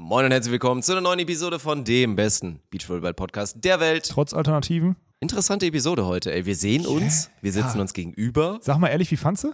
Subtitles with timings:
[0.00, 4.08] Moin und herzlich willkommen zu einer neuen Episode von dem besten Beachvolleyball-Podcast der Welt.
[4.08, 4.94] Trotz Alternativen.
[5.18, 6.46] Interessante Episode heute, ey.
[6.46, 7.80] Wir sehen uns, wir sitzen Ja.
[7.80, 8.58] uns gegenüber.
[8.62, 9.52] Sag mal ehrlich, wie fandst du?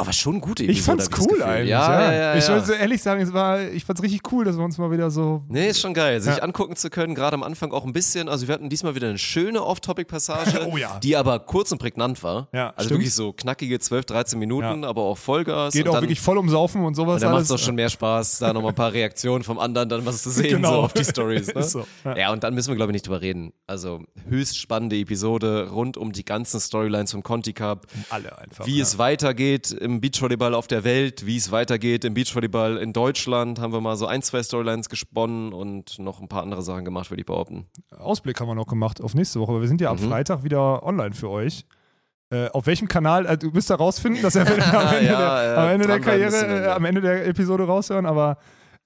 [0.00, 0.78] Aber schon eine gute Episode.
[0.78, 1.70] Ich fand's cool eigentlich.
[1.70, 2.34] Ja, ja, ja.
[2.36, 5.10] ich wollte ehrlich sagen, es war, ich fand's richtig cool, dass wir uns mal wieder
[5.10, 5.42] so.
[5.48, 8.28] Nee, ist schon geil, sich angucken zu können, gerade am Anfang auch ein bisschen.
[8.28, 12.48] Also wir hatten diesmal wieder eine schöne Off-Topic-Passage, Oh die aber kurz und prägnant war.
[12.52, 12.90] Ja, also stimmt.
[13.00, 15.74] wirklich so knackige 12, 13 Minuten, aber auch Vollgas.
[15.74, 17.60] Geht auch dann, wirklich voll um Saufen und sowas Und dann macht es alles.
[17.62, 20.48] auch schon mehr Spaß, da nochmal ein paar Reaktionen vom anderen dann was zu sehen,
[20.56, 20.70] Genau.
[20.74, 21.48] so auf die Stories.
[21.54, 21.62] Ne?
[21.64, 21.84] So,
[22.16, 22.30] ja.
[22.32, 23.52] und dann müssen wir, glaube ich, nicht drüber reden.
[23.66, 28.66] Also höchst spannende Episode rund um die ganzen Storylines vom Conti Cup, Alle einfach.
[28.66, 33.60] wie es weitergeht im Beachvolleyball auf der Welt, wie es weitergeht im Beachvolleyball in Deutschland,
[33.60, 37.10] haben wir mal so ein, zwei Storylines gesponnen und noch ein paar andere Sachen gemacht,
[37.10, 37.66] würde ich behaupten.
[37.98, 40.08] Ausblick haben wir noch gemacht auf nächste Woche, weil wir sind ja am Mhm.
[40.08, 41.64] Freitag wieder online für euch.
[42.30, 45.54] Äh, auf welchem Kanal, äh, du müsst da rausfinden, dass er am Ende, Ja, der,
[45.54, 46.76] äh, am Ende der Karriere, äh, ja.
[46.76, 48.36] am Ende der Episode raushören, aber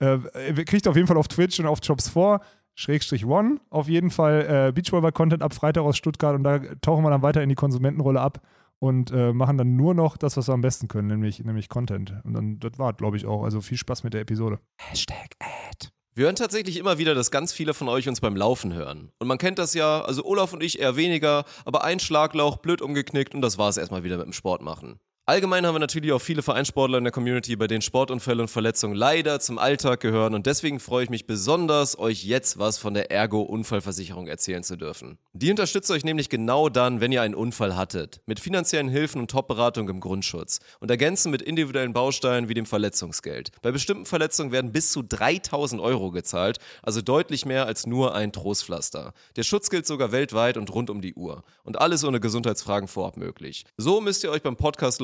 [0.00, 0.18] äh,
[0.56, 2.40] ihr kriegt auf jeden Fall auf Twitch und auf Jobs 4
[2.74, 7.10] Schrägstrich One auf jeden Fall äh, Beachvolleyball-Content ab Freitag aus Stuttgart und da tauchen wir
[7.10, 8.40] dann weiter in die Konsumentenrolle ab
[8.82, 12.14] und äh, machen dann nur noch das, was wir am besten können, nämlich, nämlich Content.
[12.24, 13.44] Und dann, das war, glaube ich, auch.
[13.44, 14.58] Also viel Spaß mit der Episode.
[14.76, 15.90] Hashtag Ad.
[16.16, 19.12] Wir hören tatsächlich immer wieder, dass ganz viele von euch uns beim Laufen hören.
[19.20, 22.82] Und man kennt das ja, also Olaf und ich eher weniger, aber ein Schlaglauch, blöd
[22.82, 24.98] umgeknickt und das war es erstmal wieder mit dem Sport machen.
[25.24, 28.96] Allgemein haben wir natürlich auch viele Vereinssportler in der Community, bei denen Sportunfälle und Verletzungen
[28.96, 33.12] leider zum Alltag gehören und deswegen freue ich mich besonders, euch jetzt was von der
[33.12, 35.18] Ergo-Unfallversicherung erzählen zu dürfen.
[35.32, 39.30] Die unterstützt euch nämlich genau dann, wenn ihr einen Unfall hattet, mit finanziellen Hilfen und
[39.30, 43.52] Top-Beratung im Grundschutz und ergänzen mit individuellen Bausteinen wie dem Verletzungsgeld.
[43.62, 48.32] Bei bestimmten Verletzungen werden bis zu 3000 Euro gezahlt, also deutlich mehr als nur ein
[48.32, 49.12] Trostpflaster.
[49.36, 51.44] Der Schutz gilt sogar weltweit und rund um die Uhr.
[51.62, 53.64] Und alles ohne Gesundheitsfragen vorab möglich.
[53.76, 54.56] So müsst ihr euch beim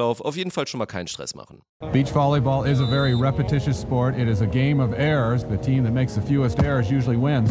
[0.08, 1.62] Podcastlauf auf jeden Fall schon mal keinen Stress machen.
[1.92, 4.16] Beach volleyball is a very repetitious sport.
[4.16, 5.44] It is a game of errors.
[5.44, 7.50] The team that makes the fewest errors usually wins.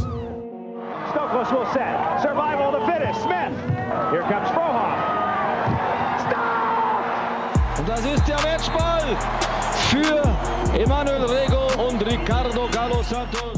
[1.11, 2.21] Stokos will set.
[2.21, 3.21] Survival of the fittest.
[3.21, 3.53] Smith.
[4.11, 4.97] Here comes Frohoff.
[6.27, 7.79] Stop!
[7.79, 9.17] Und das ist der Matchball
[9.89, 13.57] für Emanuel Rego und Ricardo Galo Santos.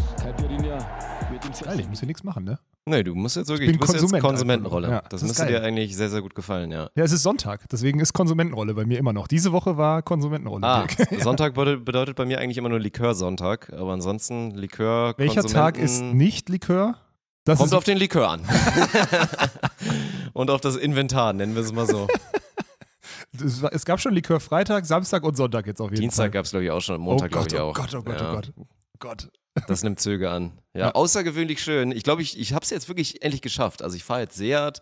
[1.64, 2.60] Geil, ich muss hier nichts machen, ne?
[2.90, 4.90] Nee, du musst jetzt wirklich, bin du bist Konsument jetzt Konsumentenrolle.
[4.90, 5.52] Ja, das das müsste geil.
[5.54, 6.90] dir eigentlich sehr, sehr gut gefallen, ja.
[6.96, 9.28] Ja, es ist Sonntag, deswegen ist Konsumentenrolle bei mir immer noch.
[9.28, 10.66] Diese Woche war Konsumentenrolle.
[10.66, 10.88] Ah.
[11.22, 16.50] Sonntag bedeutet, bei mir eigentlich immer nur Likörsonntag, aber ansonsten Likör, Welcher Tag ist nicht
[16.50, 16.96] Likör?
[17.46, 18.42] Das Kommt auf den Likör an.
[20.34, 22.08] und auf das Inventar, nennen wir es mal so.
[23.44, 26.32] es, war- es gab schon Likör Freitag, Samstag und Sonntag jetzt auf jeden Dienstag Fall.
[26.32, 27.74] gab es, glaube ich, auch schon, oh Montag, glaube Gott, ich oh auch.
[27.74, 28.54] Gott, oh Gott, ja, oh Gott.
[28.58, 28.66] Oh
[29.00, 29.30] Gott.
[29.68, 30.60] Das nimmt Züge an.
[30.74, 30.92] Ja, Ja.
[30.94, 31.92] außergewöhnlich schön.
[31.92, 33.82] Ich glaube, ich, ich habe es jetzt wirklich endlich geschafft.
[33.82, 34.82] Also ich fahre jetzt Seat.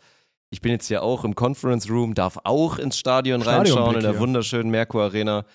[0.50, 4.20] Ich bin jetzt hier auch im Conference Room, darf auch ins Stadion reinschauen, in der
[4.20, 5.46] wunderschönen Merkur Arena.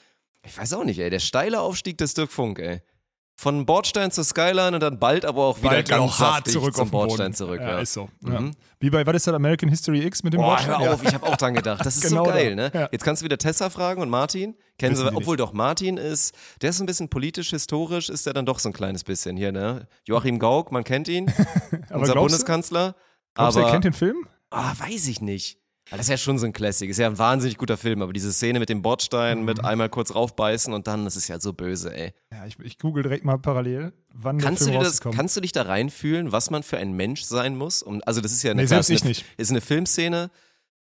[0.45, 2.83] Ich weiß auch nicht, ey, der steile Aufstieg des Dirk Funk, ey.
[3.43, 6.75] Von Bordstein zur Skyline und dann bald aber auch wieder Bald ganz auch hart zurück
[6.77, 6.91] zum auf.
[6.93, 7.61] Bordstein zurück.
[7.61, 8.09] Ja, Ja, ist so.
[8.21, 8.33] Mhm.
[8.33, 8.51] Ja.
[8.79, 10.81] Wie bei, was ist das, American History X mit dem Boah, Bordstein?
[10.81, 11.85] hör auf, ich habe auch dran gedacht.
[11.85, 12.37] Das ist Genau so da.
[12.37, 12.71] geil, ne?
[12.73, 12.89] Ja.
[12.93, 14.55] Jetzt kannst du wieder Tessa fragen und Martin.
[14.79, 15.41] Kennen Wissen sie, obwohl nicht.
[15.41, 18.73] doch Martin ist, der ist ein bisschen politisch, historisch, ist der dann doch so ein
[18.73, 19.89] kleines bisschen hier, ne?
[20.05, 21.27] Joachim Gauck, man kennt ihn,
[21.71, 22.95] unser glaubst du- Bundeskanzler.
[23.35, 24.29] Glaubst du, aber er kennt den Film?
[24.51, 25.59] ah, weiß ich nicht.
[25.93, 26.89] Weil Das ist ja schon so ein Classic.
[26.89, 29.45] Ist ja ein wahnsinnig guter Film, aber diese Szene mit dem Bordstein, Mhm.
[29.45, 32.15] mit einmal kurz raufbeißen und dann, das ist ja so böse, ey.
[32.33, 35.37] Ja, ich, ich google direkt mal parallel, wann Kannst du, der Film das, rausgekommen kannst
[35.37, 37.83] du dich da reinfühlen, was man für ein Mensch sein muss?
[37.83, 39.25] Um, also, das ist ja eine, Nee, klar, ist ich eine, nicht.
[39.37, 40.31] ist eine Filmszene,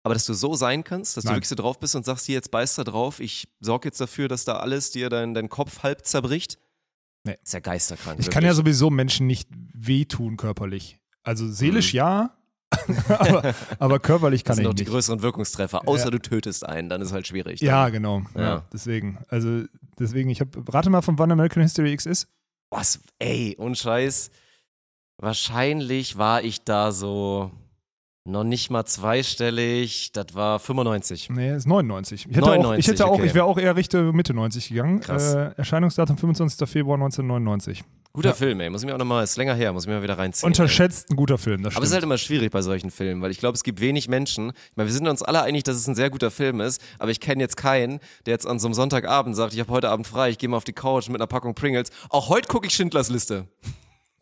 [0.02, 1.36] aber dass du so sein kannst, dass du Nein.
[1.36, 4.28] wirklich so drauf bist und sagst, hier, jetzt beißt da drauf, ich sorge jetzt dafür,
[4.28, 6.58] dass da alles dir dein, dein Kopf halb zerbricht.
[7.24, 7.36] Nee.
[7.42, 8.18] Ist ja geisterkrank.
[8.18, 8.56] Ich kann ja wirklich.
[8.76, 10.98] sowieso Menschen nicht wehtun körperlich.
[11.22, 11.96] Also seelisch Mhm.
[11.98, 12.36] ja,
[13.08, 14.90] aber, aber körperlich kann Das sind ich doch die nicht.
[14.92, 16.10] größeren Wirkungstreffer, außer Ja.
[16.10, 17.60] du tötest einen, dann ist halt schwierig.
[17.60, 17.92] Ja, Dann.
[17.92, 18.22] genau.
[18.34, 18.40] Ja.
[18.42, 18.62] Ja.
[18.72, 19.18] deswegen.
[19.28, 19.62] Also
[19.98, 22.28] deswegen, ich habe, rate mal, von wann American History X ist.
[22.70, 24.30] Was, ey, und Scheiß.
[25.18, 27.50] Wahrscheinlich war ich da so
[28.24, 30.12] noch nicht mal zweistellig.
[30.12, 31.30] Das war 95.
[31.30, 32.26] Nee, ist 99.
[32.30, 33.26] Ich hätte auch, ich 99, hätte auch, okay.
[33.26, 35.00] ich wäre auch eher Richtung Mitte 90 gegangen.
[35.00, 35.34] Krass.
[35.34, 36.68] Äh, Erscheinungsdatum 25.
[36.68, 37.84] Februar 1999.
[38.14, 38.34] Guter Ja.
[38.34, 38.68] Film, ey.
[38.68, 40.46] Muss ich mir auch nochmal, ist länger her, muss ich mir mal wieder reinziehen.
[40.46, 40.50] ey.
[40.50, 42.10] Unterschätzt ein guter Film, das Aber es ist halt stimmt.
[42.10, 44.50] immer schwierig bei solchen Filmen, weil ich glaube, es gibt wenig Menschen.
[44.70, 47.10] Ich meine, wir sind uns alle einig, dass es ein sehr guter Film ist, aber
[47.10, 50.06] ich kenne jetzt keinen, der jetzt an so einem Sonntagabend sagt, ich habe heute Abend
[50.06, 51.88] frei, ich gehe mal auf die Couch mit einer Packung Pringles.
[52.10, 53.46] Auch heute gucke ich Schindlers Liste.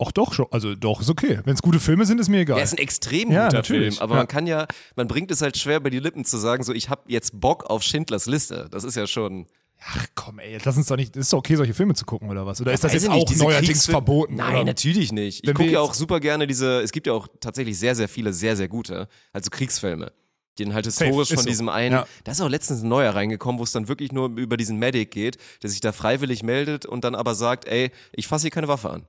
[0.03, 0.47] Ach doch, schon.
[0.49, 1.41] Also doch, ist okay.
[1.43, 2.57] Wenn es gute Filme sind, ist mir egal.
[2.57, 3.95] Ja, ist ein extrem Ja, guter natürlich.
[3.97, 4.21] Film, aber Ja.
[4.21, 4.65] man kann ja,
[4.95, 7.65] man bringt es halt schwer bei die Lippen zu sagen, so ich habe jetzt Bock
[7.69, 8.67] auf Schindlers Liste.
[8.71, 9.45] Das ist ja schon.
[9.83, 11.15] Ach komm, ey, lass uns doch nicht.
[11.15, 12.61] Ist doch okay, solche Filme zu gucken oder was?
[12.61, 14.35] Oder ist das jetzt nicht, auch neuerdings Kriegsfil- verboten?
[14.35, 14.65] Nein, oder?
[14.65, 15.43] natürlich nicht.
[15.47, 18.31] Ich gucke ja auch super gerne diese, es gibt ja auch tatsächlich sehr, sehr viele,
[18.31, 20.11] sehr, sehr gute, also Kriegsfilme.
[20.59, 21.49] den halt Safe, historisch ist von so.
[21.49, 22.05] diesem einen, Ja.
[22.25, 25.09] da ist auch letztens ein neuer reingekommen, wo es dann wirklich nur über diesen Medic
[25.09, 28.67] geht, der sich da freiwillig meldet und dann aber sagt, ey, ich fasse hier keine
[28.67, 29.07] Waffe an.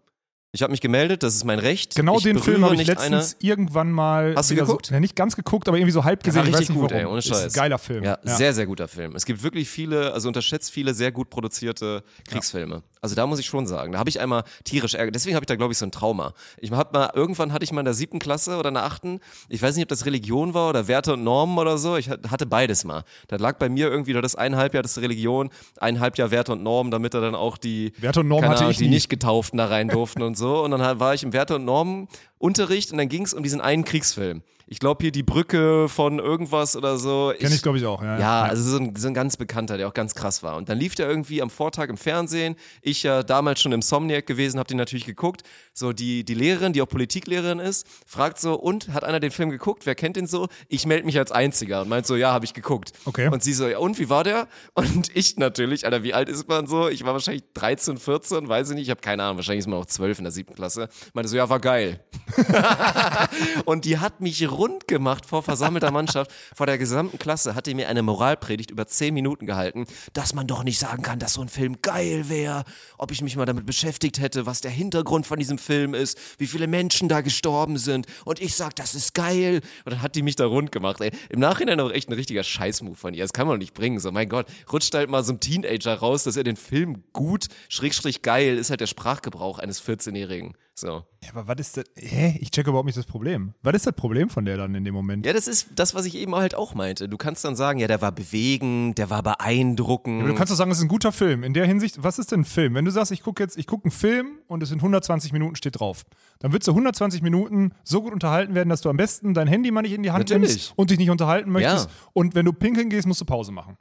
[0.55, 1.95] Ich habe mich gemeldet, das ist mein Recht.
[1.95, 4.35] Genau ich den Film habe ich letztens irgendwann mal.
[4.37, 4.85] Hast du geguckt?
[4.85, 6.43] So, ja, nicht ganz geguckt, aber irgendwie so halb gesehen.
[6.43, 6.99] weiß richtig gut, warum.
[6.99, 7.45] ey, ohne Ist Scheiß.
[7.45, 8.05] ein geiler Film.
[8.05, 9.17] Ja, sehr, sehr guter Film.
[9.17, 12.83] Es gibt wirklich viele, also unterschätzt viele sehr gut produzierte Kriegsfilme.
[13.03, 15.11] Also da muss ich schon sagen, da habe ich einmal tierisch Ärger.
[15.11, 16.35] Deswegen habe ich da, glaube ich, so ein Trauma.
[16.59, 19.19] Ich hab mal, irgendwann hatte ich mal in der siebten Klasse oder in der achten,
[19.49, 21.97] ich weiß nicht, ob das Religion war oder Werte und Normen oder so.
[21.97, 23.03] Ich hat- hatte beides mal.
[23.27, 25.51] Das lag bei mir irgendwie, das ein Halbjahr das Religion,
[25.81, 28.71] ein Halbjahr Werte und Normen, damit da dann auch die, Werte und Normen keine hatte
[28.71, 28.91] ich die nie.
[28.91, 30.63] nicht getauften da rein durften und so.
[30.63, 32.07] Und dann war ich im Werte und Normen
[32.43, 34.43] Unterricht und dann ging es um diesen einen Kriegsfilm.
[34.73, 37.35] Ich glaube hier die Brücke von irgendwas oder so.
[37.39, 38.03] Kenn ich, glaube ich, auch.
[38.03, 40.57] Ja, Ja, also so ein, so ein ganz bekannter, der auch ganz krass war.
[40.57, 42.57] Und dann lief der irgendwie am Vortag im Fernsehen.
[42.81, 45.43] Ich ja damals schon im Somniac gewesen, habe den natürlich geguckt.
[45.75, 49.51] So die, die Lehrerin, die auch Politiklehrerin ist, fragt so, und, hat einer den Film
[49.51, 49.85] geguckt?
[49.85, 50.49] Wer kennt den so?
[50.69, 52.93] Ich melde mich als Einziger und meint so, ja, habe ich geguckt.
[53.05, 53.29] Okay.
[53.29, 54.49] Und sie so, ja, und, wie war der?
[54.75, 56.89] Und ich natürlich, Alter, wie alt ist man so?
[56.89, 59.79] Ich war wahrscheinlich 13, 14, weiß ich nicht, ich habe keine Ahnung, wahrscheinlich ist man
[59.79, 60.89] auch 12 in der siebten Klasse.
[61.13, 62.01] Meinte so, ja, war geil.
[63.65, 67.75] Und die hat mich rund gemacht vor versammelter Mannschaft, vor der gesamten Klasse, hat die
[67.75, 71.43] mir eine Moralpredigt über zehn Minuten gehalten, dass man doch nicht sagen kann, dass so
[71.43, 72.65] ein Film geil wäre,
[72.99, 76.47] ob ich mich mal damit beschäftigt hätte, was der Hintergrund von diesem Film ist, wie
[76.47, 78.07] viele Menschen da gestorben sind.
[78.25, 79.61] Und ich sag, das ist geil.
[79.85, 81.01] Und dann hat die mich da rund gemacht.
[81.01, 81.11] Ey.
[81.29, 83.25] Im Nachhinein auch echt ein richtiger Scheißmove von ihr.
[83.25, 84.01] Das kann man doch nicht bringen.
[84.01, 87.47] So, mein Gott, rutscht halt mal so ein Teenager raus, dass er den Film gut,
[87.69, 90.55] schrägstrich geil, ist halt der Sprachgebrauch eines 14-Jährigen.
[90.75, 91.05] So.
[91.23, 91.85] Ja, aber was ist das?
[91.97, 92.39] Hä?
[92.41, 93.55] Ich checke überhaupt nicht das Problem.
[93.63, 95.27] Was ist das Problem von der dann in dem Moment?
[95.27, 97.09] Ja, das ist das, was ich eben halt auch meinte.
[97.11, 100.21] Du kannst dann sagen, ja, der war bewegend, der war beeindruckend.
[100.21, 101.45] Aber du kannst doch sagen, es ist ein guter Film.
[101.45, 102.75] In der Hinsicht, was ist denn ein Film?
[102.75, 105.57] Wenn du sagst, ich gucke jetzt, ich gucke einen Film und es sind 120 Minuten
[105.57, 106.05] steht drauf,
[106.39, 109.71] dann würdest du 120 Minuten so gut unterhalten werden, dass du am besten dein Handy
[109.71, 110.53] mal nicht in die Hand Natürlich.
[110.53, 111.91] nimmst und dich nicht unterhalten möchtest.
[111.91, 111.95] Ja.
[112.15, 113.77] Und wenn du pinkeln gehst, musst du Pause machen.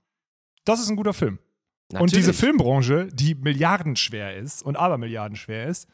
[0.65, 1.39] Das ist ein guter Film.
[1.93, 2.25] Und Natürlich.
[2.25, 5.87] diese Filmbranche, die milliardenschwer ist und abermilliardenschwer ist,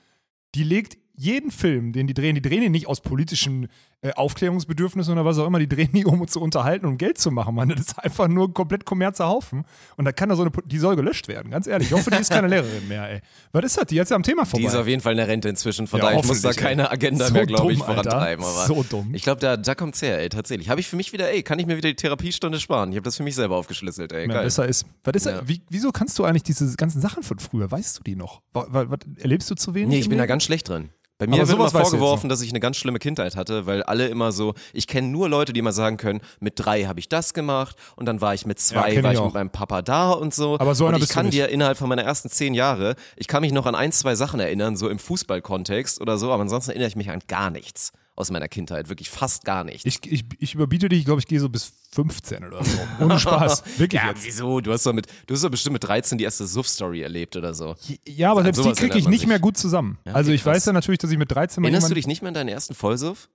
[0.56, 3.68] die legt jeden Film, den die drehen, die drehen ihn nicht aus politischen
[4.02, 7.18] äh, Aufklärungsbedürfnissen oder was auch immer, die drehen die, um uns zu unterhalten und Geld
[7.18, 7.70] zu machen, Mann.
[7.70, 9.64] Das ist einfach nur ein komplett kommerzner Haufen.
[9.96, 11.88] Und da kann da so eine, die soll gelöscht werden, ganz ehrlich.
[11.90, 13.22] Ich hoffe, die ist keine Lehrerin mehr, ey.
[13.54, 13.86] Was ist das?
[13.88, 14.62] Die jetzt ja am Thema vorbei.
[14.62, 16.50] Die ist auf jeden Fall in der Rente inzwischen, von Ja, daher ich muss da
[16.50, 16.70] hoffentlich, ey.
[16.76, 18.46] keine Agenda So mehr, glaube ich, vorantreiben.
[18.46, 19.16] Aber So dumm.
[19.16, 20.70] Ich glaube, da, da kommt's her, ey, tatsächlich.
[20.70, 22.92] Habe ich für mich wieder, ey, kann ich mir wieder die Therapiestunde sparen.
[22.92, 24.28] Ich habe das für mich selber aufgeschlüsselt, ey.
[24.28, 24.44] ja, Geil.
[24.44, 24.86] besser ist.
[25.04, 25.42] Was ist Ja.
[25.48, 28.42] Wie, wieso kannst du eigentlich diese ganzen Sachen von früher, weißt du die noch?
[28.54, 29.90] Wa- wa- was, erlebst du zu wenig?
[29.90, 30.30] Nee, ich bin da Leben?
[30.30, 30.90] ganz schlecht drin.
[31.20, 34.08] Bei mir Aber wird immer vorgeworfen, dass ich eine ganz schlimme Kindheit hatte, weil alle
[34.08, 37.34] immer so, ich kenne nur Leute, die immer sagen können, mit drei habe ich das
[37.34, 40.12] gemacht und dann war ich mit zwei, kenn war ich ich mit meinem Papa da
[40.12, 40.60] und so.
[40.60, 43.42] Aber so einer und ich kann dir innerhalb von meiner ersten zehn Jahre, ich kann
[43.42, 46.90] mich noch an ein, zwei Sachen erinnern, so im Fußballkontext oder so, aber ansonsten erinnere
[46.90, 49.86] ich mich an gar nichts aus meiner Kindheit, wirklich fast gar nichts.
[49.86, 52.80] Ich, ich, ich überbiete dich, ich glaube, ich gehe so bis 15 oder so.
[53.00, 53.64] Ohne Spaß.
[53.78, 54.26] Wirklich ja, jetzt.
[54.26, 54.60] wieso?
[54.60, 57.54] Du hast doch mit, du hast doch bestimmt mit 13 die erste Suff-Story erlebt oder
[57.54, 57.76] so.
[58.08, 60.00] Ja, aber selbst die kriege ich nicht mehr gut zusammen.
[60.04, 60.56] Ja, also ich krass.
[60.56, 62.50] weiß ja natürlich, dass ich mit 13 mal Erinnerst du dich nicht mehr an deinen
[62.50, 63.30] ersten Vollsuff?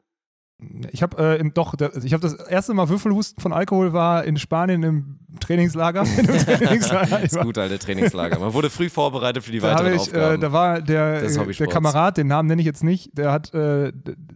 [0.90, 4.82] Ich habe äh, doch, ich habe das erste Mal Würfelhusten von Alkohol war in Spanien
[4.82, 6.02] im Trainingslager.
[6.18, 7.18] Im Trainingslager.
[7.20, 8.38] Das gute alte Trainingslager.
[8.38, 10.40] Man wurde früh vorbereitet für die Da, weiteren ich, äh, Aufgaben.
[10.40, 11.66] da war der, äh, der.
[11.66, 13.92] Kamerad, den Namen nenne ich jetzt nicht, der hat äh,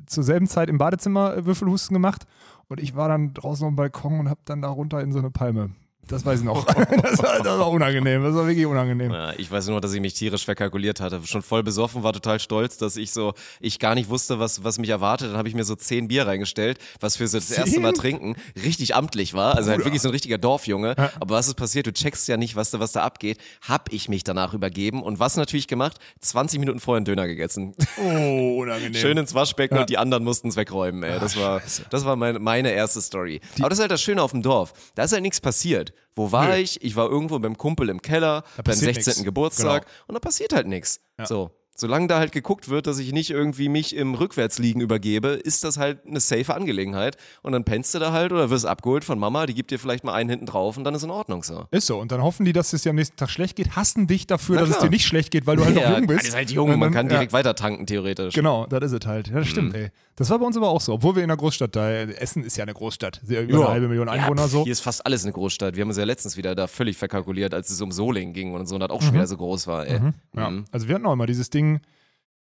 [0.07, 2.27] zur selben Zeit im Badezimmer äh, Würfelhusten gemacht
[2.69, 5.19] und ich war dann draußen auf dem Balkon und habe dann da runter in so
[5.19, 5.71] eine Palme.
[6.09, 6.65] Das weiß ich noch.
[7.03, 8.23] das, war, das war unangenehm.
[8.23, 9.13] Das war wirklich unangenehm.
[9.13, 11.21] Ja, ich weiß nur, dass ich mich tierisch verkalkuliert hatte.
[11.25, 14.79] Schon voll besoffen, war total stolz, dass ich so, ich gar nicht wusste, was, was
[14.79, 15.31] mich erwartet.
[15.31, 18.37] Dann habe ich mir so zehn Bier reingestellt, was für so das erste Mal trinken
[18.63, 19.57] richtig amtlich war.
[19.57, 20.95] Also halt wirklich so ein richtiger Dorfjunge.
[21.19, 21.87] Aber was ist passiert?
[21.89, 23.39] Du checkst ja nicht, was da, was da abgeht.
[23.67, 25.99] Hab ich mich danach übergeben und was natürlich gemacht?
[26.21, 27.75] 20 Minuten vorher einen Döner gegessen.
[27.99, 28.95] Oh, unangenehm.
[28.95, 31.19] Schön ins Waschbecken und die anderen mussten es wegräumen, ey.
[31.19, 33.41] Das war, das war meine, meine erste Story.
[33.59, 34.73] Aber das ist halt das Schöne auf dem Dorf.
[34.95, 35.93] Da ist halt nichts passiert.
[36.15, 36.55] Wo war Nö.
[36.57, 36.83] ich?
[36.83, 39.13] Ich war irgendwo beim Kumpel im Keller, beim passiert 16.
[39.15, 39.25] nix.
[39.25, 39.95] Geburtstag Genau.
[40.09, 41.01] und da passiert halt nichts.
[41.25, 41.51] So.
[41.79, 45.77] Solange da halt geguckt wird, dass ich nicht irgendwie mich im Rückwärtsliegen übergebe, ist das
[45.77, 47.17] halt eine safe Angelegenheit.
[47.43, 50.03] Und dann pennst du da halt oder wirst abgeholt von Mama, die gibt dir vielleicht
[50.03, 51.67] mal einen hinten drauf und dann ist in Ordnung so.
[51.71, 51.99] Ist so.
[51.99, 54.59] Und dann hoffen die, dass es dir am nächsten Tag schlecht geht, hassen dich dafür,
[54.61, 56.21] dass es dir nicht schlecht geht, weil du halt noch jung bist.
[56.21, 57.11] Das ist halt jung, man dann- kann ja.
[57.13, 58.35] direkt weiter tanken, theoretisch.
[58.35, 59.29] Genau, das ist es halt.
[59.29, 59.91] Ja, das stimmt, ey.
[60.19, 60.95] Das war bei uns aber auch so.
[60.95, 63.21] Obwohl wir in einer Großstadt da, Essen ist ja eine Großstadt.
[63.29, 64.65] Über eine halbe Million Einwohner ja, pf, so.
[64.65, 65.77] Hier ist fast alles eine Großstadt.
[65.77, 68.67] Wir haben uns ja letztens wieder da völlig verkalkuliert, als es um Solingen ging und
[68.67, 69.87] so und das auch schon wieder so groß war.
[69.87, 70.01] Ey.
[70.01, 70.15] Mhm.
[70.35, 70.49] Ja.
[70.51, 70.65] Mhm.
[70.73, 71.66] Also wir hatten auch immer dieses Ding,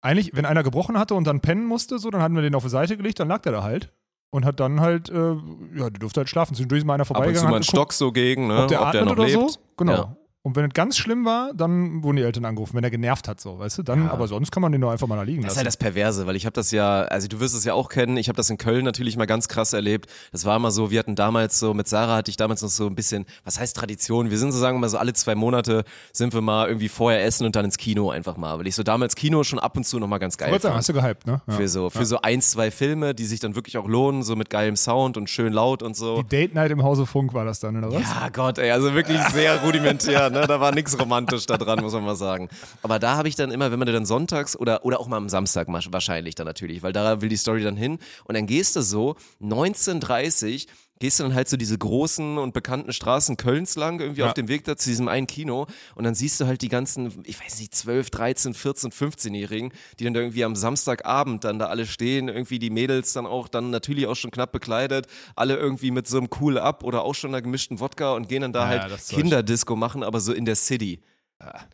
[0.01, 2.63] eigentlich, wenn einer gebrochen hatte und dann pennen musste, so, dann hatten wir den auf
[2.63, 3.93] die Seite gelegt, dann lag der da halt.
[4.31, 5.35] Und hat dann halt, äh,
[5.75, 6.55] ja, der durfte halt schlafen.
[6.55, 7.47] Zwischendurch ist mal einer Ab und vorbeigegangen.
[7.47, 8.63] zu mal einen Stock so gegen, ne?
[8.63, 9.51] ob der atmet noch oder lebt.
[9.51, 9.59] so.
[9.77, 9.93] Genau.
[9.93, 10.17] Ja.
[10.47, 13.41] Und wenn es ganz schlimm war, dann wurden die Eltern angerufen, wenn er genervt hat,
[13.41, 13.83] so, weißt du?
[13.83, 15.59] Dann, aber sonst kann man den doch einfach mal da liegen Das ist lassen.
[15.59, 18.17] halt das Perverse, weil ich habe das ja, also du wirst es ja auch kennen,
[18.17, 20.09] ich habe das in Köln natürlich mal ganz krass erlebt.
[20.31, 22.87] Das war immer so, wir hatten damals so, mit Sarah hatte ich damals noch so
[22.87, 24.31] ein bisschen, was heißt Tradition?
[24.31, 27.25] Wir sind so, sagen wir mal so, alle zwei Monate sind wir mal irgendwie vorher
[27.25, 29.83] essen und dann ins Kino einfach mal, weil ich so damals Kino schon ab und
[29.83, 31.43] zu nochmal ganz geil sagen, hast du gehypt, ne?
[31.49, 31.55] Ja.
[31.55, 34.49] Für so, für so ein, zwei Filme, die sich dann wirklich auch lohnen, so mit
[34.49, 36.23] geilem Sound und schön laut und so.
[36.23, 38.03] Die Date Night im Hause Funk war das dann, oder was?
[38.03, 40.47] Ja, Gott, ey, also wirklich sehr rudimentär, ne?
[40.47, 42.49] Da war nichts romantisch da dran, muss man mal sagen.
[42.83, 45.29] Aber da habe ich dann immer, wenn man dann sonntags oder, oder auch mal am
[45.29, 47.99] Samstag wahrscheinlich dann natürlich, weil da will die Story dann hin.
[48.25, 52.93] Und dann gehst du so, 1930, gehst du dann halt so diese großen und bekannten
[52.93, 54.29] Straßen Kölns lang, irgendwie Ja.
[54.29, 55.67] auf dem Weg da zu diesem einen Kino.
[55.95, 60.05] Und dann siehst du halt die ganzen, ich weiß nicht, 12, 13, 14, 15-Jährigen, die
[60.05, 63.71] dann da irgendwie am Samstagabend dann da alle stehen, irgendwie die Mädels dann auch, dann
[63.71, 67.31] natürlich auch schon knapp bekleidet, alle irgendwie mit so einem Cool Up oder auch schon
[67.31, 69.07] einer gemischten Wodka und gehen dann da Ja, halt.
[69.09, 71.01] Kinderdisco machen, aber so in der City.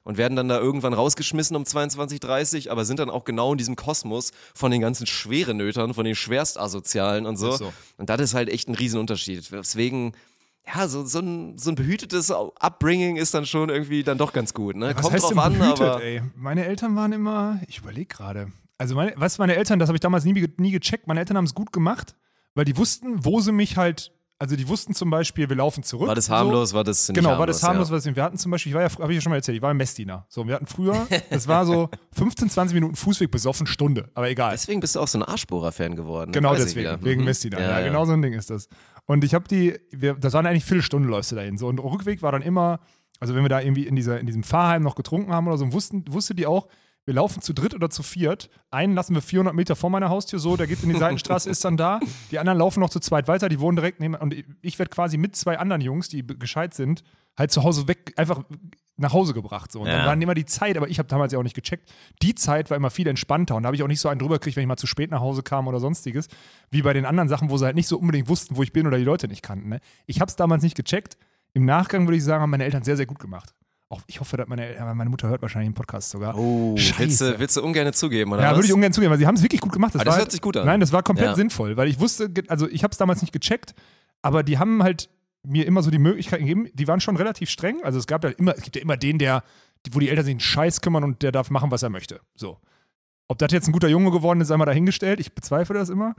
[0.03, 3.77] Und werden dann da irgendwann rausgeschmissen um 22.30 aber sind dann auch genau in diesem
[3.77, 7.53] Kosmos von den ganzen Schwerenötern, von den Schwerstasozialen und so.
[7.53, 7.73] So.
[7.97, 9.53] Und das ist halt echt ein Riesenunterschied.
[9.53, 10.15] Deswegen,
[10.67, 14.53] ja, so, so, ein, so ein behütetes Upbringing ist dann schon irgendwie dann doch ganz
[14.53, 14.75] gut.
[14.77, 14.93] Ne?
[14.97, 16.03] Was Kommt drauf denn an, behütet, aber.
[16.03, 16.23] ey?
[16.35, 18.51] Meine Eltern waren immer, ich überlege gerade.
[18.79, 21.07] Also, meine, was meine Eltern, das habe ich damals nie, nie gecheckt.
[21.07, 22.17] Meine Eltern haben es gut gemacht,
[22.55, 26.09] weil die wussten, wo sie mich halt, also die wussten zum Beispiel, wir laufen zurück.
[26.09, 26.35] War das so.
[26.35, 27.95] harmlos, war das nicht Genau, harmlos, war das harmlos, ja.
[27.97, 29.63] was wir hatten zum Beispiel, ich war ja, habe ich ja schon mal erzählt, ich
[29.63, 30.27] war im Messdiener.
[30.29, 34.51] So, wir hatten früher, das war so 15, 20 Minuten Fußweg besoffen, Stunde, aber egal.
[34.53, 36.31] Deswegen bist du auch so ein Arschbohrer-Fan geworden.
[36.31, 36.35] ne?
[36.35, 37.27] Genau deswegen, wegen Mhm.
[37.27, 37.61] Messdiener.
[37.61, 38.69] Ja, Ja, genau so ein Ding ist das.
[39.07, 41.57] Und ich habe die, wir, das waren eigentlich Viertelstunde läufst du dahin.
[41.57, 42.81] So, und Rückweg war dann immer,
[43.21, 45.73] also wenn wir da irgendwie in, dieser, in diesem Fahrheim noch getrunken haben oder so,
[45.73, 46.67] wussten, wusste die auch,
[47.05, 48.49] wir laufen zu dritt oder zu viert.
[48.71, 51.65] Einen lassen wir 400 Meter vor meiner Haustür so, der geht in die Seitenstraße, ist
[51.65, 51.99] dann da.
[52.31, 54.15] Die anderen laufen noch zu zweit weiter, die wohnen direkt neben.
[54.15, 57.03] Und ich, werde quasi mit zwei anderen Jungs, die gescheit sind,
[57.37, 58.45] halt zu Hause weg, einfach
[58.99, 59.73] nach Hause gebracht.
[59.73, 59.81] So.
[59.81, 60.07] Und dann Ja.
[60.07, 61.91] waren immer die Zeit, aber ich habe damals ja auch nicht gecheckt.
[62.23, 64.35] Die Zeit war immer viel entspannter und da habe ich auch nicht so einen drüber
[64.39, 66.29] gekriegt, wenn ich mal zu spät nach Hause kam oder sonstiges,
[66.71, 68.87] wie bei den anderen Sachen, wo sie halt nicht so unbedingt wussten, wo ich bin
[68.87, 69.71] oder die Leute nicht kannten.
[69.71, 69.81] Ne?
[70.07, 71.17] Ich habe es damals nicht gecheckt.
[71.55, 73.55] Im Nachgang würde ich sagen, haben meine Eltern sehr, sehr gut gemacht.
[74.07, 76.37] Ich hoffe, dass meine, Eltern- meine Mutter hört wahrscheinlich den Podcast sogar.
[76.37, 78.57] Oh, willst du, willst du ungern zugeben, oder Ja, was?
[78.59, 79.93] würde ich ungern zugeben, weil sie haben es wirklich gut gemacht.
[79.95, 80.67] Ah, das war hört halt, sich gut an.
[80.67, 81.35] Nein, das war komplett Ja.
[81.35, 83.75] sinnvoll, weil ich wusste, also ich habe es damals nicht gecheckt,
[84.23, 85.09] aber die haben halt
[85.45, 87.83] mir immer so die Möglichkeiten gegeben, die waren schon relativ streng.
[87.83, 89.43] Also es gab ja immer, es gibt ja immer den, der,
[89.91, 92.21] wo die Eltern sich einen Scheiß kümmern und der darf machen, was er möchte.
[92.37, 92.59] So.
[93.29, 95.19] Ob das jetzt ein guter Junge geworden ist, einmal dahingestellt.
[95.19, 96.15] Ich bezweifle das immer.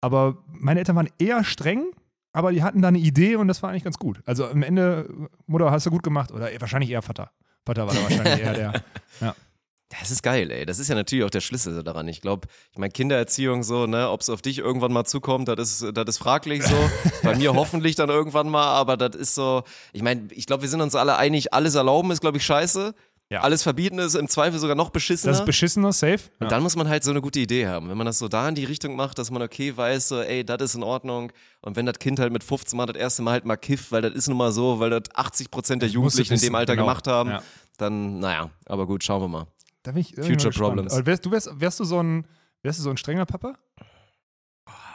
[0.00, 1.84] Aber meine Eltern waren eher streng,
[2.32, 4.20] aber die hatten da eine Idee und das war eigentlich ganz gut.
[4.24, 5.08] Also am Ende,
[5.46, 6.32] Mutter, hast du gut gemacht.
[6.32, 7.30] Oder wahrscheinlich eher Vater.
[7.64, 8.72] Vater war da wahrscheinlich eher der.
[10.00, 10.64] Das ist geil, ey.
[10.64, 12.08] Das ist ja natürlich auch der Schlüssel daran.
[12.08, 15.82] Ich glaube, ich meine, Kindererziehung so, ne, ob es auf dich irgendwann mal zukommt, das
[15.82, 16.74] ist, das ist fraglich so.
[17.22, 20.68] Bei mir hoffentlich dann irgendwann mal, aber das ist so, ich meine, ich glaube, wir
[20.68, 22.94] sind uns alle einig, alles erlauben ist, glaube ich, scheiße.
[23.32, 23.40] Ja.
[23.40, 25.32] Alles verbieten ist im Zweifel sogar noch beschissener.
[25.32, 26.18] Das ist beschissener, safe.
[26.18, 26.40] Ja.
[26.40, 27.88] Und dann muss man halt so eine gute Idee haben.
[27.88, 30.44] Wenn man das so da in die Richtung macht, dass man okay weiß, so, ey,
[30.44, 31.32] das ist in Ordnung.
[31.62, 34.02] Und wenn das Kind halt mit 15 Mal das erste Mal halt mal kifft, weil
[34.02, 36.86] das ist nun mal so, weil das 80 Prozent der Jugendlichen in dem Alter genau.
[36.86, 37.42] gemacht haben, Ja.
[37.78, 39.46] dann, naja, aber gut, schauen wir mal.
[39.82, 40.52] Da bin ich irgendwie Future.
[40.52, 40.92] Problems.
[40.92, 42.26] Aber wärst, du wärst, wärst du so ein,
[42.60, 43.54] wärst du so ein strenger Papa?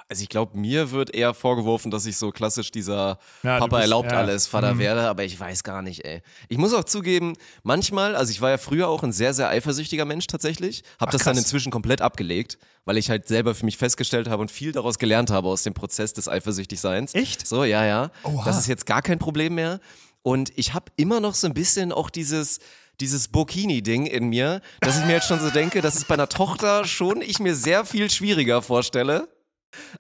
[0.10, 3.82] Also ich glaube, mir wird eher vorgeworfen, dass ich so klassisch dieser Ja, Papa bist-
[3.82, 4.18] erlaubt ja.
[4.20, 4.80] alles Vater Mhm.
[4.80, 6.22] werde, aber ich weiß gar nicht, ey.
[6.48, 7.34] Ich muss auch zugeben,
[7.64, 11.24] manchmal, also ich war ja früher auch ein sehr, sehr eifersüchtiger Mensch tatsächlich, habe das
[11.24, 11.44] dann krass.
[11.44, 15.30] inzwischen komplett abgelegt, weil ich halt selber für mich festgestellt habe und viel daraus gelernt
[15.30, 17.14] habe aus dem Prozess des Eifersüchtigseins.
[17.14, 17.46] Echt?
[17.46, 18.10] So, ja, ja.
[18.24, 18.46] Oha.
[18.46, 19.82] Das ist jetzt gar kein Problem mehr.
[20.22, 22.60] Und ich habe immer noch so ein bisschen auch dieses
[23.00, 26.30] dieses Burkini-Ding in mir, dass ich mir jetzt schon so denke, dass es bei einer
[26.30, 29.28] Tochter schon ich mir sehr viel schwieriger vorstelle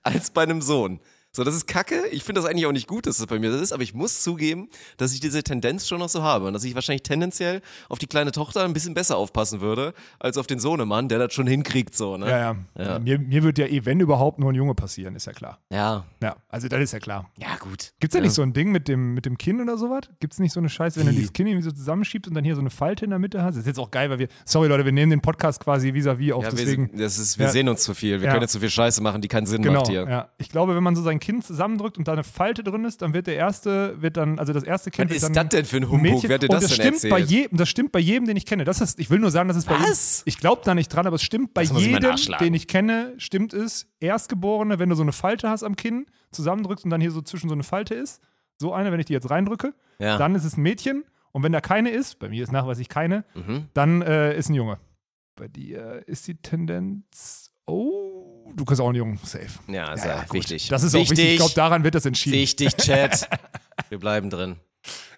[0.03, 0.99] als bei einem Sohn.
[1.37, 2.01] So, das ist kacke.
[2.09, 3.93] Ich finde das eigentlich auch nicht gut, dass das bei mir so ist, aber ich
[3.93, 7.61] muss zugeben, dass ich diese Tendenz schon noch so habe und dass ich wahrscheinlich tendenziell
[7.89, 11.35] auf die kleine Tochter ein bisschen besser aufpassen würde, als auf den Sohnemann, der das
[11.35, 12.27] schon hinkriegt, so, ne?
[12.27, 12.55] Ja, ja.
[12.83, 12.97] Ja.
[12.97, 15.59] Mir, mir wird ja eh, wenn überhaupt, nur ein Junge passieren, ist ja klar.
[15.71, 17.29] Ja, Ja, also das ist ja klar.
[17.37, 17.93] ja gut.
[17.99, 20.09] Gibt es da nicht so ein Ding mit dem, mit dem Kinn oder sowas?
[20.19, 22.45] Gibt es nicht so eine Scheiße, wenn du dieses Kinn irgendwie so zusammenschiebst und dann
[22.45, 23.53] hier so eine Falte in der Mitte hast?
[23.53, 26.33] Das ist jetzt auch geil, weil wir, sorry Leute, wir nehmen den Podcast quasi vis-à-vis
[26.33, 26.91] auf, Ja, deswegen.
[26.93, 27.51] wir, das ist, wir Ja.
[27.51, 28.21] sehen uns zu viel.
[28.21, 28.31] Wir Ja.
[28.31, 30.07] können jetzt zu viel Scheiße machen, die keinen Sinn Genau, macht hier.
[30.09, 30.29] ja.
[30.39, 33.13] Ich glaube, wenn man so sein Kinn zusammendrückt und da eine Falte drin ist, dann
[33.13, 35.77] wird der erste, wird dann, also das erste Kind Was ist dann das denn für
[35.77, 36.01] ein Humbug?
[36.01, 36.29] Mädchen.
[36.29, 38.37] Wer hat dir und das das denn stimmt bei jedem, das stimmt bei jedem, den
[38.37, 38.63] ich kenne.
[38.63, 40.19] Das ist, ich will nur sagen, dass es bei Was?
[40.19, 43.13] jedem, ich glaube da nicht dran, aber es stimmt bei Das jedem, den ich kenne,
[43.17, 43.87] stimmt es.
[43.99, 47.49] Erstgeborene, wenn du so eine Falte hast am Kinn, zusammendrückst und dann hier so zwischen
[47.49, 48.21] so eine Falte ist,
[48.59, 50.17] so eine, wenn ich die jetzt reindrücke, Ja.
[50.17, 51.03] dann ist es ein Mädchen.
[51.31, 53.65] Und wenn da keine ist, bei mir ist nachweislich keine, Mhm.
[53.73, 54.79] dann äh, ist ein Junge.
[55.35, 58.06] Bei dir ist die Tendenz, oh,
[58.55, 59.47] du kriegst auch einen Jungen, safe.
[59.67, 60.67] Ja, ist Ja, ja, wichtig.
[60.69, 61.19] Das ist auch wichtig.
[61.31, 62.35] Ich glaube, daran wird das entschieden.
[62.37, 63.27] Wichtig, Chat.
[63.89, 64.57] Wir bleiben drin.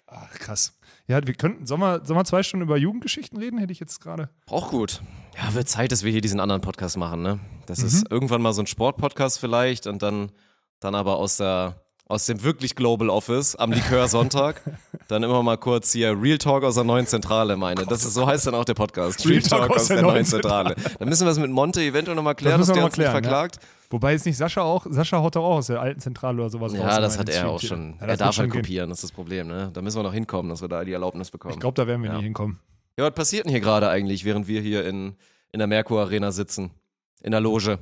[0.06, 0.76] Ach, krass.
[1.06, 3.58] Ja, wir könnten, sollen wir, sollen wir zwei Stunden über Jugendgeschichten reden?
[3.58, 4.28] Hätte ich jetzt gerade.
[4.48, 5.02] Auch gut.
[5.36, 7.40] Ja, wird Zeit, dass wir hier diesen anderen Podcast machen, ne?
[7.66, 7.86] Das Mhm.
[7.86, 10.30] ist irgendwann mal so ein Sportpodcast vielleicht und dann,
[10.78, 14.62] dann aber aus der aus dem wirklich Global Office am Likör Sonntag.
[15.08, 17.86] dann immer mal kurz hier Real Talk aus der neuen Zentrale, meine.
[17.86, 19.26] Das ist, so heißt dann auch der Podcast.
[19.28, 20.74] Real, Talk, aus der, neuen Zentrale.
[20.98, 23.12] Dann müssen wir es mit Monte eventuell nochmal klären, Das dass der uns nicht klären,
[23.12, 23.60] verklagt.
[23.90, 26.72] Wobei jetzt nicht Sascha auch, Sascha haut doch auch aus der alten Zentrale oder sowas
[26.72, 26.80] raus.
[26.80, 27.96] Ja, das hat er auch schon.
[28.00, 28.60] Ja, er darf halt gehen.
[28.62, 29.70] kopieren, das ist das Problem, ne?
[29.72, 31.54] Da müssen wir noch hinkommen, dass wir da die Erlaubnis bekommen.
[31.54, 32.18] Ich glaube, da werden wir Ja.
[32.18, 32.58] nie hinkommen.
[32.98, 35.16] Ja, was passiert denn hier gerade eigentlich, während wir hier in,
[35.52, 36.70] in der Merkur Arena sitzen?
[37.22, 37.78] In der Loge.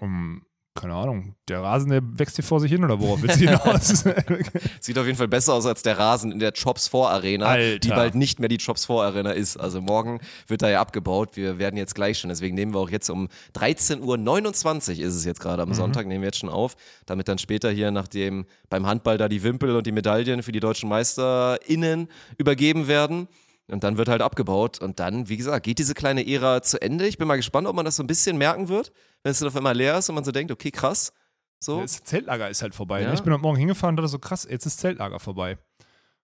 [0.00, 0.42] Um,
[0.74, 4.04] keine Ahnung, der Rasen, der wächst hier vor sich hin oder worauf willst du hinaus?
[4.80, 7.78] Sieht auf jeden Fall besser aus als der Rasen in der Chops 4 Arena, Alter.
[7.78, 9.58] die bald nicht mehr die Chops 4 Arena ist.
[9.58, 11.36] Also morgen wird da ja abgebaut.
[11.36, 12.28] Wir werden jetzt gleich schon.
[12.30, 15.74] Deswegen nehmen wir auch jetzt um 13.29 Uhr ist es jetzt gerade am Mhm.
[15.74, 16.76] Sonntag, nehmen wir jetzt schon auf,
[17.06, 20.60] damit dann später hier, nachdem beim Handball da die Wimpel und die Medaillen für die
[20.60, 23.28] deutschen MeisterInnen übergeben werden.
[23.68, 24.80] Und dann wird halt abgebaut.
[24.80, 27.06] Und dann, wie gesagt, geht diese kleine Ära zu Ende.
[27.06, 29.48] Ich bin mal gespannt, ob man das so ein bisschen merken wird, wenn es dann
[29.48, 31.12] auf einmal leer ist und man so denkt, okay, krass.
[31.58, 31.80] So.
[31.80, 33.02] Das Zeltlager ist halt vorbei.
[33.02, 33.08] Ja.
[33.08, 33.14] Ne?
[33.14, 35.58] Ich bin heute Morgen hingefahren und dachte so, krass, jetzt ist Zeltlager vorbei.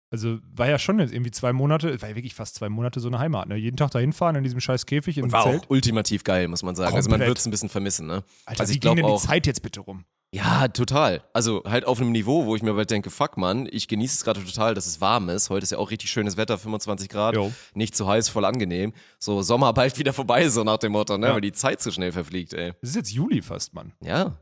[0.09, 3.09] Also war ja schon jetzt irgendwie zwei Monate, war ja wirklich fast zwei Monate so
[3.09, 3.49] eine Heimat.
[3.49, 3.57] Ne?
[3.57, 5.63] Jeden Tag da hinfahren in diesem scheiß Käfig im Und war Zelt.
[5.63, 6.95] auch ultimativ geil, muss man sagen.
[6.95, 7.27] Also man Komplett.
[7.27, 8.23] wird es ein bisschen vermissen, ne?
[8.45, 9.21] Alter, also wie ich ging glaube denn auch.
[9.21, 10.05] die Zeit jetzt bitte rum?
[10.33, 11.23] Ja, total.
[11.31, 14.23] Also halt auf einem Niveau, wo ich mir bald denke, fuck man, ich genieße es
[14.25, 15.49] gerade total, dass es warm ist.
[15.49, 17.51] Heute ist ja auch richtig schönes Wetter, 25 Grad, Jo.
[17.73, 18.93] nicht zu heiß, voll angenehm.
[19.19, 21.27] So Sommer bald wieder vorbei, so nach dem Motto, ne?
[21.27, 21.33] Ja.
[21.33, 22.73] Weil die Zeit zu schnell verfliegt, ey.
[22.81, 23.93] Es ist jetzt Juli fast, Mann.
[24.01, 24.37] Ja.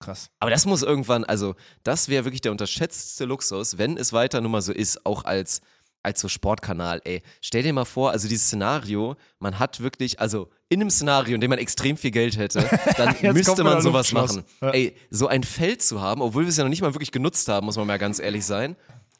[0.00, 0.30] Krass.
[0.38, 4.52] Aber das muss irgendwann, also das wäre wirklich der unterschätzte Luxus, wenn es weiter nun
[4.52, 5.60] mal so ist, auch als
[6.02, 7.22] als so Sportkanal, ey.
[7.40, 11.40] Stell dir mal vor, also dieses Szenario, man hat wirklich, also in einem Szenario, in
[11.40, 12.60] dem man extrem viel Geld hätte,
[12.96, 14.44] dann müsste man sowas machen.
[14.60, 14.70] Ja.
[14.70, 17.48] Ey, so ein Feld zu haben, obwohl wir es ja noch nicht mal wirklich genutzt
[17.48, 18.76] haben, muss man mal ganz ehrlich sein,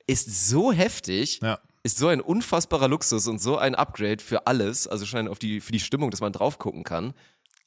[0.06, 1.40] ist so heftig.
[1.42, 1.58] Ja.
[1.85, 5.61] Ist so ein unfassbarer Luxus und so ein Upgrade für alles, also schon auf die,
[5.61, 7.14] für die Stimmung, dass man drauf gucken kann.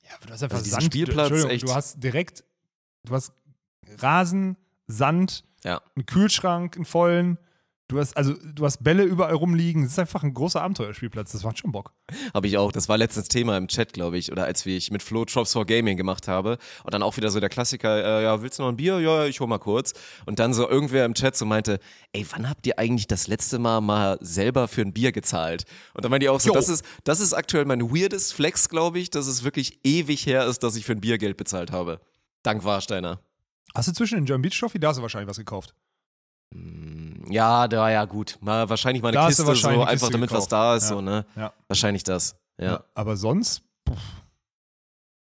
[0.04, 0.84] Ja, aber du hast einfach Also Sand.
[0.84, 1.64] Spielplatz, echt.
[1.64, 2.44] Du hast direkt,
[3.06, 3.32] du hast
[4.00, 5.82] Rasen, Sand, Ja.
[5.96, 7.38] einen Kühlschrank, einen vollen.
[7.92, 9.84] Du hast, also, du hast Bälle überall rumliegen.
[9.84, 11.34] Es ist einfach ein großer Abenteuerspielplatz.
[11.34, 11.92] Das macht schon Bock.
[12.34, 12.72] Habe ich auch.
[12.72, 15.66] Das war letztens Thema im Chat, glaube ich, oder als ich mit Flo Drops for
[15.66, 16.58] Gaming gemacht habe.
[16.86, 19.02] Und dann auch wieder so der Klassiker, äh, ja, willst du noch ein Bier?
[19.02, 19.92] Ja, ich hol mal kurz.
[20.26, 21.80] Und dann so irgendwer im Chat so meinte,
[22.14, 25.66] ey, wann habt ihr eigentlich das letzte Mal mal selber für ein Bier gezahlt?
[25.94, 26.54] Und dann meinte ich auch so, Jo.
[26.54, 30.46] das ist, das ist aktuell mein weirdest Flex, glaube ich, dass es wirklich ewig her
[30.46, 32.00] ist, dass ich für ein Bier Geld bezahlt habe.
[32.42, 33.20] Dank Warsteiner.
[33.76, 35.76] Hast du zwischen den German Beach Trophy, da hast du wahrscheinlich was gekauft.
[37.30, 38.38] Ja, da, ja, gut.
[38.42, 40.52] Mal, wahrscheinlich mal eine Da Kiste, wahrscheinlich so eine einfach Kiste damit was gekauft.
[40.52, 40.90] da ist, Ja.
[40.90, 41.26] so, ne?
[41.36, 41.54] Ja.
[41.68, 42.36] Wahrscheinlich das.
[42.60, 42.84] Ja.
[42.94, 43.98] Aber sonst, puff.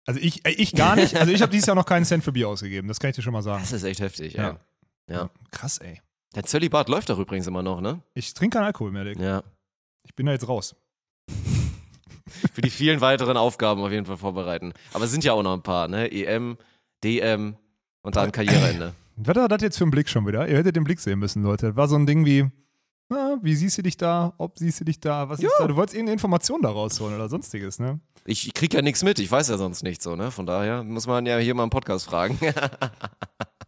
[0.05, 1.15] Also ich, äh, ich gar nicht.
[1.15, 2.87] Also ich habe dieses Jahr noch keinen Cent für Bier ausgegeben.
[2.87, 3.61] Das kann ich dir schon mal sagen.
[3.61, 4.57] Das ist echt heftig, ja.
[5.09, 5.29] Ja.
[5.51, 6.01] Krass, ey.
[6.35, 8.01] Der Zölibat läuft doch übrigens immer noch, ne?
[8.15, 9.19] Ich trinke keinen Alkohol mehr, Dick.
[9.19, 9.43] Ja.
[10.03, 10.75] Ich bin da jetzt raus.
[12.53, 14.73] Für die vielen weiteren Aufgaben auf jeden Fall vorbereiten.
[14.93, 16.11] Aber es sind ja auch noch ein paar, ne?
[16.11, 16.57] EM,
[17.03, 17.55] DM
[18.01, 18.93] und dann Karriereende.
[19.15, 20.47] Was war das jetzt für ein Blick schon wieder?
[20.47, 21.67] Ihr hättet den Blick sehen müssen, Leute.
[21.67, 22.49] Das war so ein Ding wie,
[23.09, 24.33] na, wie siehst du dich da?
[24.37, 25.29] Ob siehst du dich da?
[25.29, 25.67] Was ist da?
[25.67, 27.99] Du wolltest irgendeine Information da rausholen oder sonstiges, ne?
[28.25, 30.31] Ich, ich krieg ja nichts mit, ich weiß ja sonst nichts so, ne?
[30.31, 32.39] Von daher muss man ja hier mal im Podcast fragen.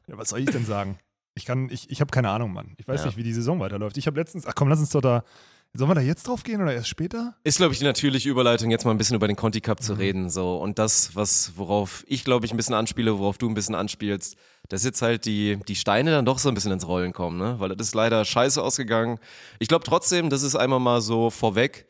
[0.07, 0.99] Ja, was soll ich denn sagen?
[1.33, 2.75] Ich kann, ich, ich habe keine Ahnung, Mann.
[2.77, 3.07] Ich weiß Ja.
[3.07, 3.97] nicht, wie die Saison weiterläuft.
[3.97, 5.23] Ich habe letztens, ach komm, lass uns doch da,
[5.77, 7.35] sollen wir da jetzt drauf gehen oder erst später?
[7.43, 9.83] Ist, glaube ich, die natürliche Überleitung, jetzt mal ein bisschen über den Conti Cup Mhm.
[9.83, 10.29] zu reden.
[10.29, 10.57] So.
[10.57, 14.35] Und das, was, worauf ich, glaube ich, ein bisschen anspiele, worauf du ein bisschen anspielst,
[14.69, 17.55] dass jetzt halt die, die Steine dann doch so ein bisschen ins Rollen kommen, ne?
[17.59, 19.19] Weil das ist leider scheiße ausgegangen.
[19.59, 21.85] Ich glaube trotzdem, das ist einmal mal so vorweg.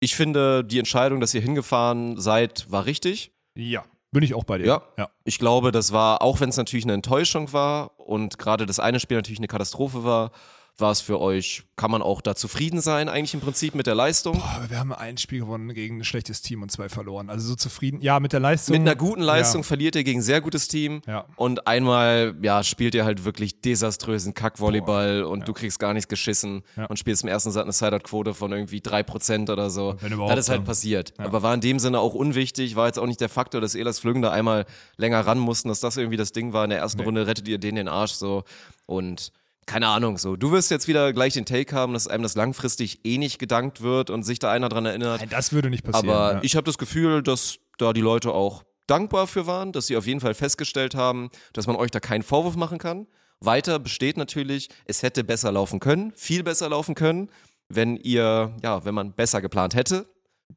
[0.00, 3.32] Ich finde, die Entscheidung, dass ihr hingefahren seid, war richtig.
[3.54, 3.84] Ja.
[4.10, 4.66] Bin ich auch bei dir.
[4.66, 4.82] Ja.
[4.96, 5.08] ja.
[5.24, 9.00] Ich glaube, das war, auch wenn es natürlich eine Enttäuschung war und gerade das eine
[9.00, 10.30] Spiel natürlich eine Katastrophe war,
[10.80, 13.94] war es für euch, kann man auch da zufrieden sein, eigentlich im Prinzip mit der
[13.96, 14.40] Leistung?
[14.54, 17.30] Aber wir haben ein Spiel gewonnen gegen ein schlechtes Team und zwei verloren.
[17.30, 18.00] Also so zufrieden.
[18.00, 18.74] Ja, mit der Leistung.
[18.74, 19.66] Mit einer guten Leistung Ja.
[19.66, 21.02] verliert ihr gegen ein sehr gutes Team.
[21.06, 21.24] Ja.
[21.36, 26.62] Und einmal, ja, spielt ihr halt wirklich desaströsen Kackvolleyball und du kriegst gar nichts geschissen
[26.76, 26.86] Ja.
[26.86, 29.96] und spielst im ersten Satz eine Sideout-Quote von irgendwie 3% oder so.
[30.00, 30.66] Wenn überhaupt, das ist halt ja.
[30.66, 31.12] passiert.
[31.18, 33.98] Aber war in dem Sinne auch unwichtig, war jetzt auch nicht der Faktor, dass Elas
[33.98, 34.64] Flügen da einmal
[34.96, 36.64] länger ran mussten, dass das irgendwie das Ding war.
[36.64, 38.44] In der ersten Runde rettet ihr denen den Arsch so.
[38.86, 39.32] Und
[39.68, 40.34] keine Ahnung, so.
[40.34, 43.82] Du wirst jetzt wieder gleich den Take haben, dass einem das langfristig eh nicht gedankt
[43.82, 45.20] wird und sich da einer dran erinnert.
[45.20, 46.08] Nein, das würde nicht passieren.
[46.08, 46.40] Aber ja.
[46.42, 50.06] ich habe das Gefühl, dass da die Leute auch dankbar für waren, dass sie auf
[50.06, 53.06] jeden Fall festgestellt haben, dass man euch da keinen Vorwurf machen kann.
[53.40, 57.30] Weiter besteht natürlich, es hätte besser laufen können, viel besser laufen können,
[57.68, 60.08] wenn ihr, ja, wenn man besser geplant hätte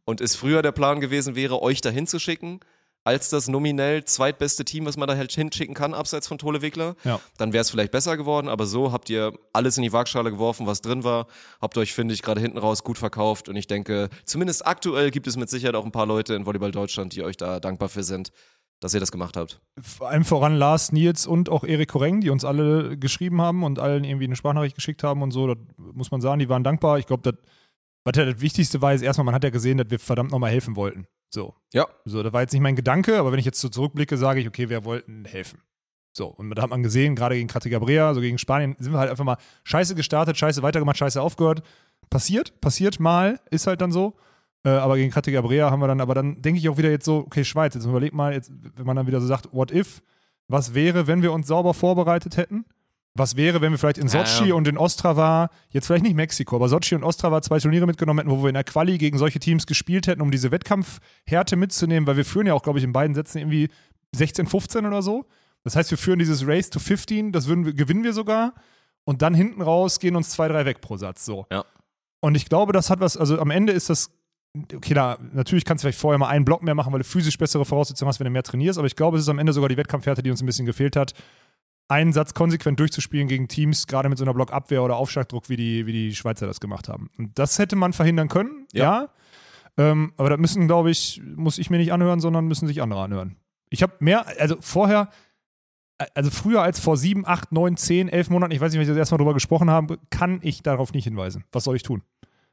[0.06, 2.62] und es früher der Plan gewesen wäre, euch dahin zu schicken.
[3.04, 6.96] Als das nominell zweitbeste Team, was man da halt hinschicken kann, abseits von Tole Wickler.
[7.04, 7.20] Ja.
[7.38, 10.68] Dann wäre es vielleicht besser geworden, aber so habt ihr alles in die Waagschale geworfen,
[10.68, 11.28] was drin war.
[11.60, 15.28] Habt euch, finde ich, gerade hinten raus gut verkauft und ich denke, zumindest aktuell gibt
[15.28, 18.04] es mit Sicherheit auch ein paar Leute in Volleyball Deutschland, die euch da dankbar für
[18.04, 18.32] sind,
[18.80, 19.62] dass ihr das gemacht habt.
[19.80, 23.80] Vor allem voran Lars, Nils und auch Erik Koreng, die uns alle geschrieben haben und
[23.80, 25.48] allen irgendwie eine Sprachnachricht geschickt haben und so.
[25.48, 25.58] Das
[25.94, 27.00] muss man sagen, die waren dankbar.
[27.00, 27.40] Ich glaube, das,
[28.04, 30.52] was ja das Wichtigste war, ist erstmal, man hat ja gesehen, dass wir verdammt nochmal
[30.52, 31.08] helfen wollten.
[31.34, 31.56] So.
[31.74, 31.88] Ja.
[32.06, 34.48] So, das war jetzt nicht mein Gedanke, aber wenn ich jetzt so zurückblicke, sage ich,
[34.48, 35.60] okay, wir wollten helfen.
[36.14, 39.10] So, und da hat man gesehen, gerade gegen Categabrea, so gegen Spanien, sind wir halt
[39.10, 41.64] einfach mal scheiße gestartet, scheiße weitergemacht, scheiße aufgehört.
[42.10, 44.16] Passiert, passiert mal, ist halt dann so.
[44.66, 47.20] Äh, aber gegen Categabrea haben wir dann, aber dann denke ich auch wieder jetzt so,
[47.20, 50.04] okay, Schweiz, jetzt überleg mal, jetzt, wenn man dann wieder so sagt, what if,
[50.50, 52.66] was wäre, wenn wir uns sauber vorbereitet hätten?
[53.14, 54.56] Was wäre, wenn wir vielleicht in Ja, Sochi ja.
[54.56, 58.32] und in Ostrava, jetzt vielleicht nicht Mexiko, aber Sochi und Ostrava zwei Turniere mitgenommen hätten,
[58.32, 62.16] wo wir in der Quali gegen solche Teams gespielt hätten, um diese Wettkampfhärte mitzunehmen, weil
[62.16, 63.70] wir führen ja auch, glaube ich, in beiden Sätzen irgendwie
[64.14, 65.26] 16, 15 oder so.
[65.64, 68.54] Das heißt, wir führen dieses Race to 15, das würden wir, gewinnen wir sogar.
[69.04, 71.26] Und dann hinten raus gehen uns zwei, drei weg pro Satz.
[71.26, 71.46] So.
[71.52, 71.66] Ja.
[72.22, 74.12] Und ich glaube, das hat was, also am Ende ist das,
[74.74, 77.38] okay, da, natürlich kannst du vielleicht vorher mal einen Block mehr machen, weil du physisch
[77.38, 79.70] bessere Voraussetzungen hast, wenn du mehr trainierst, aber ich glaube, es ist am Ende sogar
[79.70, 81.14] die Wettkampfhärte, die uns ein bisschen gefehlt hat,
[81.92, 85.86] einen Satz konsequent durchzuspielen gegen Teams, gerade mit so einer Blockabwehr oder Aufschlagdruck, wie die,
[85.86, 87.10] wie die Schweizer das gemacht haben.
[87.18, 89.10] Und das hätte man verhindern können, ja.
[89.78, 93.02] Ähm, aber das müssen, glaube ich, muss ich mir nicht anhören, sondern müssen sich andere
[93.02, 93.36] anhören.
[93.70, 95.10] Ich habe mehr, also vorher,
[96.16, 98.90] also früher als vor sieben, acht, neun, zehn, elf Monaten, ich weiß nicht, wenn ich
[98.90, 101.44] das erste Mal drüber gesprochen habe, kann ich darauf nicht hinweisen.
[101.52, 102.04] Was soll ich tun?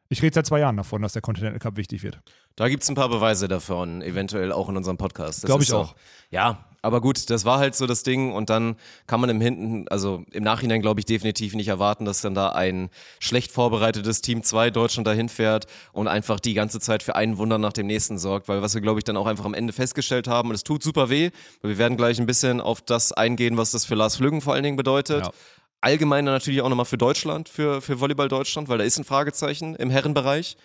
[0.08, 2.20] Ich rede seit zwei Jahren davon, dass der Continental Cup wichtig wird.
[2.56, 5.44] Da gibt es ein paar Beweise davon, eventuell auch in unserem Podcast.
[5.44, 5.78] Das Glaub ist ich so.
[5.78, 5.96] auch.
[6.30, 9.88] Ja, aber gut, das war halt so das Ding und dann kann man im Hinten,
[9.88, 14.42] also im Nachhinein glaube ich definitiv nicht erwarten, dass dann da ein schlecht vorbereitetes Team
[14.42, 18.18] 2 Deutschland dahin fährt und einfach die ganze Zeit für einen Wunder nach dem nächsten
[18.18, 20.62] sorgt, weil was wir glaube ich dann auch einfach am Ende festgestellt haben und es
[20.62, 21.30] tut super weh,
[21.62, 24.54] weil wir werden gleich ein bisschen auf das eingehen, was das für Lars Flüggen vor
[24.54, 25.24] allen Dingen bedeutet.
[25.24, 25.32] Ja.
[25.80, 29.04] Allgemein dann natürlich auch nochmal für Deutschland, für, für Volleyball Deutschland, weil da ist ein
[29.04, 30.56] Fragezeichen im Herrenbereich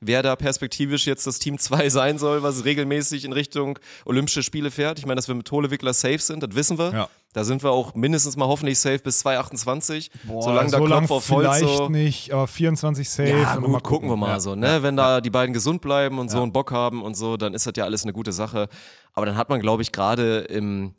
[0.00, 4.70] wer da perspektivisch jetzt das Team 2 sein soll, was regelmäßig in Richtung Olympische Spiele
[4.70, 4.98] fährt.
[4.98, 6.92] Ich meine, dass wir mit Tolewickler safe sind, das wissen wir.
[6.92, 7.08] Ja.
[7.32, 10.10] Da sind wir auch mindestens mal hoffentlich safe bis 2028.
[10.24, 11.88] Boah, solange da so Klopf auf Holz vielleicht so.
[11.88, 13.28] nicht, aber 24 safe.
[13.28, 14.40] Ja, gut, mal gucken wir mal Ja.
[14.40, 14.82] so, ne?
[14.82, 16.42] Wenn da die beiden gesund bleiben und so Ja.
[16.42, 18.68] einen Bock haben und so, dann ist das ja alles eine gute Sache.
[19.12, 20.94] Aber dann hat man, glaube ich, gerade im,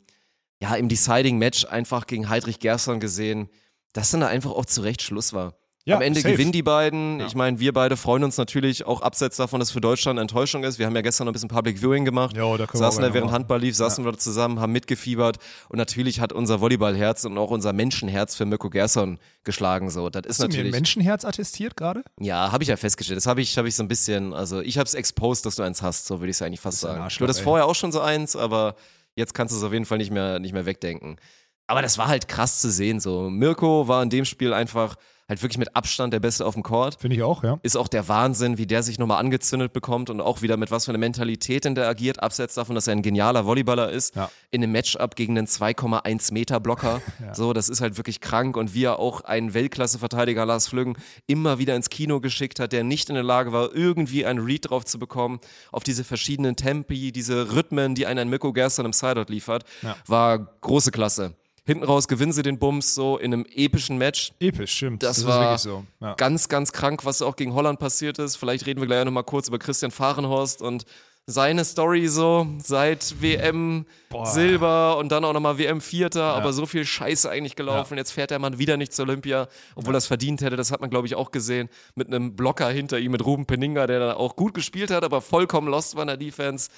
[0.60, 3.50] ja, im Deciding Match einfach gegen Heidrich Gerstern gesehen,
[3.92, 5.54] dass dann da einfach auch zu Recht Schluss war.
[5.84, 6.34] Ja, Am Ende safe.
[6.34, 7.18] gewinnen die beiden.
[7.26, 10.62] Ich meine, wir beide freuen uns natürlich auch abseits davon, dass für Deutschland eine Enttäuschung
[10.62, 10.78] ist.
[10.78, 12.36] Wir haben ja gestern noch ein bisschen Public Viewing gemacht.
[12.36, 13.40] Jo, da wir saßen da während machen.
[13.40, 15.38] Handball lief, saßen wir da zusammen, haben mitgefiebert.
[15.70, 19.90] Und natürlich hat unser Volleyballherz und auch unser Menschenherz für Mirko Gerson geschlagen.
[19.90, 20.72] So, das ist Hast du mir ein natürlich.
[20.72, 22.04] Menschenherz attestiert gerade?
[22.20, 23.16] Ja, habe ich ja festgestellt.
[23.16, 25.64] Das habe ich, hab ich so ein bisschen, also ich habe es exposed, dass du
[25.64, 27.08] eins hast, so würde ich es eigentlich fast ja sagen.
[27.18, 28.76] Du hattest vorher auch schon so eins, aber
[29.16, 31.16] jetzt kannst du es auf jeden Fall nicht mehr, nicht mehr wegdenken.
[31.66, 33.00] Aber das war halt krass zu sehen.
[33.00, 34.94] So, Mirko war in dem Spiel einfach
[35.28, 36.96] halt wirklich mit Abstand der Beste auf dem Court.
[37.00, 37.58] Finde ich auch, ja.
[37.62, 40.84] Ist auch der Wahnsinn, wie der sich nochmal angezündet bekommt und auch wieder mit was
[40.84, 44.30] für einer Mentalität denn der agiert, abseits davon, dass er ein genialer Volleyballer ist, Ja.
[44.50, 47.00] in einem Matchup gegen einen 2,1 Meter Blocker.
[47.34, 51.58] So, das ist halt wirklich krank und wie er auch einen Weltklasse-Verteidiger Lars Flüggen immer
[51.58, 54.84] wieder ins Kino geschickt hat, der nicht in der Lage war, irgendwie einen Read drauf
[54.84, 59.64] zu bekommen, auf diese verschiedenen Tempi, diese Rhythmen, die einen Mirko Gerstern im Sideout liefert,
[59.82, 59.96] Ja.
[60.06, 61.34] war große Klasse.
[61.64, 64.32] Hinten raus gewinnen sie den Bums so in einem epischen Match.
[64.40, 65.02] Episch, stimmt.
[65.02, 65.84] Das, ist war wirklich so.
[66.00, 66.14] Ja.
[66.14, 68.36] ganz, ganz krank, was auch gegen Holland passiert ist.
[68.36, 70.84] Vielleicht reden wir gleich noch mal kurz über Christian Fahrenhorst und
[71.26, 73.86] seine Story so seit WM
[74.24, 77.96] Silber und dann auch nochmal WM Vierter, aber so viel Scheiße eigentlich gelaufen.
[77.96, 79.46] Jetzt fährt der Mann wieder nicht zur Olympia,
[79.76, 80.56] obwohl er es verdient hätte.
[80.56, 81.68] Das hat man, glaube ich, auch gesehen.
[81.94, 85.20] Mit einem Blocker hinter ihm, mit Ruben Peninga, der da auch gut gespielt hat, aber
[85.20, 86.70] vollkommen lost war in der Defense.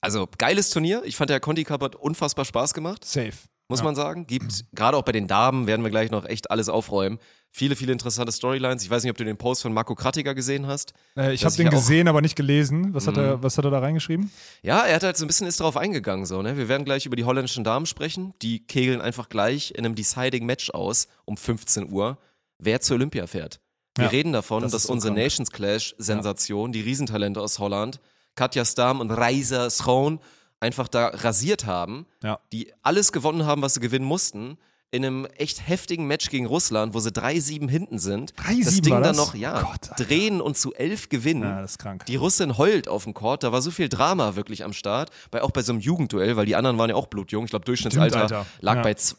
[0.00, 1.02] Also geiles Turnier.
[1.04, 3.32] Ich fand der Conti Cup hat unfassbar Spaß gemacht Safe.
[3.68, 4.26] Muss man sagen.
[4.26, 7.18] Gibt, gerade auch bei den Damen werden wir gleich noch echt alles aufräumen.
[7.50, 8.82] Viele, viele interessante Storylines.
[8.82, 10.92] Ich weiß nicht, ob du den Post von Marco Krattiger gesehen hast.
[11.16, 12.92] Äh, ich habe den ja gesehen, aber nicht gelesen.
[12.94, 13.22] Was hat, Mhm.
[13.22, 14.30] er, was hat er da reingeschrieben?
[14.62, 16.56] Ja, er hat halt so ein bisschen ist darauf eingegangen, so, ne?
[16.56, 18.34] Wir werden gleich über die holländischen Damen sprechen.
[18.42, 22.18] Die kegeln einfach gleich in einem Deciding Match aus um 15 Uhr,
[22.58, 23.60] wer zur Olympia fährt.
[23.96, 25.24] Wir Ja, reden davon, das dass so unsere krank.
[25.24, 28.00] Nations Clash-Sensation, die Riesentalente aus Holland,
[28.34, 30.18] Katja Stam und Reiser Schoon,
[30.64, 32.38] einfach da rasiert haben, Ja.
[32.52, 34.58] die alles gewonnen haben, was sie gewinnen mussten.
[34.90, 38.32] In einem echt heftigen Match gegen Russland, wo sie 3-7 hinten sind.
[38.36, 39.16] 3-7 das Ding war dann das?
[39.16, 41.42] noch, ja, Gott, drehen und zu 11 gewinnen.
[41.42, 42.06] Ja, das ist krank.
[42.06, 45.42] Die Russin heult auf dem Court, da war so viel Drama wirklich am Start, bei,
[45.42, 47.44] auch bei so einem Jugendduell, weil die anderen waren ja auch blutjung.
[47.44, 48.46] Ich glaube, Durchschnittsalter Stimmt, Alter.
[48.60, 48.82] lag Ja.
[48.82, 49.16] bei z-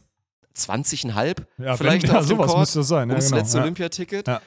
[0.53, 1.75] 20 Ja, vielleicht wenn-
[2.11, 3.63] ja, auf dem sowas Court, müsste das sein, ja, ums genau, letzte ja.
[3.63, 4.27] Olympiaticket.
[4.29, 4.41] Ja.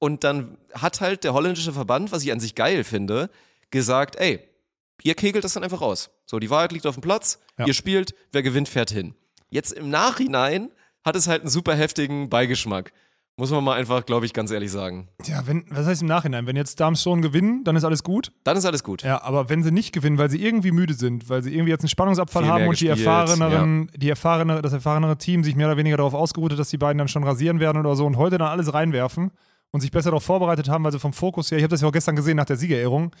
[0.00, 3.30] Und dann hat halt der holländische Verband, was ich an sich geil finde,
[3.70, 4.40] gesagt, ey,
[5.04, 6.10] ihr kegelt das dann einfach aus.
[6.26, 7.66] So, die Wahrheit liegt auf dem Platz, Ja.
[7.66, 9.14] ihr spielt, wer gewinnt, fährt hin.
[9.50, 10.70] Jetzt im Nachhinein
[11.04, 12.92] hat es halt einen super heftigen Beigeschmack.
[13.36, 15.08] Muss man mal einfach, glaube ich, ganz ehrlich sagen.
[15.24, 16.46] Ja, wenn, was heißt im Nachhinein?
[16.46, 18.30] Wenn jetzt Darmstadt gewinnen, dann ist alles gut.
[18.44, 19.02] Dann ist alles gut.
[19.02, 21.80] Ja, aber wenn sie nicht gewinnen, weil sie irgendwie müde sind, weil sie irgendwie jetzt
[21.80, 25.66] einen Spannungsabfall Viel haben und die gespielt, erfahreneren, die erfahrene, das erfahrenere Team sich mehr
[25.66, 28.18] oder weniger darauf ausgeruht hat, dass die beiden dann schon rasieren werden oder so und
[28.18, 29.30] heute dann alles reinwerfen
[29.70, 31.88] und sich besser darauf vorbereitet haben, weil sie vom Fokus her, ich habe das ja
[31.88, 33.12] auch gestern gesehen nach der Siegerehrung,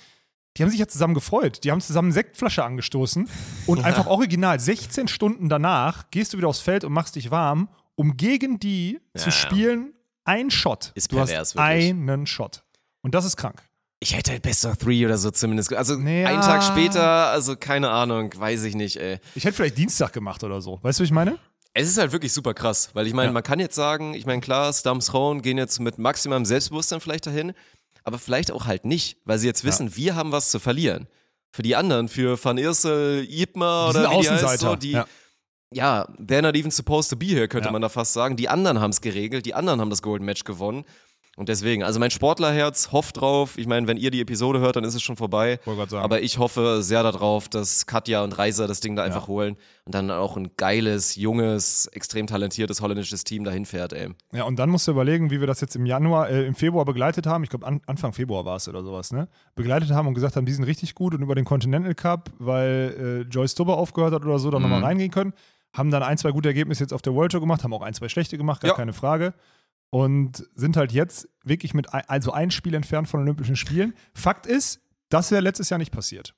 [0.56, 1.64] die haben sich ja zusammen gefreut.
[1.64, 3.28] Die haben zusammen eine Sektflasche angestoßen
[3.66, 7.68] und einfach original 16 Stunden danach gehst du wieder aufs Feld und machst dich warm,
[7.94, 9.32] um gegen die zu Ja.
[9.32, 9.92] spielen
[10.24, 10.92] ein Shot.
[10.94, 11.90] Ist du pervers, hast wirklich.
[11.90, 12.64] einen Shot.
[13.02, 13.62] Und das ist krank.
[13.98, 15.72] Ich hätte halt Best of Three oder so zumindest.
[15.74, 16.40] Also Nee, einen.
[16.42, 19.18] Tag später, also keine Ahnung, weiß ich nicht, ey.
[19.34, 20.78] Ich hätte vielleicht Dienstag gemacht oder so.
[20.82, 21.38] Weißt du, was ich meine?
[21.74, 23.32] Es ist halt wirklich super krass, weil ich meine, Ja.
[23.32, 27.26] man kann jetzt sagen, ich meine, klar, Stumps Rowan gehen jetzt mit maximalem Selbstbewusstsein vielleicht
[27.26, 27.52] dahin,
[28.04, 31.06] aber vielleicht auch halt nicht, weil sie jetzt wissen, wir haben was zu verlieren.
[31.52, 33.56] Für die anderen, für Van Irsel, sind
[33.90, 35.06] oder wie die heißt, so, die, Ja.
[35.72, 37.72] ja, they're not even supposed to be here, könnte Ja.
[37.72, 38.36] man da fast sagen.
[38.36, 40.84] Die anderen haben es geregelt, die anderen haben das Golden Match gewonnen.
[41.38, 43.56] Und deswegen, also mein Sportlerherz hofft drauf.
[43.56, 45.58] Ich meine, wenn ihr die Episode hört, dann ist es schon vorbei.
[45.92, 49.94] Aber ich hoffe sehr darauf, dass Katja und Reiser das Ding da einfach holen und
[49.94, 54.10] dann auch ein geiles, junges, extrem talentiertes holländisches Team dahin fährt, ey.
[54.32, 56.84] Ja, und dann musst du überlegen, wie wir das jetzt im Januar, äh, im Februar
[56.84, 57.42] begleitet haben.
[57.44, 59.26] Ich glaube, an, Anfang Februar war es oder sowas, ne?
[59.54, 63.24] Begleitet haben und gesagt haben, die sind richtig gut und über den Continental Cup, weil
[63.26, 64.68] äh, Joyce Dubber aufgehört hat oder so, dann Mhm.
[64.68, 65.32] nochmal reingehen können.
[65.74, 67.94] Haben dann ein, zwei gute Ergebnisse jetzt auf der World Tour gemacht, haben auch ein,
[67.94, 68.76] zwei schlechte gemacht, gar Ja.
[68.76, 69.32] keine Frage.
[69.94, 73.92] Und sind halt jetzt wirklich mit ein, also ein Spiel entfernt von Olympischen Spielen.
[74.14, 76.34] Fakt ist, das wäre letztes Jahr nicht passiert.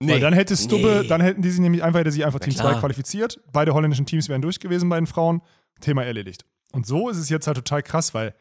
[0.00, 1.08] Weil dann hätte Stubbe, Nee.
[1.08, 2.74] dann hätten die sich nämlich einfach, hätte sich einfach Team klar.
[2.74, 3.40] 2 qualifiziert.
[3.52, 5.42] Beide holländischen Teams wären durch gewesen bei den Frauen.
[5.80, 6.44] Thema erledigt.
[6.72, 8.32] Und so ist es jetzt halt total krass, weil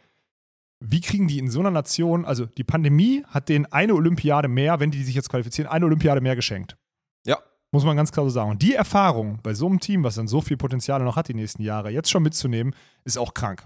[0.79, 4.79] wie kriegen die in so einer Nation, also die Pandemie hat denen eine Olympiade mehr,
[4.79, 6.77] wenn die sich jetzt qualifizieren, eine Olympiade mehr geschenkt.
[7.25, 7.39] Ja.
[7.71, 8.51] Muss man ganz klar so sagen.
[8.51, 11.33] Und die Erfahrung bei so einem Team, was dann so viel Potenzial noch hat die
[11.33, 13.65] nächsten Jahre, jetzt schon mitzunehmen, ist auch krank.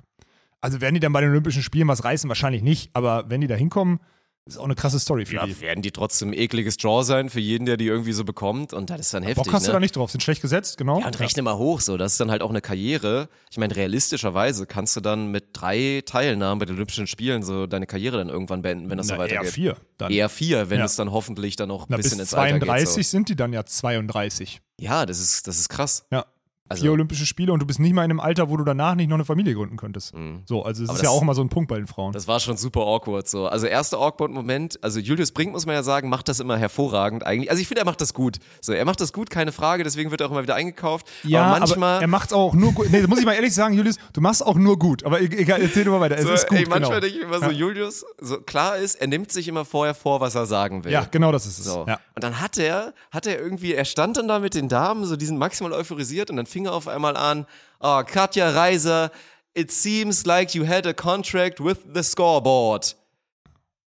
[0.62, 2.28] Also werden die dann bei den Olympischen Spielen was reißen?
[2.30, 4.00] Wahrscheinlich nicht, aber wenn die da hinkommen,
[4.46, 5.60] ist auch eine krasse Story für Ja, die.
[5.60, 9.02] werden die trotzdem ekliges Draw sein für jeden, der die irgendwie so bekommt und das
[9.02, 9.68] ist dann heftig, Bock hast ne?
[9.68, 11.02] du da nicht drauf, sind schlecht gesetzt, genau.
[11.02, 11.98] Ja, und rechne mal hoch, so.
[11.98, 13.28] Das ist dann halt auch eine Karriere.
[13.52, 17.88] Ich meine, realistischerweise kannst du dann mit drei Teilnahmen bei den Olympischen Spielen so deine
[17.88, 19.46] Karriere dann irgendwann beenden, wenn das so Na, weitergeht.
[19.48, 19.78] eher vier.
[19.98, 20.12] Dann.
[20.14, 20.86] Eher vier, wenn Ja.
[20.86, 23.06] es dann hoffentlich dann auch ein bisschen bis ins Alter 32 geht.
[23.06, 23.10] So.
[23.12, 24.62] sind die dann ja 32.
[24.80, 26.06] Ja, das ist, das ist krass.
[26.10, 26.26] Ja.
[26.70, 28.96] Also- Vier Olympische Spiele und du bist nicht mal in einem Alter, wo du danach
[28.96, 30.14] nicht noch eine Familie gründen könntest.
[30.16, 30.42] Mhm.
[30.46, 32.12] So, also es Aber ist ja das- auch mal so ein Punkt bei den Frauen.
[32.14, 33.48] Das war schon super awkward so.
[33.48, 37.26] Also erster awkward Moment, also Julius Brink muss man ja sagen, macht das immer hervorragend
[37.26, 37.50] eigentlich.
[37.50, 38.38] Also ich finde, er macht das gut.
[38.62, 41.08] So, er macht das gut, keine Frage, deswegen wird er auch immer wieder eingekauft.
[41.24, 42.90] ja, aber manchmal er macht es auch nur gut.
[42.92, 45.04] Nee, das muss ich mal ehrlich sagen, Julius, du machst auch nur gut.
[45.06, 46.18] Aber e- egal, erzähl du mal weiter.
[46.18, 47.00] Es so, ist gut, ey, manchmal genau.
[47.02, 47.52] denke ich immer so, Ja.
[47.52, 50.92] Julius, so klar ist, er nimmt sich immer vorher vor, was er sagen will.
[50.92, 51.66] Ja, genau das ist es.
[51.66, 51.86] So.
[51.88, 52.00] Ja.
[52.16, 55.16] Und dann hat er, hat er irgendwie, er stand dann da mit den Damen, so
[55.16, 57.46] diesen maximal euphorisiert und dann fing er auf einmal an,
[57.80, 59.12] oh, Katja Reiser,
[59.54, 62.96] it seems like you had a contract with the scoreboard.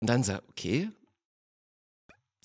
[0.01, 0.89] Und dann sagt, okay.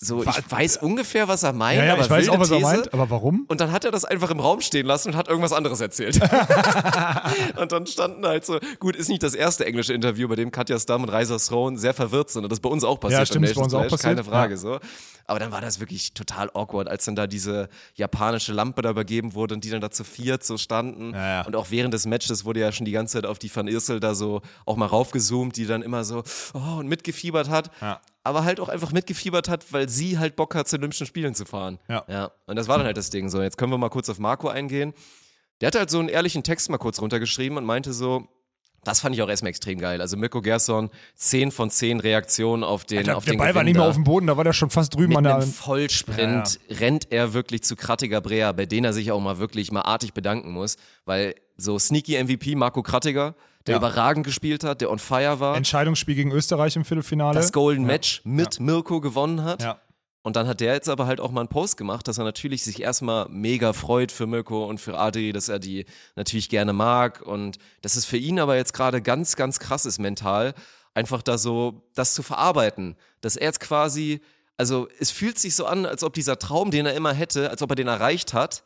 [0.04, 0.36] So, Was?
[0.36, 2.68] ich weiß ungefähr, was er meint, Ja, ja, aber ich weiß auch, was er These.
[2.68, 3.44] meint, aber warum?
[3.46, 6.18] Und dann hat er das einfach im Raum stehen lassen und hat irgendwas anderes erzählt.
[7.56, 10.76] und dann standen halt so, gut, ist nicht das erste englische Interview, bei dem Katja
[10.80, 12.42] Stam und Reiser Throne sehr verwirrt sind.
[12.42, 13.20] Und das ist bei uns auch passiert.
[13.20, 14.00] Ja, stimmt, bei uns auch passiert.
[14.02, 14.58] Keine Frage, Ja.
[14.58, 14.80] so.
[15.26, 19.34] Aber dann war das wirklich total awkward, als dann da diese japanische Lampe da übergeben
[19.34, 21.14] wurde und die dann da zu viert so standen.
[21.14, 21.46] Ja, ja.
[21.46, 24.00] Und auch während des Matches wurde ja schon die ganze Zeit auf die Van Irsel
[24.00, 26.22] da so auch mal raufgezoomt, die dann immer so,
[26.54, 27.70] oh, und mitgefiebert hat.
[27.80, 28.00] Ja.
[28.24, 31.44] Aber halt auch einfach mitgefiebert hat, weil sie halt Bock hat, zu Olympischen Spielen zu
[31.44, 31.78] fahren.
[31.88, 32.04] Ja.
[32.08, 33.28] Ja, und das war dann halt das Ding.
[33.28, 34.94] So, jetzt können wir mal kurz auf Marco eingehen.
[35.60, 38.28] Der hat halt so einen ehrlichen Text mal kurz runtergeschrieben und meinte so,
[38.84, 40.00] das fand ich auch erstmal extrem geil.
[40.00, 43.62] Also Mirko Gerson, 10 von 10 Reaktionen auf den, Der, auf der den Ball war
[43.62, 45.36] nicht mehr auf dem Boden, da war der schon fast drüben Mit an der.
[45.36, 49.70] einem Vollsprint rennt er wirklich zu Krattiger Brea, bei denen er sich auch mal wirklich
[49.72, 53.34] mal artig bedanken muss, weil so sneaky MVP Marco Krattiger,
[53.66, 53.78] der Ja.
[53.78, 57.34] überragend gespielt hat, der on fire war, Entscheidungsspiel gegen Österreich im Viertelfinale.
[57.34, 59.62] das Golden Match mit Mirko gewonnen hat.
[59.62, 59.78] Ja.
[60.24, 62.62] Und dann hat der jetzt aber halt auch mal einen Post gemacht, dass er natürlich
[62.62, 67.22] sich erstmal mega freut für Mirko und für Adri, dass er die natürlich gerne mag
[67.22, 70.54] und dass es für ihn aber jetzt gerade ganz, ganz krass ist mental,
[70.94, 74.20] einfach da so das zu verarbeiten, dass er jetzt quasi,
[74.56, 77.60] also es fühlt sich so an, als ob dieser Traum, den er immer hätte, als
[77.60, 78.62] ob er den erreicht hat,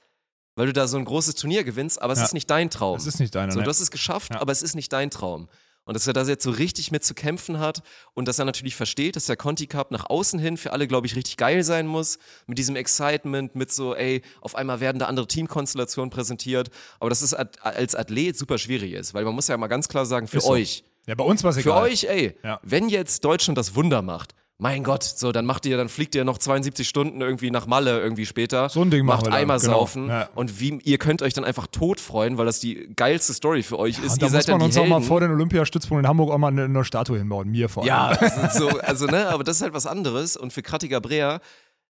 [0.57, 2.25] weil du da so ein großes Turnier gewinnst, aber es Ja.
[2.27, 2.97] ist nicht dein Traum.
[2.99, 3.65] Das ist nicht deiner, So, ne?
[3.65, 4.41] du hast es geschafft, Ja.
[4.43, 5.49] aber es ist nicht dein Traum.
[5.87, 8.77] Und dass er da jetzt so richtig mit zu kämpfen hat und dass er natürlich
[8.77, 11.87] versteht, dass der Conti Cup nach außen hin für alle, glaube ich, richtig geil sein
[11.87, 12.19] muss.
[12.47, 16.69] Mit diesem Excitement, mit so, ey, auf einmal werden da andere Teamkonstellationen präsentiert.
[17.01, 20.05] Aber dass es als Athlet super schwierig ist, weil man muss ja mal ganz klar
[20.05, 20.49] sagen, für so.
[20.51, 21.85] euch, Ja, bei uns war es für egal.
[21.85, 22.59] euch, ey, Ja.
[22.65, 26.25] wenn jetzt Deutschland das Wunder macht, mein Gott, so, dann macht ihr, dann fliegt ihr
[26.25, 28.71] noch 72 Stunden irgendwie nach Malle irgendwie später.
[28.71, 29.73] So ein Ding macht Eimer genau.
[29.73, 30.31] saufen Ja.
[30.35, 33.79] und wie, ihr könnt euch dann einfach tot freuen, weil das die geilste Story für
[33.79, 34.15] euch ist.
[34.15, 35.09] Und da ihr muss man uns die auch mal Helden.
[35.09, 37.51] vor den Olympiastützpunkten in Hamburg auch mal eine, eine Statue hinbauen.
[37.51, 37.89] Mir vor allem.
[37.89, 40.39] Ja, so, also ne, aber das ist halt was anderes.
[40.39, 41.41] Und für Krattiger Brea,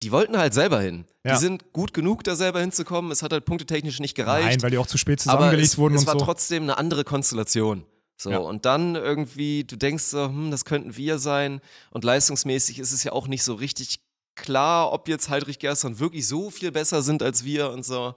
[0.03, 1.05] die wollten halt selber hin.
[1.25, 1.33] Ja.
[1.33, 3.11] Die sind gut genug, da selber hinzukommen.
[3.11, 4.47] Es hat halt punktetechnisch nicht gereicht.
[4.47, 6.25] Nein, weil die auch zu spät aber zusammengelegt es, wurden es und war so.
[6.25, 7.85] trotzdem eine andere Konstellation.
[8.21, 8.37] So, Ja.
[8.39, 11.61] und dann irgendwie, du denkst so, hm, das könnten wir sein.
[11.91, 14.01] Und leistungsmäßig ist es ja auch nicht so richtig
[14.35, 18.15] klar, ob jetzt Heidrich Gerstern wirklich so viel besser sind als wir und so.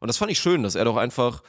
[0.00, 1.42] Und das fand ich schön, dass er doch einfach,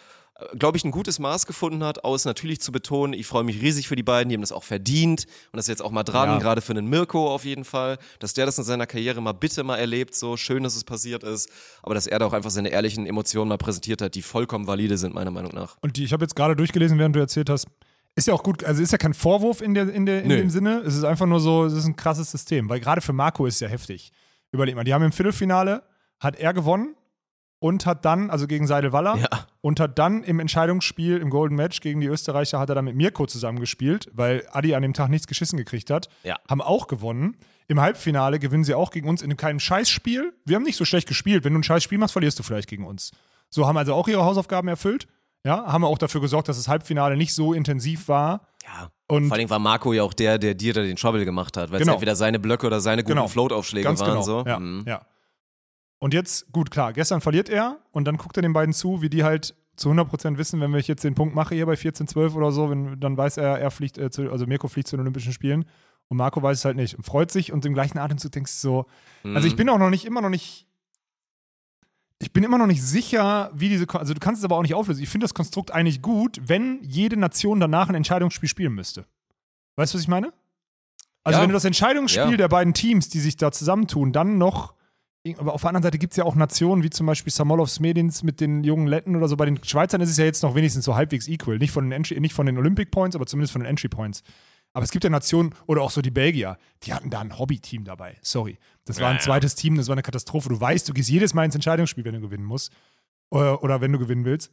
[0.58, 3.88] glaube ich, ein gutes Maß gefunden hat, aus natürlich zu betonen, ich freue mich riesig
[3.88, 6.30] für die beiden, die haben das auch verdient und das ist jetzt auch mal dran,
[6.30, 6.40] Ja.
[6.40, 9.64] gerade für einen Mirko auf jeden Fall, dass der das in seiner Karriere mal bitte
[9.64, 11.50] mal erlebt, so schön, dass es passiert ist,
[11.82, 14.98] aber dass er da auch einfach seine ehrlichen Emotionen mal präsentiert hat, die vollkommen valide
[14.98, 15.78] sind, meiner Meinung nach.
[15.82, 17.68] Und die, ich habe jetzt gerade durchgelesen, während du erzählt hast,
[18.16, 20.38] ist ja auch gut, also ist ja kein Vorwurf in, der, in, der, in Nö.
[20.38, 20.80] dem Sinne.
[20.86, 23.56] Es ist einfach nur so, es ist ein krasses System, weil gerade für Marco ist
[23.56, 24.12] es ja heftig.
[24.52, 25.84] Überleg mal, die haben im Viertelfinale,
[26.20, 26.96] hat er gewonnen
[27.60, 29.30] und hat dann, also gegen Seidel-Waller, Ja.
[29.62, 32.96] und hat dann im Entscheidungsspiel, im Golden Match gegen die Österreicher, hat er dann mit
[32.96, 36.10] Mirko zusammengespielt, weil Adi an dem Tag nichts geschissen gekriegt hat.
[36.24, 36.36] Ja.
[36.50, 37.38] Haben auch gewonnen.
[37.68, 40.34] Im Halbfinale gewinnen sie auch gegen uns in keinem Scheißspiel.
[40.46, 41.46] Wir haben nicht so schlecht gespielt.
[41.46, 43.12] Wenn du ein Scheißspiel machst, verlierst du vielleicht gegen uns.
[43.50, 45.08] So haben also auch ihre Hausaufgaben erfüllt.
[45.46, 48.48] Ja, haben auch dafür gesorgt, dass das Halbfinale nicht so intensiv war.
[48.64, 48.90] Ja.
[49.08, 51.70] Und Vor allem war Marco ja auch der, der dir da den Trouble gemacht hat,
[51.72, 51.92] weil Genau.
[51.92, 53.28] es entweder seine Blöcke oder seine guten Genau.
[53.28, 53.96] Float-Aufschläge waren.
[53.98, 54.22] genau.
[54.22, 54.44] So.
[54.48, 54.86] Ja, Mhm.
[54.88, 55.02] ja.
[56.00, 59.10] Und jetzt, gut, klar, gestern verliert er und dann guckt er den beiden zu, wie
[59.10, 62.52] die halt zu 100% wissen, wenn ich jetzt den Punkt mache hier bei 14-12 oder
[62.52, 65.34] so, wenn, dann weiß er, er fliegt, äh, zu, also Mirko fliegt zu den Olympischen
[65.34, 65.66] Spielen
[66.10, 68.58] und Marco weiß es halt nicht und freut sich und im gleichen Atemzug denkst du
[68.60, 68.86] so,
[69.24, 69.36] Mhm.
[69.36, 70.68] also ich bin auch noch nicht, immer noch nicht,
[72.20, 74.62] ich bin immer noch nicht sicher, wie diese, Kon- also du kannst es aber auch
[74.62, 75.04] nicht auflösen.
[75.04, 79.06] Ich finde das Konstrukt eigentlich gut, wenn jede Nation danach ein Entscheidungsspiel spielen müsste.
[79.76, 80.32] Weißt du, was ich meine?
[81.24, 81.44] Also Ja.
[81.44, 82.38] wenn du das Entscheidungsspiel Ja.
[82.38, 84.74] der beiden Teams, die sich da zusammentun, dann noch,
[85.38, 88.24] aber auf der anderen Seite gibt es ja auch Nationen wie zum Beispiel Samolov Smedins
[88.24, 89.38] mit den jungen Letten oder so.
[89.38, 91.58] Bei den Schweizern ist es ja jetzt noch wenigstens so halbwegs equal.
[91.58, 94.22] Nicht von den, Entry, nicht von den Olympic Points, aber zumindest von den Entry Points.
[94.74, 97.84] Aber es gibt ja Nationen, oder auch so die Belgier, die hatten da ein Hobby-Team
[97.86, 98.18] dabei.
[98.24, 98.58] Sorry.
[98.86, 100.50] Das war ein zweites Team, das war eine Katastrophe.
[100.50, 102.74] Du weißt, du gehst jedes Mal ins Entscheidungsspiel, wenn du gewinnen musst.
[103.30, 104.52] Oder, oder wenn du gewinnen willst.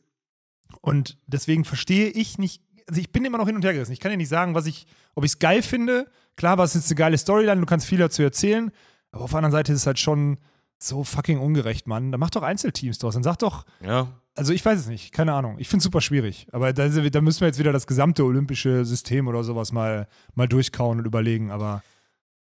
[0.83, 3.93] Und deswegen verstehe ich nicht, also ich bin immer noch hin und her gerissen.
[3.93, 6.11] Ich kann dir nicht sagen, was ich, ob ich es geil finde.
[6.37, 8.71] Klar war es jetzt eine geile Storyline, du kannst viel dazu erzählen.
[9.13, 10.39] Aber auf der anderen Seite ist es halt schon
[10.79, 12.13] so fucking ungerecht, Mann.
[12.13, 13.15] Da mach doch Einzelteams draus.
[13.15, 14.20] Dann sag doch, Ja.
[14.37, 15.57] Also ich weiß es nicht, keine Ahnung.
[15.59, 16.47] Ich finde es super schwierig.
[16.53, 20.49] Aber da, da müssen wir jetzt wieder das gesamte olympische System oder sowas mal, mal
[20.49, 21.51] durchkauen und überlegen.
[21.51, 21.83] Aber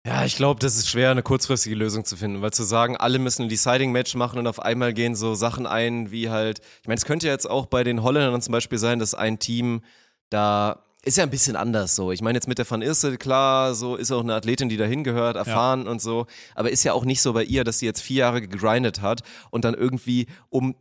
[0.05, 3.19] Ja, ich glaube, das ist schwer, eine kurzfristige Lösung zu finden, weil zu sagen, alle
[3.19, 6.97] müssen ein Deciding-Match machen und auf einmal gehen so Sachen ein, wie halt, ich meine,
[6.97, 9.81] es könnte ja jetzt auch bei den Holländern zum Beispiel sein, dass ein Team
[10.29, 12.11] da ist ja ein bisschen anders so.
[12.11, 15.03] Ich meine jetzt mit der Van Issel, klar, so ist auch eine Athletin, die dahin
[15.03, 18.01] gehört, erfahren und so, aber ist ja auch nicht so bei ihr, dass sie jetzt
[18.01, 20.75] vier Jahre gegrindet hat und dann irgendwie um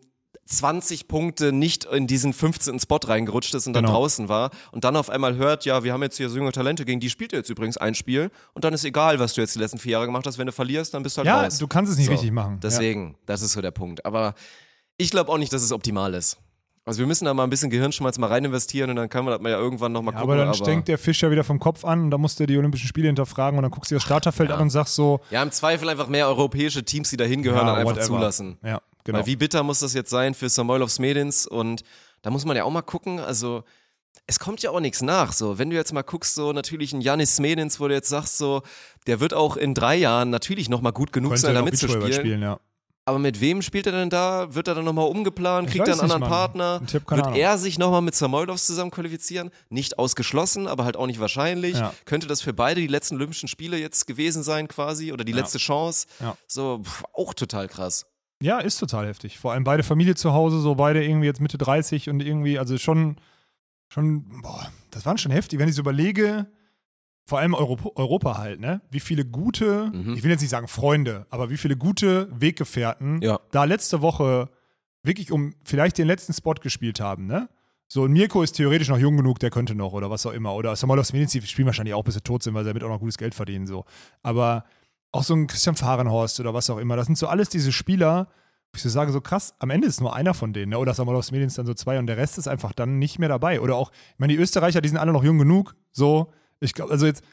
[0.51, 2.81] 20 Punkte nicht in diesen 15.
[2.81, 3.95] Spot reingerutscht ist und dann Genau.
[3.99, 6.85] draußen war und dann auf einmal hört, ja, wir haben jetzt hier so junge Talente,
[6.85, 9.55] gegen die spielt ihr jetzt übrigens ein Spiel und dann ist egal, was du jetzt
[9.55, 11.59] die letzten vier Jahre gemacht hast, wenn du verlierst, dann bist du halt ja, raus.
[11.59, 12.59] du kannst es nicht So, richtig machen.
[12.63, 14.05] Deswegen, das ist so der Punkt.
[14.05, 14.35] Aber
[14.97, 16.37] ich glaube auch nicht, dass es optimal ist.
[16.87, 19.33] Also wir müssen da mal ein bisschen Gehirnschmalz mal rein investieren und dann kann man
[19.33, 20.35] das mal ja irgendwann nochmal Ja, gucken.
[20.35, 22.57] aber dann stinkt der Fisch ja wieder vom Kopf an und da musst du die
[22.57, 24.57] Olympischen Spiele hinterfragen und dann guckst du das Starterfeld Ja.
[24.57, 27.73] an und sagst so, ja, im Zweifel einfach mehr europäische Teams, die da hingehören, ja,
[27.75, 28.07] dann einfach whatever.
[28.07, 28.59] zulassen.
[28.65, 28.81] Ja,
[29.11, 29.19] genau.
[29.21, 31.83] Weil wie bitter muss das jetzt sein für Samoylov Smedins und
[32.23, 33.65] da muss man ja auch mal gucken, also
[34.27, 35.59] es kommt ja auch nichts nach, so.
[35.59, 38.63] Wenn du jetzt mal guckst, so natürlich ein Janis Smedins, wo du jetzt sagst, so,
[39.07, 42.01] der wird auch in drei Jahren natürlich nochmal gut genug Könnte sein, da noch Beachvolleyball
[42.09, 42.27] mitzuspielen.
[42.27, 42.61] spielen, ja.
[43.07, 44.55] Aber mit wem spielt er denn da?
[44.55, 45.67] Wird er dann nochmal umgeplant?
[45.69, 46.31] Ich Kriegt er einen anderen Mann.
[46.31, 46.79] Partner?
[46.81, 47.35] Ein Tipp, Wird Ahnung.
[47.35, 49.51] er sich nochmal mit Samoylovs zusammen qualifizieren?
[49.69, 51.77] Nicht ausgeschlossen, aber halt auch nicht wahrscheinlich.
[51.77, 51.93] Ja.
[52.05, 55.13] Könnte das für beide die letzten Olympischen Spiele jetzt gewesen sein quasi?
[55.13, 56.07] Oder die letzte Chance?
[56.21, 56.37] Ja.
[56.47, 58.07] So, pff, auch total krass.
[58.43, 59.39] Ja, ist total heftig.
[59.39, 62.79] Vor allem beide Familie zu Hause, so beide irgendwie jetzt Mitte 30 und irgendwie, also
[62.79, 63.17] schon,
[63.89, 65.59] schon, boah, das waren schon heftig.
[65.59, 66.47] Wenn ich so überlege,
[67.27, 68.81] vor allem Europa, Europa halt, ne?
[68.91, 70.15] Wie viele gute, Mhm.
[70.15, 73.41] ich will jetzt nicht sagen Freunde, aber wie viele gute Weggefährten Ja.
[73.51, 74.49] da letzte Woche
[75.03, 77.49] wirklich um vielleicht den letzten Spot gespielt haben, ne?
[77.89, 80.55] So, und Mirko ist theoretisch noch jung genug, der könnte noch oder was auch immer.
[80.55, 83.01] Oder Samuel Osmenici spielen wahrscheinlich auch, bis sie tot sind, weil sie damit auch noch
[83.01, 83.85] gutes Geld verdienen, so.
[84.23, 84.65] Aber
[85.13, 88.29] auch so ein Christian Fahrenhorst oder was auch immer, das sind so alles diese Spieler,
[88.73, 90.79] wo ich so sage, so krass, am Ende ist nur einer von denen, ne?
[90.79, 93.61] oder Samuel Osmenici dann so zwei und der Rest ist einfach dann nicht mehr dabei.
[93.61, 96.33] Oder auch, ich meine, die Österreicher, die sind alle noch jung genug, so.
[96.61, 97.25] Ich glaube, also jetzt,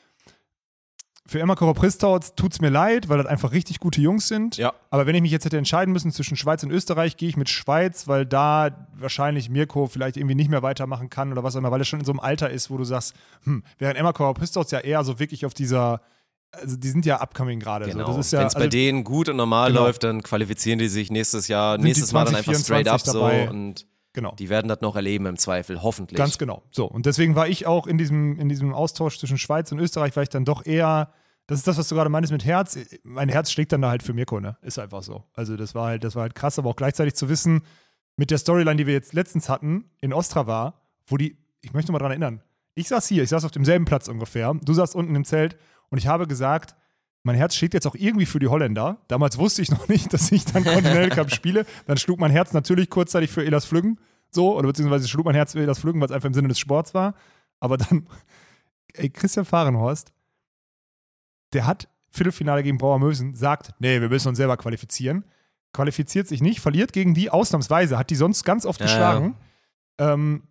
[1.27, 4.55] für Emma Pristau tut es mir leid, weil das einfach richtig gute Jungs sind.
[4.55, 4.73] Ja.
[4.89, 7.49] Aber wenn ich mich jetzt hätte entscheiden müssen zwischen Schweiz und Österreich, gehe ich mit
[7.49, 11.71] Schweiz, weil da wahrscheinlich Mirko vielleicht irgendwie nicht mehr weitermachen kann oder was auch immer,
[11.71, 14.63] weil er schon in so einem Alter ist, wo du sagst, hm, während Emma Pristau
[14.71, 16.01] ja eher so wirklich auf dieser
[16.51, 17.85] also die sind ja upcoming gerade.
[17.85, 18.21] Genau.
[18.21, 18.35] So.
[18.35, 19.83] Ja, Wenn es bei also, denen gut und normal Genau.
[19.83, 23.45] läuft, dann qualifizieren die sich nächstes Jahr, nächstes Mal dann einfach straight up 2024 dabei.
[23.45, 24.35] so und genau.
[24.35, 26.17] die werden das noch erleben im Zweifel, hoffentlich.
[26.17, 26.63] Ganz genau.
[26.71, 30.15] So, und deswegen war ich auch in diesem, in diesem Austausch zwischen Schweiz und Österreich,
[30.15, 31.11] war ich dann doch eher,
[31.47, 32.77] das ist das, was du gerade meintest mit Herz.
[33.03, 34.57] Mein Herz schlägt dann da halt für Mirko, ne?
[34.61, 35.23] Ist einfach so.
[35.33, 37.61] Also das war halt, das war halt krass, aber auch gleichzeitig zu wissen,
[38.15, 40.73] mit der Storyline, die wir jetzt letztens hatten, in Ostrava,
[41.05, 42.41] wo die, ich möchte mal dran erinnern,
[42.73, 45.57] ich saß hier, ich saß auf demselben Platz ungefähr, du saßt unten im Zelt
[45.89, 46.75] und ich habe gesagt,
[47.23, 49.01] mein Herz schlägt jetzt auch irgendwie für die Holländer.
[49.09, 51.65] Damals wusste ich noch nicht, dass ich dann Continental Cup spiele.
[51.85, 53.99] Dann schlug mein Herz natürlich kurzzeitig für Elas Flüggen.
[54.31, 56.59] So, oder beziehungsweise schlug mein Herz für Elas Flüggen, weil es einfach im Sinne des
[56.59, 57.15] Sports war.
[57.59, 58.07] Aber dann,
[58.93, 60.13] ey, Christian Fahrenhorst,
[61.53, 65.25] der hat Viertelfinale gegen Brauer Mösen, sagt, nee, wir müssen uns selber qualifizieren.
[65.73, 69.35] Qualifiziert sich nicht, verliert gegen die ausnahmsweise, hat die sonst ganz oft Ja, geschlagen.
[69.97, 70.43] Ähm,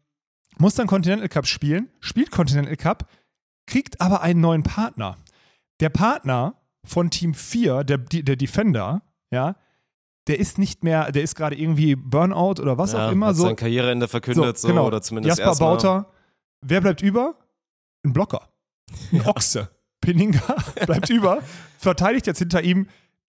[0.59, 3.09] muss dann Continental Cup spielen, spielt Continental Cup,
[3.67, 5.17] kriegt aber einen neuen Partner.
[5.81, 6.55] Der Partner
[6.85, 9.57] von Team 4, der, der Defender, ja,
[10.27, 13.29] der ist nicht mehr, der ist gerade irgendwie Burnout oder was ja, auch immer.
[13.29, 14.87] hat So, sein Karriereende verkündet, so, genau.
[14.87, 15.65] oder zumindest Jasper.
[15.65, 16.07] Bauter.
[16.63, 17.35] Wer bleibt über?
[18.05, 18.49] Ein Blocker.
[19.13, 19.69] Ein Ochse.
[20.01, 20.41] Peninga
[20.87, 21.43] bleibt über,
[21.79, 22.89] verteidigt jetzt hinter ihm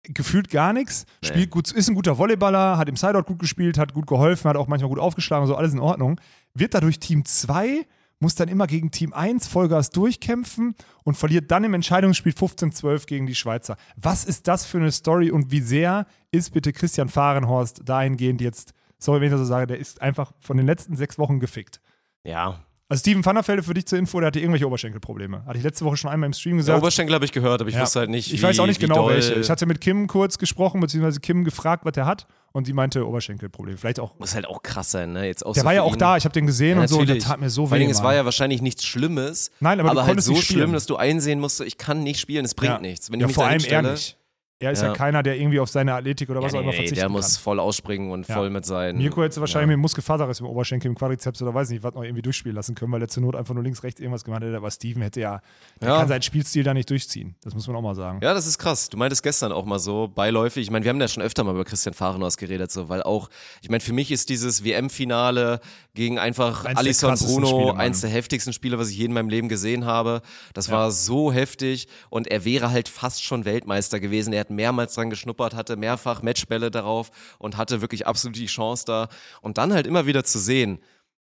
[0.04, 1.28] gefühlt gar nichts, Nee.
[1.28, 4.56] spielt gut, ist ein guter Volleyballer, hat im Sideout gut gespielt, hat gut geholfen, hat
[4.56, 6.20] auch manchmal gut aufgeschlagen, so alles in Ordnung.
[6.54, 7.86] Wird dadurch Team 2,
[8.22, 13.26] muss dann immer gegen Team 1 Vollgas durchkämpfen und verliert dann im Entscheidungsspiel 15-12 gegen
[13.26, 13.76] die Schweizer.
[13.96, 18.72] Was ist das für eine Story und wie sehr ist bitte Christian Fahrenhorst dahingehend jetzt,
[18.98, 21.80] sorry, wenn ich das so sage, der ist einfach von den letzten sechs Wochen gefickt.
[22.24, 25.44] Ja, Also Steven Van der Velde für dich zur Info, der hatte irgendwelche Oberschenkelprobleme.
[25.46, 26.78] Hatte ich letzte Woche schon einmal im Stream gesagt.
[26.78, 27.82] Oberschenkel habe ich gehört, aber ich Ja.
[27.82, 29.14] wusste halt nicht, wie ich weiß auch nicht wie genau doll.
[29.14, 29.34] welche.
[29.34, 32.26] Ich hatte mit Kim kurz gesprochen, beziehungsweise Kim gefragt, was der hat.
[32.52, 33.78] Und sie meinte Oberschenkelprobleme.
[33.78, 34.18] Vielleicht auch.
[34.18, 35.26] Muss halt auch krass sein, ne?
[35.26, 35.98] Jetzt auch Der so war ja auch ihn.
[35.98, 36.98] da, ich habe den gesehen Ja, und so.
[36.98, 37.80] Und der tat mir so Vor weh.
[37.80, 39.50] Dingen, es war ja wahrscheinlich nichts Schlimmes.
[39.60, 42.54] Nein, aber du halt so schlimm, dass du einsehen musst, ich kann nicht spielen, es
[42.54, 42.78] bringt Ja.
[42.80, 43.10] nichts.
[43.10, 44.18] Wenn ja, ich mich vor allem nicht.
[44.62, 44.88] Er ist ja.
[44.88, 44.94] Ja.
[44.94, 47.04] keiner, der irgendwie auf seine Athletik oder Ja, was auch nee, immer nee, verzichten der
[47.04, 47.12] kann.
[47.12, 48.34] muss voll ausspringen und Ja.
[48.36, 48.96] voll mit sein.
[48.96, 49.66] Mirko hätte wahrscheinlich ja.
[49.68, 52.74] mit dem Muskelfaserriss im Oberschenkel, im Quadrizeps oder weiß nicht, was noch irgendwie durchspielen lassen
[52.74, 54.56] können, weil der zur Not einfach nur links, rechts irgendwas gemacht hätte.
[54.56, 55.40] Aber Steven hätte ja,
[55.80, 55.98] der Ja.
[55.98, 57.34] kann seinen Spielstil da nicht durchziehen.
[57.42, 58.20] Das muss man auch mal sagen.
[58.22, 58.88] Ja, das ist krass.
[58.88, 60.62] Du meintest gestern auch mal so beiläufig.
[60.62, 63.28] Ich meine, wir haben ja schon öfter mal über Christian Fahrenhaus geredet, so, weil auch,
[63.62, 65.60] ich meine, für mich ist dieses WM-Finale
[65.94, 69.28] gegen einfach Eins Alisson Bruno Spiele, eins der heftigsten Spiele, was ich je in meinem
[69.28, 70.22] Leben gesehen habe.
[70.54, 74.32] Das war so heftig und er wäre halt fast schon Weltmeister gewesen.
[74.32, 78.84] Er hat mehrmals dran geschnuppert, hatte mehrfach Matchbälle darauf und hatte wirklich absolut die Chance
[78.86, 79.08] da.
[79.40, 80.78] Und dann halt immer wieder zu sehen,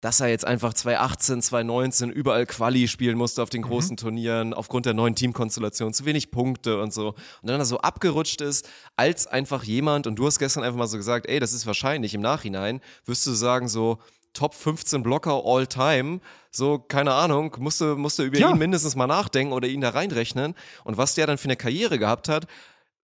[0.01, 3.65] dass er jetzt einfach 2018, 2019 überall Quali spielen musste auf den Mhm.
[3.67, 7.09] großen Turnieren, aufgrund der neuen Teamkonstellation, zu wenig Punkte und so.
[7.41, 8.67] Und dann er so abgerutscht ist,
[8.97, 12.13] als einfach jemand, und du hast gestern einfach mal so gesagt, ey, das ist wahrscheinlich
[12.13, 13.97] im Nachhinein, wirst du sagen, so
[14.33, 16.19] Top 15 Blocker all time,
[16.51, 18.49] so, keine Ahnung, musste, musste über Ja.
[18.49, 20.55] ihn mindestens mal nachdenken oder ihn da reinrechnen.
[20.83, 22.47] Und was der dann für eine Karriere gehabt hat,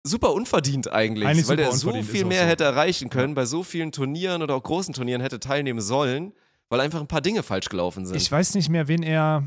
[0.04, 2.48] super unverdient eigentlich, Eigentlich weil der so viel mehr so.
[2.48, 6.32] hätte erreichen können, bei so vielen Turnieren oder auch großen Turnieren hätte teilnehmen sollen,
[6.68, 8.16] weil einfach ein paar Dinge falsch gelaufen sind.
[8.16, 9.44] Ich weiß nicht mehr, wen er.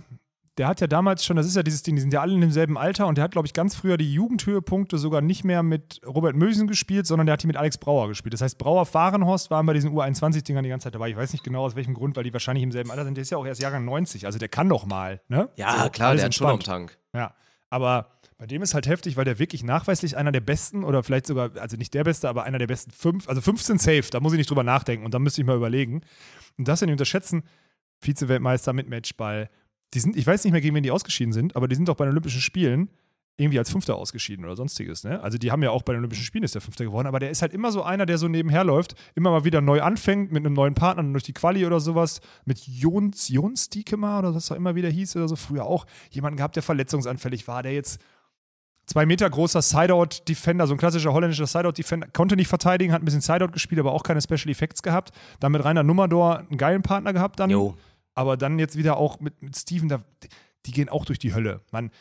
[0.57, 2.41] Der hat ja damals schon, das ist ja dieses Ding, die sind ja alle in
[2.41, 6.01] demselben Alter und der hat, glaube ich, ganz früher die Jugendhöhepunkte sogar nicht mehr mit
[6.03, 8.33] Robert Mösen gespielt, sondern der hat die mit Alex Brauer gespielt.
[8.33, 11.11] Das heißt, Brauer Fahrenhorst waren bei diesen U21-Dingern die ganze Zeit dabei.
[11.11, 13.17] Ich weiß nicht genau aus welchem Grund, weil die wahrscheinlich im selben Alter sind.
[13.17, 15.47] Der ist ja auch erst Jahrgang 90, also der kann doch mal, ne?
[15.57, 16.59] ja, So, klar, der hat schon am.
[16.59, 16.97] Tank.
[17.13, 17.35] Ja,
[17.69, 21.25] aber bei dem ist halt heftig, weil der wirklich nachweislich einer der besten oder vielleicht
[21.25, 24.33] sogar, also nicht der beste, aber einer der besten fünf, also 15 safe, da muss
[24.33, 26.01] ich nicht drüber nachdenken und dann müsste ich mal überlegen.
[26.57, 27.43] Und das ja nicht unterschätzen,
[27.99, 29.49] Vize-Weltmeister mit Matchball,
[29.93, 31.95] die sind, ich weiß nicht mehr, gegen wen die ausgeschieden sind, aber die sind doch
[31.95, 32.89] bei den Olympischen Spielen
[33.37, 35.03] irgendwie als Fünfter ausgeschieden oder sonstiges.
[35.03, 35.21] Ne?
[35.21, 37.29] Also die haben ja auch bei den Olympischen Spielen ist der Fünfter geworden, aber der
[37.29, 40.43] ist halt immer so einer, der so nebenher läuft, immer mal wieder neu anfängt mit
[40.43, 44.55] einem neuen Partner durch die Quali oder sowas, mit Jons, Jons Diekemar oder was auch
[44.55, 47.99] immer wieder hieß oder so, früher auch jemanden gehabt, der verletzungsanfällig war, der jetzt
[48.87, 53.21] zwei Meter großer Sideout-Defender, so ein klassischer holländischer Sideout-Defender, konnte nicht verteidigen, hat ein bisschen
[53.21, 55.11] Sideout gespielt, aber auch keine Special Effects gehabt.
[55.39, 57.49] Dann mit Rainer Nummerdor einen geilen Partner gehabt dann.
[57.49, 57.75] Jo.
[58.15, 59.99] Aber dann jetzt wieder auch mit, mit Steven, da,
[60.65, 61.61] die gehen auch durch die Hölle.
[61.71, 61.91] Man,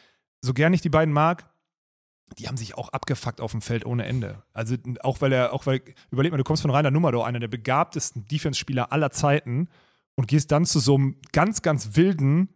[0.40, 1.50] so gern ich die beiden mag,
[2.38, 4.42] die haben sich auch abgefuckt auf dem Feld ohne Ende.
[4.52, 7.48] Also auch weil er, auch weil, überleg mal, du kommst von Rainer Nummerdor, einer der
[7.48, 9.68] begabtesten Defense-Spieler aller Zeiten
[10.14, 12.48] und gehst dann zu so einem ganz, ganz wilden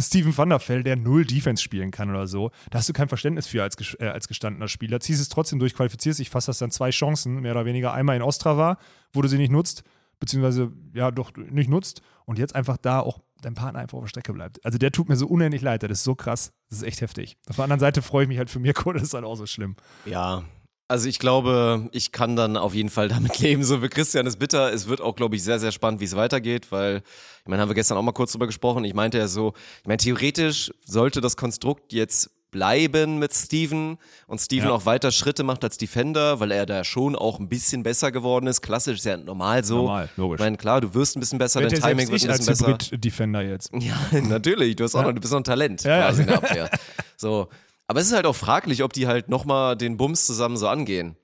[0.00, 2.50] Steven van der Velde, der null Defense spielen kann oder so.
[2.70, 5.00] Da hast du kein Verständnis für als, äh, als gestandener Spieler.
[5.00, 7.92] Ziehst es trotzdem durch, qualifizierst dich, fast hast dann zwei Chancen, mehr oder weniger.
[7.92, 8.78] Einmal in Ostrava,
[9.12, 9.82] wo du sie nicht nutzt,
[10.20, 14.08] beziehungsweise ja doch nicht nutzt und jetzt einfach da auch dein Partner einfach auf der
[14.08, 14.64] Strecke bleibt.
[14.64, 17.36] Also der tut mir so unendlich leid, das ist so krass, das ist echt heftig.
[17.48, 19.46] Auf der anderen Seite freue ich mich halt für Mirko, das ist halt auch so
[19.46, 19.76] schlimm.
[20.04, 20.44] Ja,
[20.92, 23.64] also ich glaube, ich kann dann auf jeden Fall damit leben.
[23.64, 24.72] So wie Christian ist bitter.
[24.72, 26.98] Es wird auch, glaube ich, sehr, sehr spannend, wie es weitergeht, weil,
[27.42, 28.84] ich meine, haben wir gestern auch mal kurz drüber gesprochen.
[28.84, 34.38] Ich meinte ja so, ich meine, theoretisch sollte das Konstrukt jetzt bleiben mit Steven und
[34.38, 34.74] Steven Ja.
[34.74, 38.46] auch weiter Schritte macht als Defender, weil er da schon auch ein bisschen besser geworden
[38.46, 38.60] ist.
[38.60, 39.76] Klassisch ist ja normal so.
[39.78, 40.38] Normal, logisch.
[40.38, 42.30] Ich meine, klar, du wirst ein bisschen besser, dein Wird ja Timing wird ein bisschen
[42.30, 42.66] als besser.
[42.68, 43.70] Hybrid-Defender jetzt.
[43.72, 43.96] Ja,
[44.28, 44.76] natürlich.
[44.76, 46.06] Du hast auch noch, du bist noch ein Talent Ja, ja.
[46.08, 46.70] quasi in der Abwehr.
[47.16, 47.48] So.
[47.92, 51.14] Aber es ist halt auch fraglich, ob die halt nochmal den Bums zusammen so angehen.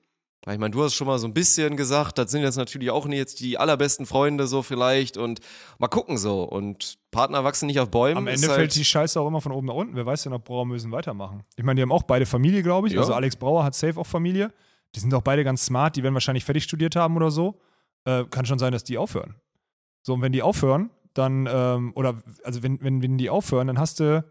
[0.45, 2.91] Weil ich meine, du hast schon mal so ein bisschen gesagt, das sind jetzt natürlich
[2.91, 5.39] auch nicht jetzt die allerbesten Freunde so vielleicht und
[5.79, 6.43] mal gucken so.
[6.43, 8.17] Und Partner wachsen nicht auf Bäumen.
[8.17, 9.95] Am Ende halt, fällt die Scheiße auch immer von oben nach unten.
[9.95, 11.41] Wer weiß denn, ob Brauer müssen weitermachen.
[11.55, 12.93] Ich meine, die haben auch beide Familie, glaube ich.
[12.93, 12.99] Ja.
[12.99, 14.53] Also Alex Brauer hat safe auch Familie.
[14.93, 15.95] Die sind auch beide ganz smart.
[15.95, 17.59] Die werden wahrscheinlich fertig studiert haben oder so.
[18.05, 19.33] Äh, kann schon sein, dass die aufhören.
[20.03, 23.79] So, und wenn die aufhören, dann, ähm, oder, also wenn, wenn, wenn die aufhören, dann
[23.79, 24.23] hast du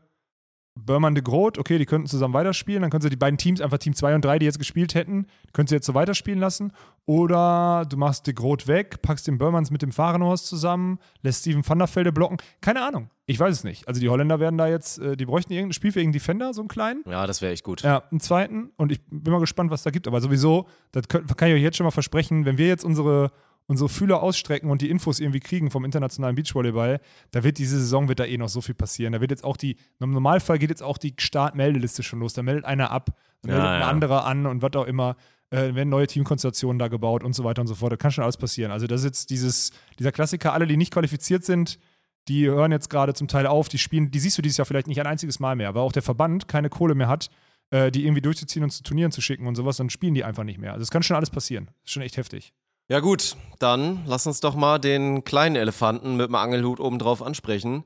[0.84, 2.82] Börmann de Groot, okay, die könnten zusammen weiterspielen.
[2.82, 5.26] Dann können sie die beiden Teams, einfach Team 2 und 3, die jetzt gespielt hätten,
[5.52, 6.72] können sie jetzt so weiterspielen lassen.
[7.06, 11.66] Oder du machst de Groot weg, packst den Börmanns mit dem Fahrenhorst zusammen, lässt Steven
[11.66, 12.38] van der Velde blocken.
[12.60, 13.10] Keine Ahnung.
[13.26, 13.86] Ich weiß es nicht.
[13.86, 17.02] Also die Holländer werden da jetzt, äh, die bräuchten irgendeinen spielfähigen Defender, so einen kleinen.
[17.06, 17.82] ja, das wäre echt gut.
[17.82, 18.70] Ja, einen zweiten.
[18.76, 20.08] Und ich bin mal gespannt, was da gibt.
[20.08, 23.30] Aber sowieso, das kann ich euch jetzt schon mal versprechen, wenn wir jetzt unsere,
[23.68, 27.00] unsere Fühler ausstrecken und die Infos irgendwie kriegen vom internationalen Beachvolleyball,
[27.30, 29.12] da wird diese Saison wird da eh noch so viel passieren.
[29.12, 32.32] Da wird jetzt auch die, im Normalfall geht jetzt auch die Start-Meldeliste schon los.
[32.32, 33.10] Da meldet einer ab,
[33.42, 33.88] dann Ja, meldet ein ja.
[33.88, 35.16] anderer an und was auch immer.
[35.50, 37.92] Äh, werden neue Teamkonstellationen da gebaut und so weiter und so fort.
[37.92, 38.70] Da kann schon alles passieren.
[38.70, 41.78] Also das ist jetzt dieses, dieser Klassiker, alle, die nicht qualifiziert sind,
[42.28, 44.88] die hören jetzt gerade zum Teil auf, die spielen, die siehst du dieses Jahr vielleicht
[44.88, 47.30] nicht ein einziges Mal mehr, weil auch der Verband keine Kohle mehr hat,
[47.70, 50.44] äh, die irgendwie durchzuziehen und zu Turnieren zu schicken und sowas, dann spielen die einfach
[50.44, 50.72] nicht mehr.
[50.72, 51.70] Also es kann schon alles passieren.
[51.82, 52.52] ist schon echt heftig.
[52.88, 57.84] Ja gut, dann lass uns doch mal den kleinen Elefanten mit dem Angelhut obendrauf ansprechen.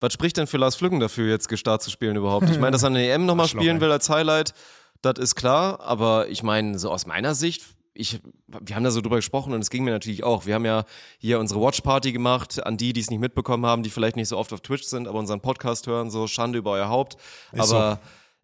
[0.00, 2.50] Was spricht denn für Lars Flüggen dafür, jetzt Gestart zu spielen überhaupt?
[2.50, 4.52] Ich meine, dass er eine EM nochmal spielen will als Highlight,
[5.00, 7.62] das ist klar, aber ich meine, so aus meiner Sicht,
[7.94, 10.46] ich, wir haben da so drüber gesprochen und es ging mir natürlich auch.
[10.46, 10.84] Wir haben ja
[11.18, 14.38] hier unsere Watchparty gemacht, an die, die es nicht mitbekommen haben, die vielleicht nicht so
[14.38, 17.16] oft auf Twitch sind, aber unseren Podcast hören, so Schande über euer Haupt.
[17.52, 18.00] Ist aber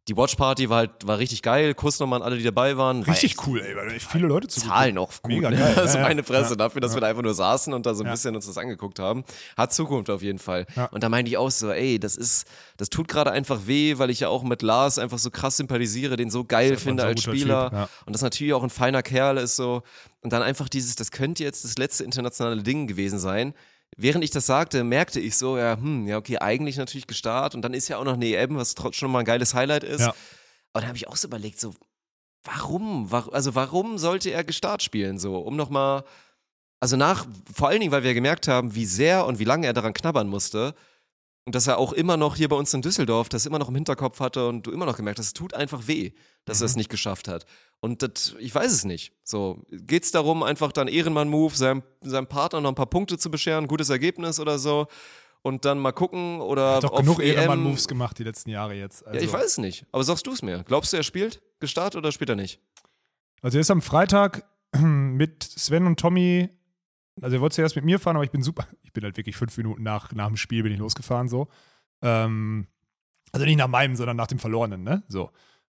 [0.08, 1.74] die Watchparty war halt, war richtig geil.
[1.74, 3.06] Kuss nochmal an alle, die dabei waren.
[3.06, 5.30] War echt cool, ey, viele Leute zu Zahlen auch gut.
[5.32, 5.56] Mega ne?
[5.58, 6.04] geil, ja, Also ja.
[6.04, 6.56] meine Fresse Ja.
[6.56, 8.12] dafür, dass wir da einfach nur saßen und da so ein Ja.
[8.12, 9.24] bisschen uns das angeguckt haben.
[9.56, 10.66] Hat Zukunft auf jeden Fall.
[10.74, 10.86] Ja.
[10.86, 12.46] Und da meinte ich auch so, ey, das ist,
[12.78, 16.16] das tut gerade einfach weh, weil ich ja auch mit Lars einfach so krass sympathisiere,
[16.16, 17.70] den so geil finde als Spieler.
[17.70, 17.88] Typ, ja.
[18.06, 19.82] Und das natürlich auch ein feiner Kerl ist so.
[20.22, 23.54] Und dann einfach dieses, das könnte jetzt das letzte internationale Ding gewesen sein.
[24.00, 27.62] Während ich das sagte, merkte ich so, ja, hm, ja, okay, eigentlich natürlich gestartet und
[27.62, 30.00] dann ist ja auch noch eine EM, was trotzdem schon mal ein geiles Highlight ist.
[30.02, 30.08] Ja.
[30.72, 31.74] Aber dann habe ich auch so überlegt, so,
[32.44, 33.10] warum?
[33.10, 35.18] Wa- Also warum sollte er Gestart spielen?
[35.18, 36.04] So, um nochmal,
[36.80, 39.72] also nach, vor allen Dingen, weil wir gemerkt haben, wie sehr und wie lange er
[39.72, 40.74] daran knabbern musste.
[41.44, 43.74] Und dass er auch immer noch hier bei uns in Düsseldorf das immer noch im
[43.74, 46.12] Hinterkopf hatte und du immer noch gemerkt hast, es tut einfach weh,
[46.44, 47.46] dass er es nicht geschafft hat.
[47.80, 49.12] Und das, ich weiß es nicht.
[49.22, 53.68] So, geht's darum, einfach dann Ehrenmann-Move, seinem, seinem Partner noch ein paar Punkte zu bescheren,
[53.68, 54.88] gutes Ergebnis oder so.
[55.42, 59.06] Und dann mal gucken oder Hat doch genug Ehrenmann-Moves gemacht die letzten Jahre jetzt.
[59.06, 59.86] Also, ja, ich weiß es nicht.
[59.92, 60.64] Aber sagst du es mir?
[60.64, 62.60] Glaubst du, er spielt gestartet oder spielt er nicht?
[63.40, 64.44] Also er ist am Freitag
[64.76, 66.48] mit Sven und Tommy,
[67.22, 69.36] also er wollte zuerst mit mir fahren, aber ich bin super, ich bin halt wirklich
[69.36, 71.48] fünf Minuten nach, nach dem Spiel bin ich losgefahren so.
[72.02, 72.66] Ähm,
[73.32, 75.02] also nicht nach meinem, sondern nach dem Verlorenen, ne?
[75.08, 75.30] So.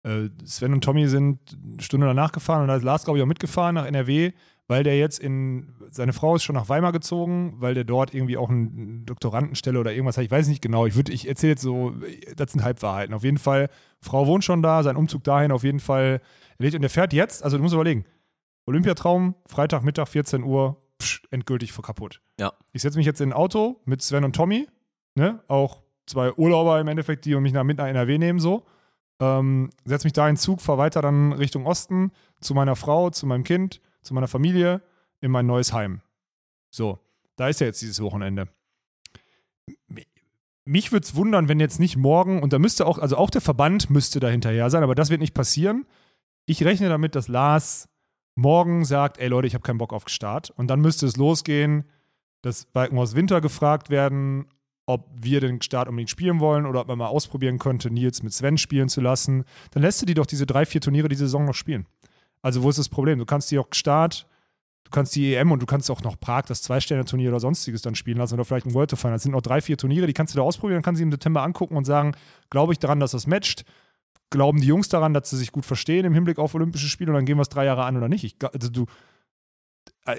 [0.04, 1.40] Äh, Sven und Tommy sind
[1.74, 4.32] eine Stunde danach gefahren und da ist Lars, glaube ich, auch mitgefahren nach NRW,
[4.68, 8.38] weil der jetzt in, seine Frau ist schon nach Weimar gezogen, weil der dort irgendwie
[8.38, 10.24] auch eine Doktorandenstelle oder irgendwas hat.
[10.24, 10.86] Ich weiß nicht genau.
[10.86, 11.94] Ich, ich erzähle jetzt so,
[12.36, 13.14] das sind Halbwahrheiten.
[13.14, 13.70] Auf jeden Fall,
[14.02, 16.22] Frau wohnt schon da, sein Umzug dahin auf jeden Fall
[16.58, 16.76] erledigt.
[16.76, 18.06] Und der fährt jetzt, also du musst überlegen,
[18.66, 22.22] Olympiatraum, Freitagmittag, 14 Uhr, psch, endgültig vor kaputt.
[22.40, 22.54] Ja.
[22.72, 24.68] Ich setze mich jetzt in ein Auto mit Sven und Tommy,
[25.16, 25.42] ne?
[25.48, 28.66] auch zwei Urlauber im Endeffekt, die mich nach, mit nach NRW nehmen, so.
[29.22, 33.28] Ähm, setze mich da in Zug, fahre weiter dann Richtung Osten zu meiner Frau, zu
[33.28, 34.82] meinem Kind, zu meiner Familie,
[35.22, 36.02] in mein neues Heim.
[36.72, 36.98] So,
[37.36, 38.48] da ist er jetzt dieses Wochenende.
[39.88, 40.08] Mi-
[40.66, 43.42] Mich würde es wundern, wenn jetzt nicht morgen, und da müsste auch, also auch der
[43.42, 45.86] Verband müsste da hinterher sein, aber das wird nicht passieren.
[46.48, 47.90] Ich rechne damit, dass Lars
[48.34, 50.50] morgen sagt, ey Leute, ich habe keinen Bock auf Start.
[50.50, 51.84] Und dann müsste es losgehen,
[52.42, 54.48] dass Balkenhaus Winter gefragt werden,
[54.92, 58.34] ob wir den Start unbedingt spielen wollen oder ob man mal ausprobieren könnte, Nils mit
[58.34, 59.44] Sven spielen zu lassen.
[59.72, 61.86] Dann lässt du die doch diese drei, vier Turniere die Saison noch spielen.
[62.42, 63.20] Also wo ist das Problem?
[63.20, 64.28] Du kannst die auch Start,
[64.84, 67.96] du kannst die EM und du kannst auch noch Prag, das Zwei-Sterne-Turnier oder sonstiges dann
[67.96, 69.16] spielen lassen oder vielleicht ein World to Final.
[69.16, 71.06] Das sind noch drei, vier Turniere, die kannst du da ausprobieren, dann kannst du sie
[71.06, 72.14] im September angucken und sagen,
[72.50, 73.64] glaube ich daran, dass das matcht?
[74.32, 77.16] Glauben die Jungs daran, dass sie sich gut verstehen im Hinblick auf Olympische Spiele und
[77.16, 78.24] dann gehen wir es drei Jahre an oder nicht?
[78.24, 78.86] Ich, also du,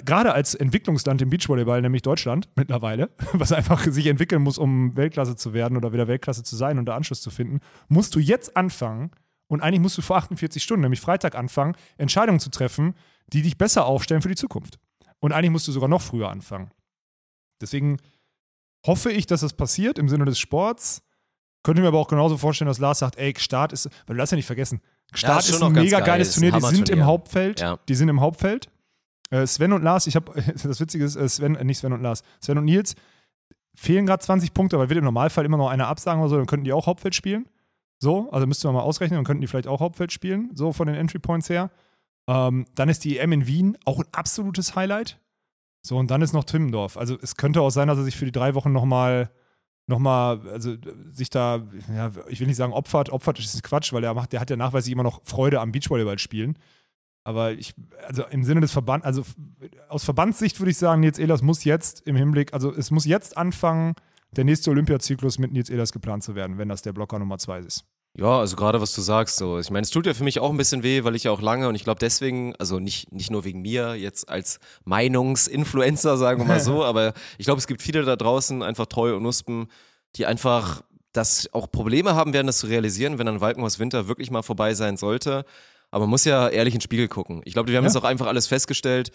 [0.05, 5.37] gerade als Entwicklungsland im Beachvolleyball, nämlich Deutschland mittlerweile, was einfach sich entwickeln muss, um Weltklasse
[5.37, 8.57] zu werden oder wieder Weltklasse zu sein und da Anschluss zu finden, musst du jetzt
[8.57, 9.11] anfangen
[9.49, 12.95] und eigentlich musst du vor 48 Stunden, nämlich Freitag anfangen, Entscheidungen zu treffen,
[13.33, 14.79] die dich besser aufstellen für die Zukunft.
[15.21, 16.71] Und eigentlich musst du sogar noch früher anfangen.
[17.61, 17.99] Deswegen
[18.87, 21.03] hoffe ich, dass das passiert im Sinne des Sports.
[21.63, 24.33] Könnte mir aber auch genauso vorstellen, dass Lars sagt, ey, Start ist, weil du darfst
[24.33, 24.81] ja nicht vergessen,
[25.15, 27.05] Start ist schon ist noch ein mega geil, geiles ist Turnier, die sind im.
[27.05, 27.61] Hauptfeld.
[27.61, 27.79] Ja.
[27.89, 28.69] Die sind im Hauptfeld.
[29.33, 32.03] Äh, Sven und Lars, ich habe, das Witzige ist, äh, Sven, äh, nicht Sven und
[32.03, 32.95] Lars, Sven und Nils
[33.75, 36.47] fehlen gerade 20 Punkte, aber wird im Normalfall immer noch einer absagen oder so, dann
[36.47, 37.47] könnten die auch Hauptfeld spielen.
[37.99, 40.87] So, also müsste man mal ausrechnen, dann könnten die vielleicht auch Hauptfeld spielen, so von
[40.87, 41.71] den Entry Points her.
[42.29, 45.19] Ähm, dann ist die EM in Wien auch ein absolutes Highlight.
[45.81, 46.97] So, und dann ist noch Timmendorf.
[46.97, 49.31] Also es könnte auch sein, dass er sich für die drei Wochen nochmal
[49.87, 50.77] noch also
[51.11, 54.41] sich da, ja, ich will nicht sagen opfert, opfert ist Quatsch, weil er macht, der
[54.41, 56.57] hat ja nachweislich immer noch Freude am Beachvolleyball spielen.
[57.25, 57.75] Aber ich,
[58.07, 59.23] also im Sinne des Verband, also
[59.89, 63.37] aus Verbandssicht würde ich sagen, Nils Ehlers muss jetzt im Hinblick, also es muss jetzt
[63.37, 63.95] anfangen,
[64.33, 67.61] der nächste Olympiazyklus mit Nils Ehlers geplant zu werden, wenn das der Blocker Nummer zwei
[67.61, 67.85] ist.
[68.15, 69.59] Ja, also gerade was du sagst, so.
[69.59, 71.41] Ich meine, es tut ja für mich auch ein bisschen weh, weil ich ja auch
[71.41, 76.41] lange und ich glaube deswegen, also nicht, nicht nur wegen mir jetzt als Meinungsinfluencer, sagen
[76.41, 79.69] wir mal so, aber ich glaube, es gibt viele da draußen, einfach treue und Nuspen,
[80.17, 84.31] die einfach das auch Probleme haben werden, das zu realisieren, wenn dann Walkenhaus Winter wirklich
[84.31, 85.45] mal vorbei sein sollte.
[85.93, 87.43] Aber man muss ja ehrlich in den Spiegel gucken.
[87.45, 87.91] Ich glaube, wir haben Ja.
[87.91, 89.13] jetzt auch einfach alles festgestellt.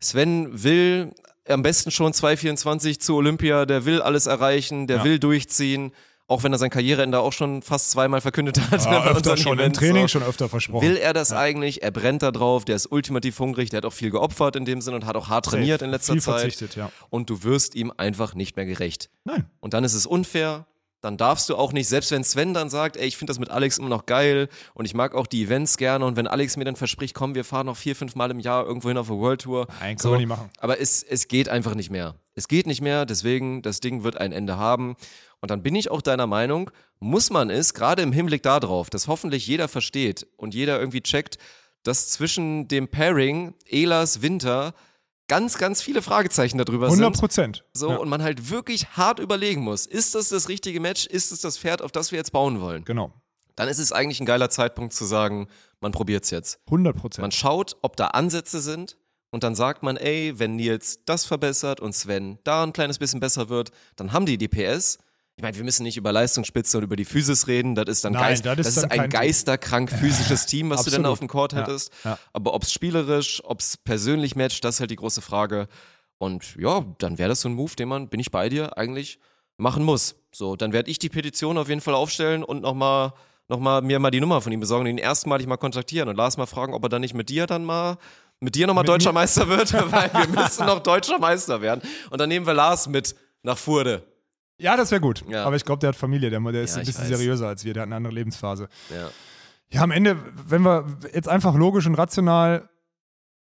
[0.00, 1.10] Sven will
[1.48, 5.04] am besten schon 224 zu Olympia, der will alles erreichen, der Ja.
[5.04, 5.92] will durchziehen,
[6.26, 8.84] auch wenn er sein Karriereende auch schon fast zweimal verkündet hat.
[8.84, 10.08] Ja, öfter schon, im Events, Training so.
[10.08, 10.86] schon öfter versprochen.
[10.86, 11.82] Will er das eigentlich?
[11.82, 14.82] Er brennt da drauf, der ist ultimativ hungrig, der hat auch viel geopfert in dem
[14.82, 16.40] Sinn und hat auch hart trainiert in letzter Viel Zeit.
[16.42, 16.92] verzichtet, ja.
[17.08, 19.08] Und du wirst ihm einfach nicht mehr gerecht.
[19.24, 19.46] Nein.
[19.60, 20.66] Und dann ist es unfair.
[21.00, 23.50] Dann darfst du auch nicht, selbst wenn Sven dann sagt, ey, ich finde das mit
[23.50, 26.64] Alex immer noch geil und ich mag auch die Events gerne und wenn Alex mir
[26.64, 29.20] dann verspricht, komm, wir fahren noch vier, fünf Mal im Jahr irgendwo hin auf eine
[29.20, 29.68] World Tour.
[29.80, 30.50] Nein, können wir nicht machen.
[30.58, 32.16] Aber es, es geht einfach nicht mehr.
[32.34, 34.96] Es geht nicht mehr, deswegen, das Ding wird ein Ende haben.
[35.40, 39.06] Und dann bin ich auch deiner Meinung, muss man es, gerade im Hinblick darauf, dass
[39.06, 41.38] hoffentlich jeder versteht und jeder irgendwie checkt,
[41.84, 44.74] dass zwischen dem Pairing Elas Winter
[45.28, 47.20] ganz, ganz viele Fragezeichen darüber 100 sind.
[47.20, 47.64] Prozent.
[47.72, 51.06] So, ja, und man halt wirklich hart überlegen muss, ist das das richtige Match?
[51.06, 52.84] Ist es das Pferd, auf das wir jetzt bauen wollen?
[52.84, 53.12] genau.
[53.54, 55.48] Dann ist es eigentlich ein geiler Zeitpunkt zu sagen,
[55.80, 56.60] man probiert's jetzt.
[56.66, 57.22] 100 Prozent.
[57.22, 58.96] Man schaut, ob da Ansätze sind
[59.30, 63.18] und dann sagt man, ey, wenn Nils das verbessert und Sven da ein kleines bisschen
[63.18, 64.98] besser wird, dann haben die die PS.
[65.38, 68.12] Ich meine, wir müssen nicht über Leistungsspitze und über die Physis reden, das ist dann,
[68.14, 71.12] Nein, Geist, das das ist ist dann ein geisterkrank physisches Team, was du dann Absolut.
[71.12, 71.92] auf dem Court Ja, hättest.
[72.04, 72.18] ja.
[72.32, 75.68] Aber ob's spielerisch, ob's persönlich matcht, das ist halt die große Frage.
[76.18, 79.20] Und ja, dann wäre das so ein Move, den man, bin ich bei dir, eigentlich
[79.58, 80.16] machen muss.
[80.32, 83.12] So, dann werde ich die Petition auf jeden Fall aufstellen und nochmal
[83.46, 86.36] noch mal mir mal die Nummer von ihm besorgen ihn erstmalig mal kontaktieren und Lars
[86.36, 87.96] mal fragen, ob er dann nicht mit dir dann mal
[88.40, 89.20] mit dir nochmal deutscher mir?
[89.20, 91.80] Meister wird, weil wir müssen noch deutscher Meister werden.
[92.10, 93.14] Und dann nehmen wir Lars mit
[93.44, 94.02] nach Furde.
[94.58, 95.24] Ja, das wäre gut.
[95.28, 95.44] Ja.
[95.44, 97.72] Aber ich glaube, der hat Familie, der, der ist Ja, ein bisschen seriöser als wir,
[97.74, 98.68] der hat eine andere Lebensphase.
[98.90, 99.10] Ja.
[99.70, 100.16] Ja, am Ende,
[100.48, 102.68] wenn wir jetzt einfach logisch und rational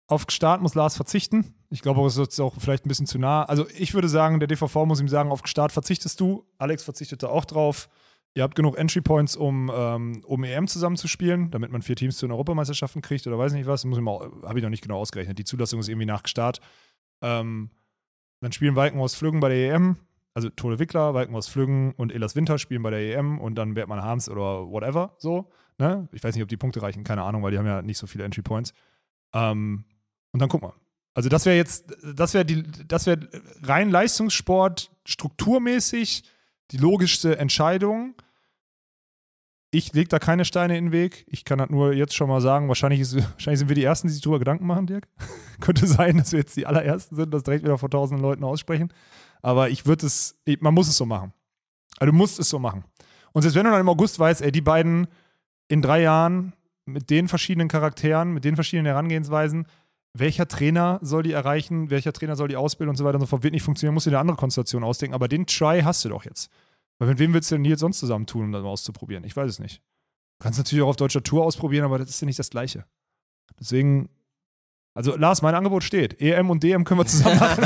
[0.08, 1.54] auf Start muss Lars verzichten.
[1.70, 3.44] Ich glaube, es ist jetzt auch vielleicht ein bisschen zu nah.
[3.44, 6.46] Also ich würde sagen, der DVV muss ihm sagen, auf Start verzichtest du.
[6.58, 7.90] Alex verzichtet da auch drauf.
[8.34, 12.26] Ihr habt genug Entry Points, um, ähm, um EM zusammenzuspielen, damit man vier Teams zu
[12.26, 13.86] den Europameisterschaften kriegt oder weiß nicht was.
[13.86, 15.38] Habe ich noch nicht genau ausgerechnet.
[15.38, 16.60] Die Zulassung ist irgendwie nach Start.
[17.22, 17.70] Ähm,
[18.42, 19.98] dann spielen Walkenhaus Flüggen bei der EM.
[20.34, 24.04] Also Tole Wickler, Walkenhaus Flüggen und Elas Winter spielen bei der EM und dann Bertmann
[24.04, 25.16] Harms oder whatever.
[25.18, 25.50] So.
[25.78, 26.08] Ne?
[26.12, 28.08] Ich weiß nicht, ob die Punkte reichen, keine Ahnung, weil die haben ja nicht so
[28.08, 28.74] viele Entry Points.
[29.34, 29.86] Ähm,
[30.32, 30.74] und dann guck mal.
[31.14, 33.28] Also das wäre jetzt, das wäre die, das wäre
[33.64, 36.24] rein Leistungssport strukturmäßig
[36.72, 38.16] die logischste Entscheidung.
[39.72, 41.26] Ich lege da keine Steine in den Weg.
[41.28, 42.68] Ich kann das nur jetzt schon mal sagen.
[42.68, 45.08] Wahrscheinlich, ist, wahrscheinlich sind wir die Ersten, die sich darüber Gedanken machen, Dirk.
[45.60, 48.94] Könnte sein, dass wir jetzt die allerersten sind, das direkt wieder vor tausenden Leuten aussprechen.
[49.42, 51.34] Aber ich würde es, man muss es so machen.
[51.98, 52.84] Also du musst es so machen.
[53.32, 55.08] Und selbst wenn du dann im August weißt, ey, die beiden
[55.68, 56.54] in drei Jahren
[56.86, 59.68] mit den verschiedenen Charakteren, mit den verschiedenen Herangehensweisen,
[60.14, 63.28] welcher Trainer soll die erreichen, welcher Trainer soll die ausbilden und so weiter und so
[63.28, 65.14] fort, wird nicht funktionieren, musst du dir eine andere Konstellation ausdenken.
[65.14, 66.50] Aber den Try hast du doch jetzt.
[66.98, 69.24] Weil mit wem willst du denn Nils sonst zusammen tun, um das mal auszuprobieren?
[69.24, 69.82] Ich weiß es nicht.
[70.40, 72.86] Du kannst natürlich auch auf deutscher Tour ausprobieren, aber das ist ja nicht das Gleiche.
[73.60, 74.10] Deswegen,
[74.94, 76.20] also Lars, mein Angebot steht.
[76.20, 77.66] EM und DM können wir zusammen machen.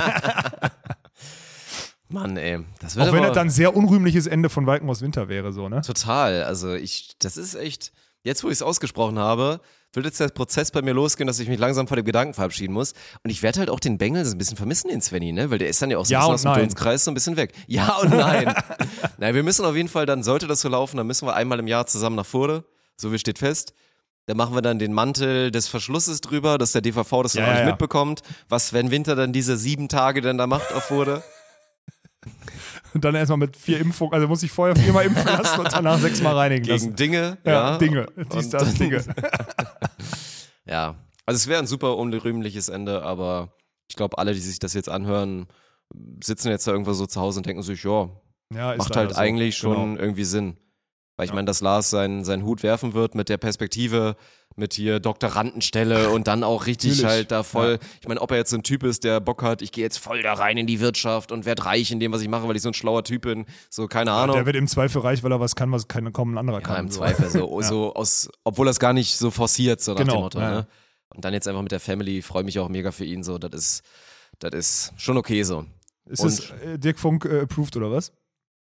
[2.14, 2.60] Mann, ey.
[2.80, 5.68] Das wird auch wenn das dann ein sehr unrühmliches Ende von Walkenhaus Winter wäre, so,
[5.68, 5.82] ne?
[5.82, 6.44] total.
[6.44, 7.92] Also ich, das ist echt,
[8.24, 9.60] jetzt wo ich es ausgesprochen habe,
[9.94, 12.74] wird jetzt der Prozess bei mir losgehen, dass ich mich langsam von dem Gedanken verabschieden
[12.74, 12.94] muss.
[13.24, 15.52] Und ich werde halt auch den Bengel so ein bisschen vermissen, den Svenny, ne?
[15.52, 16.54] Weil der ist dann ja auch so Ja aus dem.
[16.54, 17.54] Dunstkreis so ein bisschen weg.
[17.68, 18.54] Ja und nein.
[19.18, 21.60] nein, wir müssen auf jeden Fall, dann sollte das so laufen, dann müssen wir einmal
[21.60, 22.64] im Jahr zusammen nach Furde.
[22.96, 23.74] So wie steht fest.
[24.26, 27.50] Da machen wir dann den Mantel des Verschlusses drüber, dass der DVV das Ja, auch
[27.50, 28.22] nicht ja, mitbekommt.
[28.48, 31.24] Was Sven Winter dann diese sieben Tage dann da macht auf Furde.
[32.94, 36.00] Und dann erstmal mit vier Impfungen, also muss ich vorher viermal impfen lassen und danach
[36.00, 36.96] sechsmal reinigen Gegen lassen.
[36.96, 37.38] Dinge.
[37.46, 38.08] Ja, Dinge.
[38.16, 39.04] Und Dies, das, Dinge.
[40.66, 40.96] Ja,
[41.26, 43.54] also es wäre ein super unrühmliches Ende, aber
[43.90, 45.48] ich glaube, alle, die sich das jetzt anhören,
[46.24, 48.10] sitzen jetzt da irgendwo so zu Hause und denken sich, ja,
[48.54, 49.18] Ja, macht halt so.
[49.18, 50.02] eigentlich schon Genau.
[50.02, 50.58] irgendwie Sinn.
[51.24, 54.16] Weil ich meine, dass Lars seinen, seinen Hut werfen wird mit der Perspektive,
[54.56, 57.10] mit hier Doktorandenstelle und dann auch richtig Natürlich.
[57.12, 57.80] halt da voll.
[58.02, 59.98] Ich meine, ob er jetzt so ein Typ ist, der Bock hat, ich gehe jetzt
[59.98, 62.56] voll da rein in die Wirtschaft und werd reich in dem, was ich mache, weil
[62.56, 63.46] ich so ein schlauer Typ bin.
[63.70, 64.36] So, keine Ahnung.
[64.36, 66.66] Der wird im Zweifel reich, weil er was kann, was kein, kaum ein anderer Ja,
[66.68, 66.86] kann.
[66.86, 67.00] im so.
[67.00, 70.22] Zweifel so, so aus, obwohl er es gar nicht so forciert, so nach Genau, dem
[70.22, 70.40] Motto.
[70.40, 70.52] ja.
[70.52, 70.68] Ne?
[71.16, 73.54] Und dann jetzt einfach mit der Family, freue mich auch mega für ihn, so, das
[73.54, 73.84] ist,
[74.40, 75.66] das ist schon okay so.
[76.06, 78.12] Ist Und- das äh, Dirk Funk äh, approved oder was?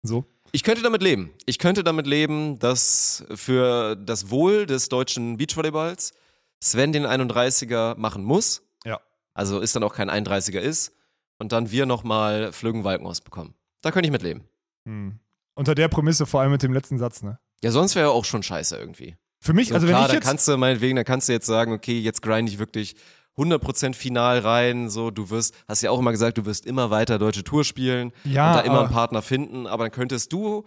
[0.03, 0.25] So.
[0.51, 1.31] Ich könnte damit leben.
[1.45, 6.13] Ich könnte damit leben, dass für das Wohl des deutschen Beachvolleyballs
[6.61, 8.63] Sven den 31er machen muss.
[8.85, 8.99] Ja.
[9.33, 10.93] Also ist dann auch kein 31er ist.
[11.39, 13.53] Und dann wir nochmal Flüggen-Walkenhorst bekommen.
[13.81, 14.43] Da könnte ich mit leben.
[14.85, 15.19] Hm.
[15.53, 17.39] Unter der Prämisse vor allem mit dem letzten Satz, ne?
[17.63, 19.17] Ja, sonst wäre ja auch schon scheiße irgendwie.
[19.39, 20.25] Für mich, So, also klar, wenn ich da jetzt.
[20.25, 22.95] kannst du meinetwegen, da kannst du jetzt sagen, okay, jetzt grind ich wirklich
[23.37, 27.19] 100% final rein, so, du wirst, hast ja auch immer gesagt, du wirst immer weiter
[27.19, 30.65] deutsche Tour spielen Ja, und da immer einen Partner finden, aber dann könntest du,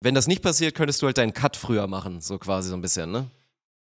[0.00, 2.80] wenn das nicht passiert, könntest du halt deinen Cut früher machen, so quasi so ein
[2.82, 3.26] bisschen, ne?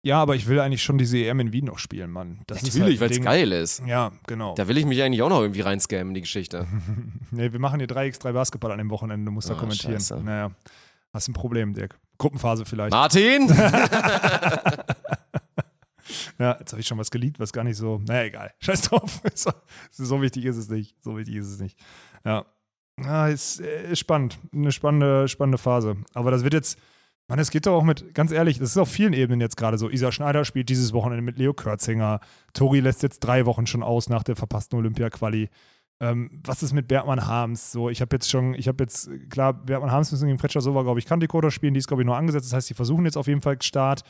[0.04, 2.40] Ja, aber ich will eigentlich schon diese EM in Wien noch spielen, Mann.
[2.48, 3.84] Das Natürlich, halt weil es geil ist.
[3.86, 4.56] Ja, genau.
[4.56, 6.66] Da will ich mich eigentlich auch noch irgendwie reinscammen in die Geschichte.
[7.32, 9.94] Nee, wir machen hier 3x3 Basketball an dem Wochenende, du musst da Ah, kommentieren.
[9.94, 10.18] scheiße.
[10.24, 10.52] Naja,
[11.14, 12.00] hast ein Problem, Dirk.
[12.18, 12.92] Gruppenphase vielleicht.
[12.92, 13.48] Martin!
[16.42, 18.02] Ja, jetzt habe ich schon was geleakt, was gar nicht so.
[18.08, 18.52] Naja, egal.
[18.62, 19.22] Scheiß drauf.
[19.92, 20.96] so, wichtig ist es nicht.
[21.04, 21.78] So wichtig ist es nicht.
[22.26, 22.46] Ja.
[23.00, 24.40] Ja, ist, äh, ist spannend.
[24.52, 25.98] Eine spannende, spannende Phase.
[26.16, 26.80] Aber das wird jetzt.
[27.28, 29.78] Mann, es geht doch auch mit, ganz ehrlich, das ist auf vielen Ebenen jetzt gerade
[29.78, 29.90] so.
[29.90, 32.20] Isa Schneider spielt dieses Wochenende mit Leo Kürzinger.
[32.54, 35.50] Tori lässt jetzt drei Wochen schon aus nach der verpassten Olympia-Quali.
[36.02, 37.72] Ähm, was ist mit Bergmann Harms?
[37.72, 40.82] So, ich habe jetzt schon, ich habe jetzt, klar, Bergmann Harms müssen gegen Pretscher Sova,
[40.82, 41.76] glaube ich, Kanticoder spielen.
[41.76, 42.48] Die ist, glaube ich, noch angesetzt.
[42.48, 44.04] Das heißt, die versuchen jetzt auf jeden Fall Start.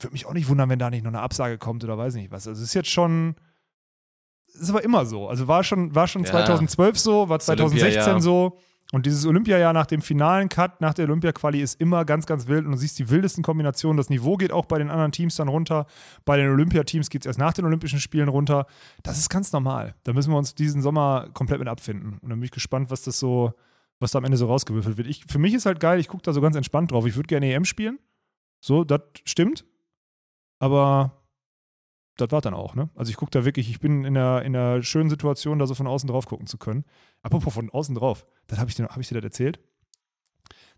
[0.00, 2.30] Würde mich auch nicht wundern, wenn da nicht noch eine Absage kommt oder weiß nicht
[2.30, 2.46] was.
[2.46, 3.34] Also, es ist jetzt schon,
[4.46, 5.28] ist aber immer so.
[5.28, 6.30] Also, war schon, war schon Ja.
[6.30, 8.20] 2012 so, war Das 2016 Olympiajahr.
[8.20, 8.58] so.
[8.90, 12.64] Und dieses Olympiajahr nach dem finalen Cut, nach der Olympia-Quali ist immer ganz, ganz wild.
[12.64, 13.98] Und du siehst die wildesten Kombinationen.
[13.98, 15.84] Das Niveau geht auch bei den anderen Teams dann runter.
[16.24, 18.66] Bei den Olympiateams geht es erst nach den Olympischen Spielen runter.
[19.02, 19.94] Das ist ganz normal.
[20.04, 22.16] Da müssen wir uns diesen Sommer komplett mit abfinden.
[22.22, 23.52] Und dann bin ich gespannt, was das so,
[24.00, 25.06] was da am Ende so rausgewürfelt wird.
[25.06, 27.04] Ich, für mich ist halt geil, ich gucke da so ganz entspannt drauf.
[27.04, 27.98] Ich würde gerne EM spielen.
[28.58, 29.66] So, das stimmt.
[30.58, 31.12] Aber
[32.16, 32.90] das war dann auch, ne?
[32.96, 35.74] Also ich gucke da wirklich, ich bin in einer, in einer schönen Situation, da so
[35.74, 36.84] von außen drauf gucken zu können.
[37.22, 39.60] Apropos von außen drauf, das habe ich, dir- hab ich dir das erzählt.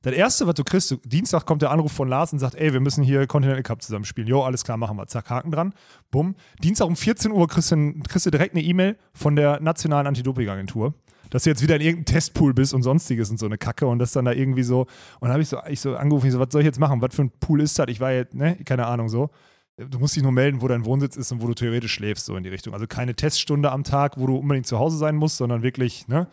[0.03, 2.73] Das erste, was du kriegst, du, Dienstag kommt der Anruf von Lars und sagt, ey,
[2.73, 4.27] wir müssen hier Continental Cup zusammen spielen.
[4.27, 5.07] Jo, alles klar, machen wir.
[5.07, 5.75] Zack, Haken dran.
[6.11, 6.37] Bumm.
[6.63, 10.95] Dienstag um 14 Uhr kriegst du, kriegst du direkt eine E-Mail von der Nationalen Anti-Doping-Agentur,
[11.29, 13.99] dass du jetzt wieder in irgendeinem Testpool bist und sonstiges und so eine Kacke und
[13.99, 14.81] das dann da irgendwie so.
[14.83, 14.89] Und
[15.23, 17.03] dann habe ich so, ich so angerufen, ich so, was soll ich jetzt machen?
[17.03, 17.89] Was für ein Pool ist das?
[17.89, 19.29] Ich war jetzt, ne, keine Ahnung so.
[19.89, 22.37] Du musst dich nur melden, wo dein Wohnsitz ist und wo du theoretisch schläfst, so
[22.37, 22.75] in die Richtung.
[22.75, 26.29] Also keine Teststunde am Tag, wo du unbedingt zu Hause sein musst, sondern wirklich, ne?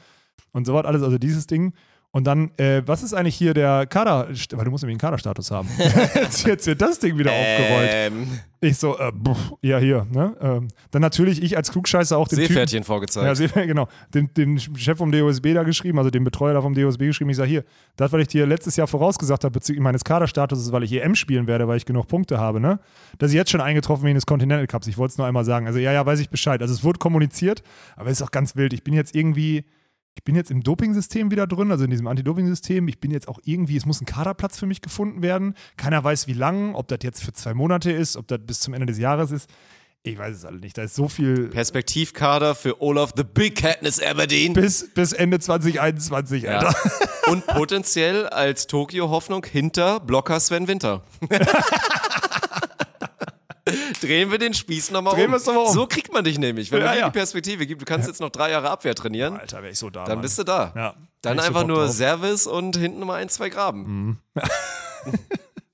[0.52, 1.74] Und so was alles, also dieses Ding.
[2.18, 5.52] Und dann, äh, was ist eigentlich hier der Kader, weil du musst nämlich einen Kaderstatus
[5.52, 5.70] haben.
[6.16, 7.90] jetzt, jetzt wird das Ding wieder aufgerollt.
[7.94, 10.36] Ähm, Ich so, äh, pff, ja, hier, ne?
[10.42, 13.38] Ähm, dann natürlich ich als Klugscheißer auch den Typen, Seepferdchen ja, vorgezeigt.
[13.38, 13.88] sehr, genau.
[14.16, 17.30] Den, den Chef vom DOSB da geschrieben, also den Betreuer da vom DOSB geschrieben.
[17.30, 17.64] Ich sage, hier,
[17.98, 21.46] das, was ich dir letztes Jahr vorausgesagt habe bezüglich meines Kaderstatus, weil ich EM spielen
[21.46, 22.80] werde, weil ich genug Punkte habe, ne?
[23.20, 24.88] Das ist jetzt schon eingetroffen wegen des Continental Cups.
[24.88, 25.68] Ich wollte es nur einmal sagen.
[25.68, 26.60] Also, ja, ja, weiß ich Bescheid.
[26.64, 27.62] Also, es wurde kommuniziert,
[27.96, 28.74] aber es ist auch ganz wild.
[28.74, 29.66] Ich bin jetzt irgendwie.
[30.18, 32.88] Ich bin jetzt im Dopingsystem wieder drin, also in diesem Anti-Doping-System.
[32.88, 35.54] Ich bin jetzt auch irgendwie, es muss ein Kaderplatz für mich gefunden werden.
[35.78, 38.74] Keiner weiß, wie lang, ob das jetzt für zwei Monate ist, ob das bis zum
[38.74, 39.48] Ende des Jahres ist.
[40.02, 40.76] Ich weiß es alle nicht.
[40.76, 44.54] Da ist so viel Perspektivkader für Olaf the Big Katniss Aberdeen.
[44.54, 46.60] bis, bis Ende 2021, Ja.
[46.60, 46.76] Alter.
[47.32, 51.04] Und potenziell als Tokio-Hoffnung hinter Blocker Sven Winter.
[54.02, 55.20] Drehen wir den Spieß nochmal um.
[55.20, 55.74] Drehen wir's noch mal um.
[55.74, 56.72] So kriegt man dich nämlich.
[56.72, 57.10] Wenn Ja, man dir ja.
[57.10, 59.90] die Perspektive gibt, du kannst jetzt noch drei Jahre Abwehr trainieren, Alter, wäre ich so
[59.90, 60.06] da.
[60.06, 60.22] dann Mann.
[60.22, 60.72] bist du da.
[60.76, 60.94] Ja.
[61.22, 61.92] Dann so einfach nur drauf.
[61.96, 64.20] Service und hinten mal ein, zwei Graben.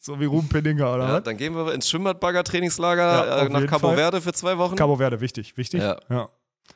[0.06, 3.88] So wie Ruben Penninger, oder Ja, dann gehen wir ins Schwimmbadbagger-Trainingslager Ja, äh, nach Cabo
[3.88, 3.96] Fall.
[3.96, 4.76] Verde für zwei Wochen.
[4.76, 5.82] Cabo Verde, wichtig, wichtig.
[5.82, 5.98] Ja.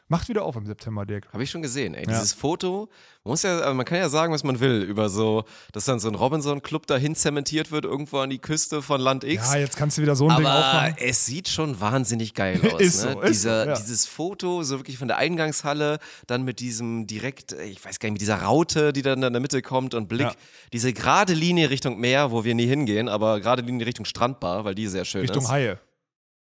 [0.09, 1.27] Macht wieder auf im September, Dirk.
[1.33, 2.03] Habe ich schon gesehen, ey.
[2.05, 2.11] Ja.
[2.11, 2.89] Dieses Foto,
[3.25, 5.99] man muss ja, also man kann ja sagen, was man will, über so, dass dann
[5.99, 9.51] so ein Robinson-Club dahin zementiert wird, irgendwo an die Küste von Land X.
[9.53, 10.95] Ja, jetzt kannst du wieder so ein Ding Aber aufmachen.
[10.99, 12.79] es sieht schon wahnsinnig geil aus.
[12.79, 13.13] Ist ne?
[13.13, 13.75] so, ist Dieser, so, ja.
[13.75, 18.07] Dieses Foto, so wirklich von der Eingangshalle, dann mit diesem direkt, äh, ich weiß gar
[18.07, 20.33] nicht, mit dieser Raute, die dann in der Mitte kommt und Blick, Ja.
[20.71, 24.75] diese gerade Linie Richtung Meer, wo wir nie hingehen, aber gerade Linie Richtung Strandbar, weil
[24.75, 25.49] die sehr schön Richtung ist.
[25.49, 25.79] Haie.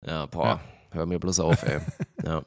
[0.05, 1.79] Ja, boah, hör mir bloß auf, ey.
[2.25, 2.43] ja.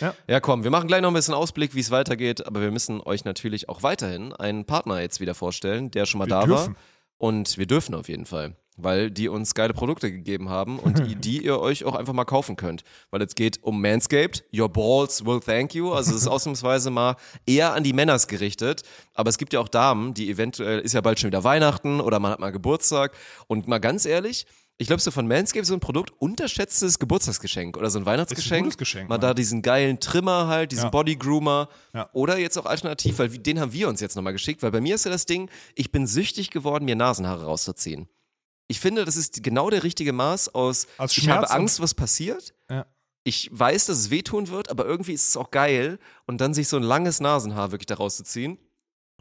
[0.00, 0.14] Ja.
[0.28, 3.00] ja, komm, wir machen gleich noch ein bisschen Ausblick, wie es weitergeht, aber wir müssen
[3.00, 6.74] euch natürlich auch weiterhin einen Partner jetzt wieder vorstellen, der schon mal Wir da dürfen.
[6.74, 6.82] war.
[7.18, 8.56] Und wir dürfen auf jeden Fall.
[8.78, 12.26] weil die uns geile Produkte gegeben haben und die, die ihr euch auch einfach mal
[12.26, 12.82] kaufen könnt.
[13.10, 15.92] Weil es geht um Manscaped, your balls will thank you.
[15.94, 17.16] Also es ist ausnahmsweise mal
[17.46, 18.82] eher an die Männers gerichtet.
[19.14, 22.20] Aber es gibt ja auch Damen, die eventuell, ist ja bald schon wieder Weihnachten oder
[22.20, 23.12] man hat mal Geburtstag.
[23.46, 24.44] Und mal ganz ehrlich,
[24.78, 28.64] ich glaube, so von Manscaped so ein Produkt unterschätztes Geburtstagsgeschenk oder so ein Weihnachtsgeschenk.
[28.64, 29.20] gutes Geschenk, mal Mann.
[29.22, 30.90] da diesen geilen Trimmer halt, diesen Ja.
[30.90, 31.68] Body Groomer.
[31.94, 32.10] Ja.
[32.12, 34.94] Oder jetzt auch alternativ, weil den haben wir uns jetzt nochmal geschickt, weil bei mir
[34.94, 38.08] ist ja das Ding, ich bin süchtig geworden, mir Nasenhaare rauszuziehen.
[38.68, 42.52] Ich finde, das ist genau der richtige Maß aus, Aus ich habe Angst, was passiert.
[42.68, 42.84] Ja.
[43.24, 46.68] Ich weiß, dass es wehtun wird, aber irgendwie ist es auch geil und dann sich
[46.68, 48.58] so ein langes Nasenhaar wirklich da rauszuziehen.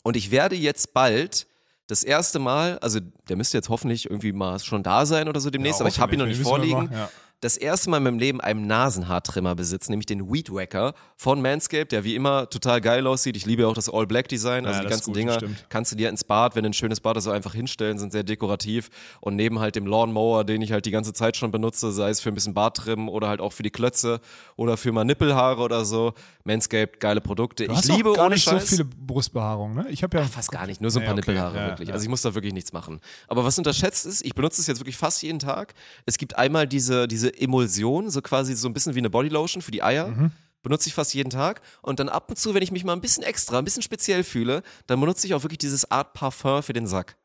[0.04, 1.48] Und ich werde jetzt bald
[1.88, 5.50] das erste Mal, also der müsste jetzt hoffentlich irgendwie mal schon da sein oder so
[5.50, 6.86] demnächst, aber ich habe ihn noch nicht vorliegen.
[6.86, 6.92] Mal.
[6.92, 7.10] Ja.
[7.42, 11.92] Das erste Mal in meinem Leben einen Nasenhaartrimmer besitzen, nämlich den Weed Wacker von Manscaped,
[11.92, 13.36] der wie immer total geil aussieht.
[13.38, 15.66] Ich liebe ja auch das All Black Design, also Ja, die ganzen gut, Dinger stimmt.
[15.70, 18.14] kannst du dir ins Bad, wenn du ein schönes Bad hast, so einfach hinstellen, sind
[18.14, 18.90] sehr dekorativ
[19.22, 22.20] und neben halt dem Lawnmower, den ich halt die ganze Zeit schon benutze, sei es
[22.20, 24.22] für ein bisschen Barttrimmen oder halt auch für die Klötze
[24.56, 26.14] oder für mal Nippelhaare oder so.
[26.46, 27.66] Manscaped, geile Produkte.
[27.66, 28.62] Du ich hast liebe auch gar ohne nicht Scheiß.
[28.70, 29.90] so viele Brustbehaarungen, ne?
[29.90, 31.90] Ich habe ja Fast gar nicht, nur so ein Nee, paar okay, Nippelhaare ja, wirklich.
[31.90, 31.94] ja.
[31.94, 33.00] Also ich muss da wirklich nichts machen.
[33.28, 35.74] Aber was unterschätzt ist, ich benutze es jetzt wirklich fast jeden Tag.
[36.06, 39.72] Es gibt einmal diese, diese Emulsion, so quasi so ein bisschen wie eine Bodylotion für
[39.72, 40.08] die Eier.
[40.08, 40.32] Mhm.
[40.64, 41.62] Benutze ich fast jeden Tag.
[41.84, 44.24] Und dann ab und zu, wenn ich mich mal ein bisschen extra, ein bisschen speziell
[44.24, 47.16] fühle, dann benutze ich auch wirklich dieses Art Parfum für den Sack.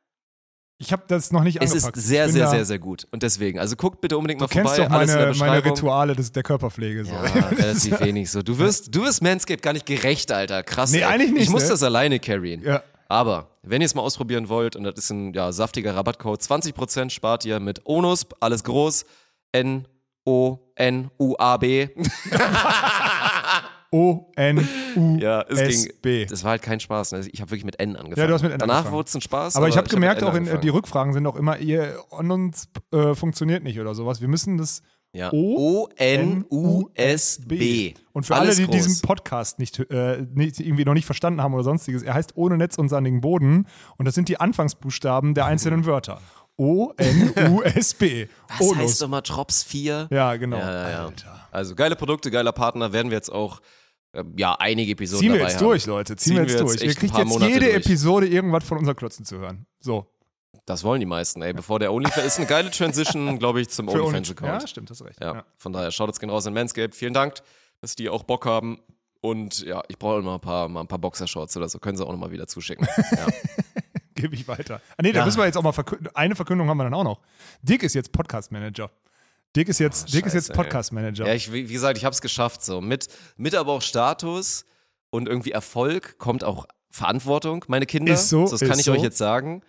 [0.83, 1.97] Ich habe das noch nicht Es angepackt.
[1.99, 3.07] ist sehr, sehr, sehr, sehr gut.
[3.11, 5.05] Und deswegen, also guckt bitte unbedingt mal Du kennst vorbei.
[5.07, 5.65] doch meine, meine.
[5.65, 7.05] Rituale des, der Körperpflege.
[7.05, 7.13] So.
[7.13, 8.43] Ja, relativ wenig so.
[8.43, 10.63] Du wirst, du wirst Manscaped gar nicht gerecht, Alter.
[10.63, 10.91] Krass.
[10.93, 11.05] Nee, ey.
[11.05, 11.69] eigentlich nicht, Ich muss ne?
[11.71, 12.63] das alleine carryen.
[12.63, 12.83] Ja.
[13.09, 17.11] Aber wenn ihr es mal ausprobieren wollt, und das ist ein ja, saftiger Rabattcode, 20%
[17.11, 19.05] spart ihr mit ONUSP, alles groß,
[20.25, 21.89] N-O-N-U-A-B.
[23.93, 25.19] O-N-U-S-B.
[25.21, 26.27] Ja, es ging.
[26.29, 27.13] Das war halt kein Spaß.
[27.13, 27.29] Ne?
[27.33, 28.19] Ich habe wirklich mit N angefangen.
[28.19, 29.57] Ja, du hast mit N Danach wurde es ein Spaß.
[29.57, 30.69] Aber ich habe hab gemerkt, N auch in, äh, die.
[30.69, 34.21] Rückfragen sind auch immer, ihr on uns äh, funktioniert nicht oder sowas.
[34.21, 35.33] Wir müssen das ja.
[35.33, 36.45] O-N-U-S-B.
[38.13, 38.77] Und für Alles alle, die groß.
[38.87, 42.57] diesen Podcast nicht, äh, nicht irgendwie noch nicht verstanden haben oder sonstiges, er heißt ohne
[42.57, 43.67] Netz und sandigen Boden
[43.97, 46.21] und das sind die Anfangsbuchstaben der einzelnen Wörter.
[46.61, 48.29] O-N-U-S-B.
[48.49, 48.77] Was Onus.
[48.79, 50.09] heißt nochmal Drops 4?
[50.11, 50.59] Ja, genau.
[50.59, 51.07] Ja, ja, ja.
[51.07, 51.49] Alter.
[51.51, 53.61] Also geile Produkte, geiler Partner, werden wir jetzt auch
[54.13, 55.69] äh, ja, einige Episoden Ziehen wir dabei jetzt haben.
[55.69, 56.17] durch, Leute.
[56.17, 56.83] Ziehen, wir jetzt durch.
[56.83, 57.87] Ihr kriegt jetzt Monate jede durch.
[57.87, 59.67] Episode irgendwas von unseren Klotzen zu hören.
[59.81, 60.07] So.
[60.67, 61.53] Das wollen die meisten, ey.
[61.53, 64.09] Bevor der OnlyFans ist eine geile Transition, glaube ich, zum Für uns.
[64.15, 64.63] OnlyFans-Account.
[64.63, 65.21] Ja, stimmt, hast recht.
[65.21, 65.45] Ja, Ja.
[65.57, 66.95] von daher schaut jetzt gehen raus in Manscaped.
[66.95, 67.35] Vielen Dank,
[67.81, 68.79] dass die auch Bock haben.
[69.23, 71.79] Und ja, ich brauche immer ein paar, mal ein paar Boxershorts oder so.
[71.79, 72.87] Können sie auch nochmal wieder zuschicken.
[73.13, 73.27] Ja.
[74.21, 74.81] Gebe ich weiter.
[74.97, 75.25] Ah, nee, da Ja.
[75.25, 76.09] müssen wir jetzt auch mal verkünden.
[76.15, 77.21] Eine Verkündung haben wir dann auch noch.
[77.63, 78.91] Dick ist jetzt Podcast-Manager.
[79.57, 80.65] Dick ist jetzt, Dick ist jetzt Scheiße, ey.
[80.65, 81.27] Podcast-Manager.
[81.27, 82.65] ja, ich, wie gesagt, ich habe es geschafft.
[82.65, 82.81] So.
[82.81, 84.65] Mit, mit aber auch Status
[85.11, 88.15] und irgendwie Erfolg kommt auch Verantwortung, meine Kinder.
[88.15, 88.93] Ist so, Das kann ist ich so.
[88.93, 89.63] euch jetzt sagen.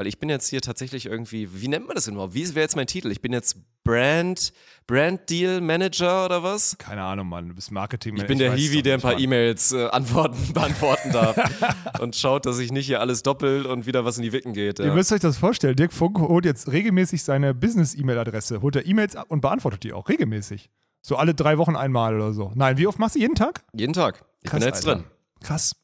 [0.00, 2.32] Weil ich bin jetzt hier tatsächlich irgendwie, wie nennt man das denn überhaupt?
[2.32, 3.10] Wie wäre jetzt mein Titel?
[3.10, 4.50] Ich bin jetzt Brand,
[4.86, 6.78] Brand Deal Manager oder was?
[6.78, 7.50] Keine Ahnung, Mann.
[7.50, 8.16] Du bist Marketing.
[8.16, 9.18] Ich bin der Hiwi, der ein paar.
[9.18, 11.36] E-Mails äh, antworten, beantworten darf
[12.00, 14.78] und schaut, dass ich nicht hier alles doppelt und wieder was in die Wicken geht.
[14.78, 14.94] Ihr Ja.
[14.94, 15.76] müsst euch das vorstellen.
[15.76, 20.08] Dirk Funk holt jetzt regelmäßig seine Business-E-Mail-Adresse, holt er E-Mails ab und beantwortet die auch
[20.08, 20.70] regelmäßig.
[21.02, 22.52] So alle drei Wochen einmal oder so.
[22.54, 23.64] Nein, wie oft machst du jeden Tag?
[23.74, 24.24] Jeden Tag.
[24.42, 25.02] Ich Krass, bin jetzt Alter.
[25.02, 25.10] drin.
[25.42, 25.76] Krass.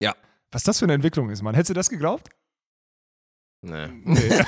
[0.00, 0.14] Ja.
[0.50, 1.54] Was das für eine Entwicklung ist, Mann.
[1.54, 2.30] Hättest du das geglaubt?
[3.62, 3.88] Nee.
[4.04, 4.28] Nee.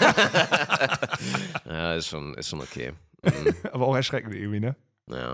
[1.67, 2.93] ja, ist schon, ist schon okay.
[3.23, 3.55] Mhm.
[3.73, 4.77] Aber auch erschreckend irgendwie, ne?
[5.09, 5.33] Ja.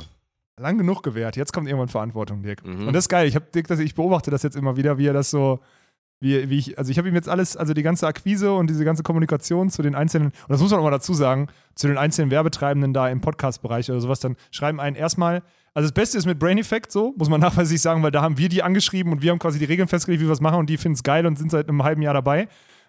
[0.59, 1.37] Lang genug gewährt.
[1.37, 2.65] Jetzt kommt irgendwann Verantwortung, Dirk.
[2.67, 2.89] Mhm.
[2.89, 3.29] Und das ist geil.
[3.29, 5.61] Ich, hab, Dirk, das, ich beobachte das jetzt immer wieder, wie er das so.
[6.21, 8.85] Wie, wie ich, also ich habe ihm jetzt alles, also die ganze Akquise und diese
[8.85, 11.97] ganze Kommunikation zu den einzelnen, und das muss man auch mal dazu sagen, zu den
[11.97, 16.27] einzelnen Werbetreibenden da im Podcast-Bereich oder sowas, dann schreiben einen erstmal, also das Beste ist
[16.27, 19.23] mit Brain Effect so, muss man nachweislich sagen, weil da haben wir die angeschrieben und
[19.23, 21.25] wir haben quasi die Regeln festgelegt, wie wir es machen und die finden es geil
[21.25, 22.49] und sind seit einem halben Jahr dabei.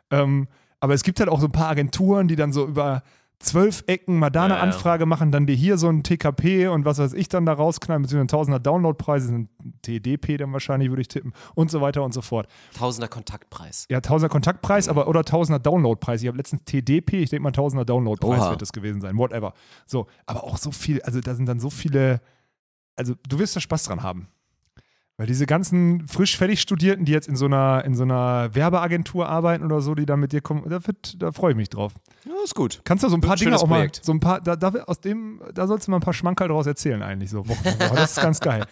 [0.10, 0.48] Ähm,
[0.80, 3.04] aber es gibt halt auch so ein paar Agenturen, die dann so über
[3.42, 4.64] zwölf Ecken mal da eine Ja, ja.
[4.64, 8.02] Anfrage machen, dann dir hier so ein TKP und was weiß ich dann da rausknallen,
[8.02, 9.50] beziehungsweise ein Tausender Downloadpreise, sind
[9.82, 12.48] TDP dann wahrscheinlich, würde ich tippen, und so weiter und so fort.
[12.78, 13.86] Tausender Kontaktpreis.
[13.90, 16.22] Ja, Tausender Kontaktpreis, aber oder Tausender Downloadpreis.
[16.22, 18.50] Ich habe letztens TDP, ich denke mal Tausender Downloadpreis Oha.
[18.52, 19.54] wird das gewesen sein, whatever.
[19.86, 22.20] So, aber auch so viel, also da sind dann so viele,
[22.98, 24.28] also du wirst da Spaß dran haben.
[25.20, 29.28] Weil diese ganzen frisch fertig Studierten, die jetzt in so einer, in so einer Werbeagentur
[29.28, 31.92] arbeiten oder so, die dann mit dir kommen, da, wird- da freue ich mich drauf.
[32.26, 32.80] Ja, ist gut.
[32.86, 34.00] Kannst du so ein paar ein Dinge auch mal, Projekt.
[34.02, 36.68] so ein paar, da, da, aus dem, da sollst du mal ein paar Schmankerl draus
[36.68, 37.44] erzählen eigentlich so.
[37.78, 38.66] Das ist ganz geil.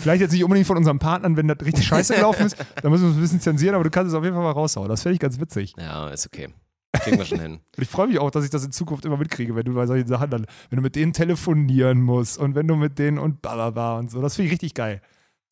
[0.00, 3.02] Vielleicht jetzt nicht unbedingt von unseren Partnern, wenn das richtig scheiße gelaufen ist, da müssen
[3.02, 4.88] wir es ein bisschen zensieren, aber du kannst es auf jeden Fall mal raushauen.
[4.88, 5.74] Das fände ich ganz witzig.
[5.78, 6.48] Ja, ist okay.
[6.92, 7.52] Kriegen wir schon hin.
[7.76, 9.86] Und ich freue mich auch, dass ich das in Zukunft immer mitkriege, wenn du bei
[9.86, 13.42] solchen Sachen dann, wenn du mit denen telefonieren musst und wenn du mit denen und
[13.42, 14.20] bla und so.
[14.22, 15.00] Das finde ich richtig geil.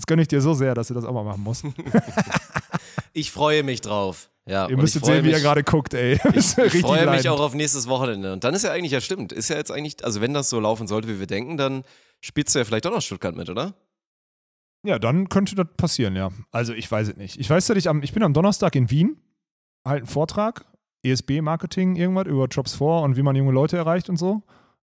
[0.00, 1.64] Das gönne ich dir so sehr, dass du das auch mal machen musst.
[3.12, 4.30] Ich freue mich drauf.
[4.46, 6.14] Ja, Ihr müsstet freu sehen, wie er mich- gerade guckt, ey.
[6.32, 8.32] Ich, ich freue mich auch auf nächstes Wochenende.
[8.32, 10.60] Und dann ist ja eigentlich, ja stimmt, ist ja jetzt eigentlich, also wenn das so
[10.60, 11.82] laufen sollte, wie wir denken, dann
[12.20, 13.74] spielst du ja vielleicht doch noch Stuttgart mit, oder?
[14.86, 16.30] Ja, dann könnte das passieren, ja.
[16.52, 17.38] Also ich weiß es nicht.
[17.38, 19.20] Ich weiß, dass ich am, ich bin am Donnerstag in Wien,
[19.84, 20.64] halt einen Vortrag,
[21.02, 24.42] ESB-Marketing, irgendwas über Jobs 4 und wie man junge Leute erreicht und so.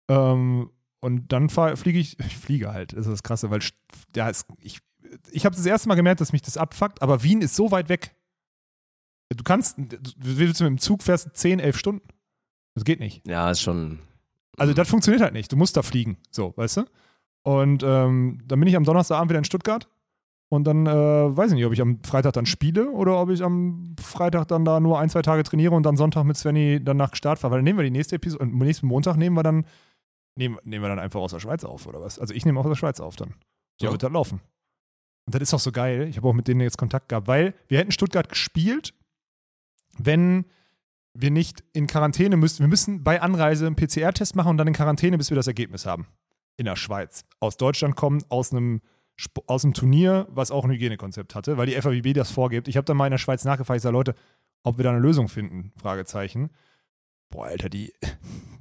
[0.08, 0.68] Ähm,
[1.00, 3.60] und dann fliege ich, ich fliege halt, das ist das Krasse, weil
[4.16, 4.80] ja, es, ich,
[5.30, 7.88] ich habe das erste Mal gemerkt, dass mich das abfuckt, aber Wien ist so weit
[7.88, 8.14] weg.
[9.34, 12.08] Du kannst, du willst mit dem Zug fährst 10, 11 Stunden.
[12.74, 13.26] Das geht nicht.
[13.26, 13.98] Ja, ist schon.
[14.56, 15.50] Also das funktioniert halt nicht.
[15.50, 16.84] Du musst da fliegen, so, weißt du?
[17.42, 19.88] Und ähm, dann bin ich am Donnerstagabend wieder in Stuttgart
[20.48, 20.90] und dann äh,
[21.36, 24.64] weiß ich nicht, ob ich am Freitag dann spiele oder ob ich am Freitag dann
[24.64, 27.52] da nur ein, zwei Tage trainiere und dann Sonntag mit Svenny dann nach Start fahre.
[27.52, 29.66] Weil dann nehmen wir die nächste Episode und am nächsten Montag nehmen wir dann
[30.36, 32.18] nehmen, nehmen wir dann einfach aus der Schweiz auf oder was?
[32.18, 33.34] Also ich nehme aus der Schweiz auf dann.
[33.80, 33.92] So Ja.
[33.92, 34.40] wird das laufen.
[35.26, 36.06] Und das ist auch so geil.
[36.08, 38.94] Ich habe auch mit denen jetzt Kontakt gehabt, weil wir hätten Stuttgart gespielt,
[39.98, 40.46] wenn
[41.14, 42.62] wir nicht in Quarantäne müssten.
[42.62, 45.86] Wir müssen bei Anreise einen PCR-Test machen und dann in Quarantäne, bis wir das Ergebnis
[45.86, 46.06] haben.
[46.56, 47.24] In der Schweiz.
[47.40, 48.80] Aus Deutschland kommen, aus einem,
[49.46, 52.68] aus einem Turnier, was auch ein Hygienekonzept hatte, weil die FAWB das vorgibt.
[52.68, 54.14] Ich habe dann mal in der Schweiz nachgefragt, ich sage, Leute,
[54.62, 55.72] ob wir da eine Lösung finden?
[55.76, 56.50] Fragezeichen.
[57.30, 57.92] Boah, Alter, die,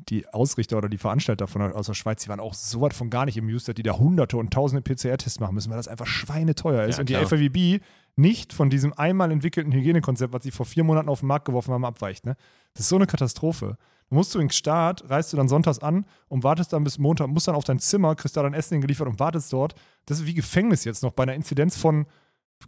[0.10, 3.10] die Ausrichter oder die Veranstalter von aus der Schweiz, die waren auch so was von
[3.10, 5.88] gar nicht im News, dass die da hunderte und tausende PCR-Tests machen müssen, weil das
[5.88, 6.96] einfach schweineteuer ist.
[6.96, 7.16] Ja, und die.
[7.16, 7.82] FAWB
[8.18, 11.74] nicht von diesem einmal entwickelten Hygienekonzept, was sie vor vier Monaten auf den Markt geworfen
[11.74, 12.26] haben, abweicht.
[12.26, 12.38] Ne?
[12.74, 13.78] Das ist so eine Katastrophe.
[14.10, 17.28] Du musst du ins Start, reist du dann sonntags an und wartest dann bis Montag,
[17.28, 19.76] musst dann auf dein Zimmer, kriegst da dein Essen geliefert und wartest dort.
[20.06, 22.06] Das ist wie Gefängnis jetzt noch bei einer Inzidenz von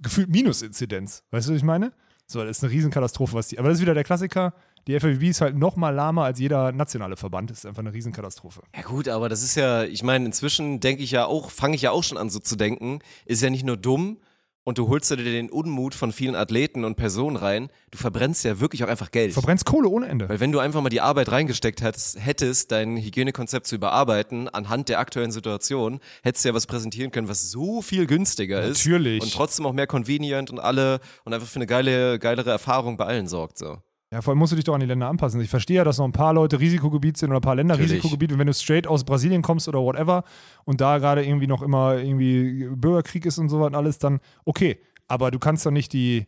[0.02, 1.24] gefühlt Minus-Inzidenz.
[1.32, 1.94] Weißt du, was ich meine?
[2.26, 3.60] So, das ist eine Riesenkatastrophe, was die.
[3.60, 4.54] Aber das ist wieder der Klassiker.
[4.88, 7.50] Die FAWB ist halt noch mal lahmer als jeder nationale Verband.
[7.50, 8.62] Das ist einfach eine Riesenkatastrophe.
[8.76, 11.82] Ja gut, aber das ist ja, ich meine, inzwischen denke ich ja auch, fange ich
[11.82, 14.18] ja auch schon an so zu denken, ist ja nicht nur dumm
[14.64, 18.60] und du holst dir den Unmut von vielen Athleten und Personen rein, du verbrennst ja
[18.60, 19.32] wirklich auch einfach Geld.
[19.32, 20.28] Verbrennst Kohle ohne Ende.
[20.28, 24.90] Weil wenn du einfach mal die Arbeit reingesteckt hättest, hättest dein Hygienekonzept zu überarbeiten, anhand
[24.90, 28.86] der aktuellen Situation, hättest du ja was präsentieren können, was so viel günstiger ist.
[28.86, 29.22] Natürlich.
[29.22, 33.06] Und trotzdem auch mehr convenient und alle und einfach für eine geile, geilere Erfahrung bei
[33.06, 33.58] allen sorgt.
[33.58, 33.78] So.
[34.12, 35.42] Ja, vor allem musst du dich doch an die Länder anpassen.
[35.42, 37.96] Ich verstehe ja, dass noch ein paar Leute Risikogebiet sind oder ein paar Länder Natürlich.
[37.96, 38.32] Risikogebiet.
[38.32, 40.24] Und wenn du straight aus Brasilien kommst oder whatever
[40.64, 44.20] und da gerade irgendwie noch immer irgendwie Bürgerkrieg ist und so was und alles, dann
[44.46, 44.80] okay.
[45.10, 46.26] Aber du kannst doch nicht die,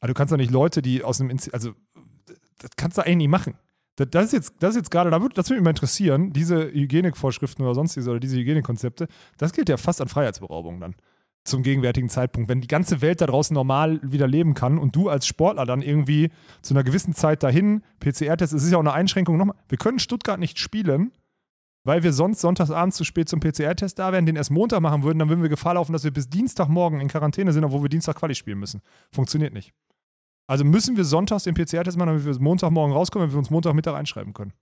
[0.00, 1.72] aber du kannst doch nicht Leute, die aus einem, Inzi- also
[2.58, 3.54] das kannst du eigentlich nicht machen.
[3.96, 6.70] Das, das ist jetzt, das ist jetzt gerade, da das würde mich mal interessieren, diese
[6.70, 9.08] Hygienevorschriften oder sonstiges oder diese Hygienekonzepte,
[9.38, 10.94] das gilt ja fast an Freiheitsberaubung dann.
[11.44, 12.48] Zum gegenwärtigen Zeitpunkt.
[12.48, 15.82] Wenn die ganze Welt da draußen normal wieder leben kann und du als Sportler dann
[15.82, 16.30] irgendwie
[16.62, 19.98] zu einer gewissen Zeit dahin, PCR-Test, es ist ja auch eine Einschränkung nochmal, wir können
[19.98, 21.10] Stuttgart nicht spielen,
[21.84, 25.18] weil wir sonst sonntagsabends zu spät zum PCR-Test da wären, den erst Montag machen würden,
[25.18, 28.16] dann würden wir Gefahr laufen, dass wir bis Dienstagmorgen in Quarantäne sind, obwohl wir Dienstag
[28.16, 28.80] Quali spielen müssen.
[29.10, 29.72] Funktioniert nicht.
[30.46, 33.94] Also müssen wir sonntags den PCR-Test machen, damit wir Montagmorgen rauskommen, damit wir uns Montagmittag
[33.94, 34.52] einschreiben können.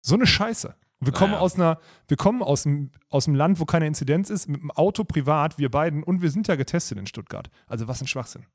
[0.00, 0.74] So eine Scheiße.
[1.00, 1.42] Und wir kommen Naja.
[1.42, 1.78] aus einer,
[2.08, 5.56] wir kommen aus einem, aus einem Land, wo keine Inzidenz ist, mit dem Auto privat,
[5.58, 7.50] wir beiden, und wir sind ja getestet in Stuttgart.
[7.66, 8.46] Also was ein Schwachsinn.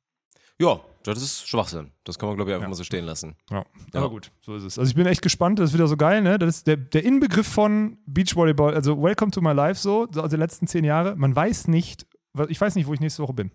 [0.59, 1.91] Ja, das ist Schwachsinn.
[2.03, 2.69] Das kann man, glaube ich, einfach Ja.
[2.69, 3.35] mal so stehen lassen.
[3.49, 3.57] Ja,
[3.93, 3.99] Ja.
[4.01, 4.77] aber gut, so ist es.
[4.77, 6.37] Also ich bin echt gespannt, das ist wieder so geil, ne?
[6.37, 10.35] Das ist der, der Inbegriff von Beachvolleyball, also Welcome to my life so, so also
[10.35, 11.15] die letzten zehn Jahre.
[11.15, 12.05] Man weiß nicht,
[12.49, 13.51] ich weiß nicht, wo ich nächste Woche bin.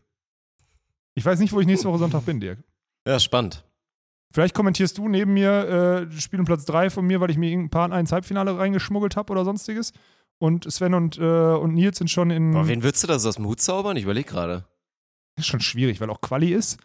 [1.15, 2.59] Ich weiß nicht, wo ich nächste Woche Sonntag bin, Dirk.
[3.07, 3.65] Ja, spannend.
[4.33, 7.51] Vielleicht kommentierst du neben mir äh, Spiel um Platz 3 von mir, weil ich mir
[7.51, 9.93] irgendein Paar ins Halbfinale reingeschmuggelt habe oder sonstiges.
[10.39, 12.55] Und Sven und, äh, und Nils sind schon in.
[12.55, 13.97] Aber wen würdest du da so aus dem Hut zaubern?
[13.97, 14.65] Ich überlege gerade.
[15.37, 16.79] ist schon schwierig, weil auch Quali ist.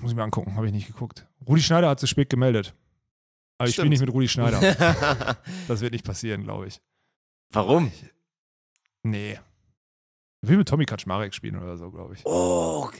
[0.00, 1.26] Muss ich mir angucken, habe ich nicht geguckt.
[1.46, 2.74] Rudi Schneider hat zu spät gemeldet.
[3.58, 3.90] Aber ich spiele Stimmt.
[3.90, 5.36] nicht mit Rudi Schneider.
[5.68, 6.80] Das wird nicht passieren, glaube ich.
[7.52, 7.92] Warum?
[9.02, 9.38] Nee.
[10.42, 12.22] Ich will mit Tommy Kaczmarek spielen oder so, glaube ich.
[12.24, 12.90] Oh,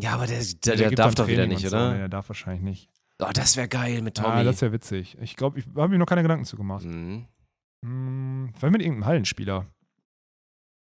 [0.00, 1.68] ja, aber der, der, der, gibt darf doch wieder nicht, so.
[1.68, 1.92] oder?
[1.92, 2.90] Nee, der darf wahrscheinlich nicht.
[3.22, 4.28] Oh, das wäre geil mit Tommy.
[4.28, 5.16] Ah, das wäre witzig.
[5.20, 6.84] Ich glaube, ich habe mir noch keine Gedanken zu gemacht.
[6.84, 7.26] mhm.
[7.84, 9.66] Hm, vielleicht mit irgendeinem Hallenspieler.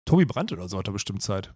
[0.05, 1.53] Tobi Brandt oder so hat er bestimmt Zeit.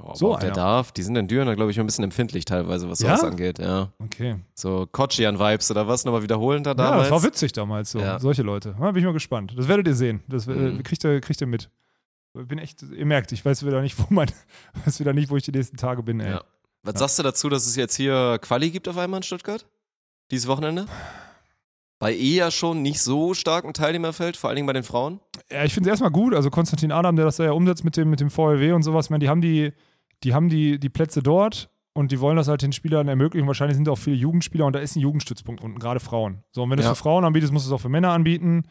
[0.00, 0.92] Oh, So so der darf.
[0.92, 3.16] Die sind in Düren, glaube ich, ein bisschen empfindlich teilweise, was Ja?
[3.16, 3.58] sowas angeht.
[3.58, 3.92] Ja.
[3.98, 4.36] Okay.
[4.54, 6.04] So Kochian-Vibes oder was?
[6.04, 7.02] Nochmal wiederholen da Ja, damals?
[7.04, 7.98] das war witzig damals so.
[8.00, 8.18] Ja.
[8.18, 8.74] Solche Leute.
[8.78, 9.54] Ja, bin ich mal gespannt.
[9.56, 10.22] Das werdet ihr sehen.
[10.28, 10.82] Das äh, Mhm.
[10.82, 11.70] kriegt, ihr, kriegt ihr mit.
[12.38, 14.30] Ich bin echt, ihr merkt, ich weiß wieder nicht, wo mein,
[14.84, 16.30] weiß wieder nicht, wo ich die nächsten Tage bin, ey.
[16.30, 16.44] Ja.
[16.82, 16.98] Was Ja.
[17.00, 19.66] sagst du dazu, dass es jetzt hier Quali gibt auf einmal in Stuttgart?
[20.30, 20.86] Dieses Wochenende?
[21.98, 25.20] Bei eh ja schon nicht so starken Teilnehmerfeld, vor allen Dingen bei den Frauen.
[25.50, 26.34] Ja, ich finde es erstmal gut.
[26.34, 29.08] Also Konstantin Adam, der das da ja umsetzt mit dem, mit dem VLW und sowas,
[29.10, 29.72] meine, die haben die,
[30.24, 33.46] die haben die, die Plätze dort und die wollen das halt den Spielern ermöglichen.
[33.46, 36.42] Wahrscheinlich sind auch viele Jugendspieler und da ist ein Jugendstützpunkt unten, gerade Frauen.
[36.50, 38.64] So, und wenn du es für Frauen anbietest, musst du es auch für Männer anbieten.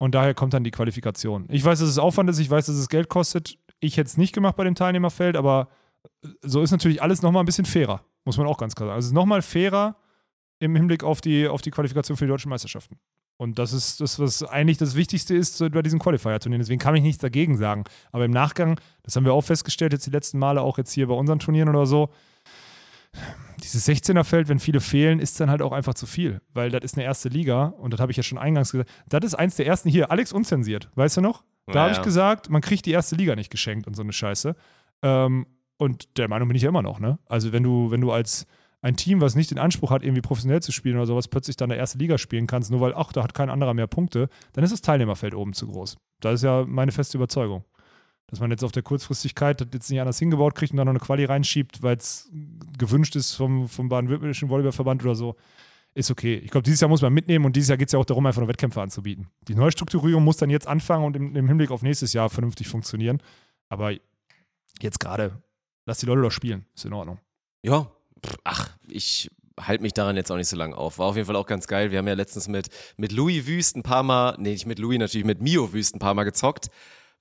[0.00, 1.44] Und daher kommt dann die Qualifikation.
[1.50, 3.58] Ich weiß, dass es Aufwand ist, ich weiß, dass es Geld kostet.
[3.80, 5.68] Ich hätte es nicht gemacht bei dem Teilnehmerfeld, aber
[6.40, 8.02] so ist natürlich alles nochmal ein bisschen fairer.
[8.24, 8.96] muss man auch ganz klar sagen.
[8.96, 9.96] Also es ist nochmal fairer
[10.58, 12.98] im Hinblick auf die, auf die Qualifikation für die deutschen Meisterschaften.
[13.36, 16.60] Und das ist das, was eigentlich das Wichtigste ist bei diesen Qualifier-Turnieren.
[16.60, 17.84] Deswegen kann ich nichts dagegen sagen.
[18.10, 21.08] Aber im Nachgang, das haben wir auch festgestellt, jetzt die letzten Male, auch jetzt hier
[21.08, 22.08] bei unseren Turnieren oder so,
[23.62, 26.40] dieses 16er-Feld, wenn viele fehlen, ist dann halt auch einfach zu viel.
[26.54, 28.90] Weil das ist eine erste Liga und das habe ich ja schon eingangs gesagt.
[29.08, 31.44] Das ist eins der ersten hier, Alex unzensiert, weißt du noch?
[31.66, 34.12] Da Ja, habe ich gesagt, man kriegt die erste Liga nicht geschenkt und so eine
[34.12, 34.56] Scheiße.
[35.02, 35.46] Ähm,
[35.76, 37.18] und der Meinung bin ich ja immer noch, ne?
[37.26, 38.46] Also wenn du, wenn du als
[38.82, 41.68] ein Team, was nicht den Anspruch hat, irgendwie professionell zu spielen oder sowas, plötzlich dann
[41.68, 44.64] der erste Liga spielen kannst, nur weil, ach, da hat kein anderer mehr Punkte, dann
[44.64, 45.96] ist das Teilnehmerfeld oben zu groß.
[46.20, 47.64] Das ist ja meine feste Überzeugung.
[48.30, 50.92] Dass man jetzt auf der Kurzfristigkeit das jetzt nicht anders hingebaut kriegt und dann noch
[50.92, 52.30] eine Quali reinschiebt, weil es
[52.78, 55.36] gewünscht ist vom, vom baden-württembergischen Volleyballverband oder so,
[55.94, 56.36] ist okay.
[56.36, 58.24] Ich glaube, dieses Jahr muss man mitnehmen und dieses Jahr geht es ja auch darum,
[58.24, 59.28] einfach nur Wettkämpfe anzubieten.
[59.48, 63.20] Die Neustrukturierung muss dann jetzt anfangen und im, im Hinblick auf nächstes Jahr vernünftig funktionieren.
[63.68, 63.92] Aber
[64.80, 65.42] jetzt gerade,
[65.86, 66.66] lass die Leute doch spielen.
[66.74, 67.18] Ist in Ordnung.
[67.62, 67.90] Ja,
[68.44, 70.98] ach, ich halte mich daran jetzt auch nicht so lange auf.
[70.98, 71.90] War auf jeden Fall auch ganz geil.
[71.90, 74.98] Wir haben ja letztens mit, mit Louis Wüst ein paar Mal, nee, nicht mit Louis,
[74.98, 76.70] natürlich mit Mio Wüst ein paar Mal gezockt.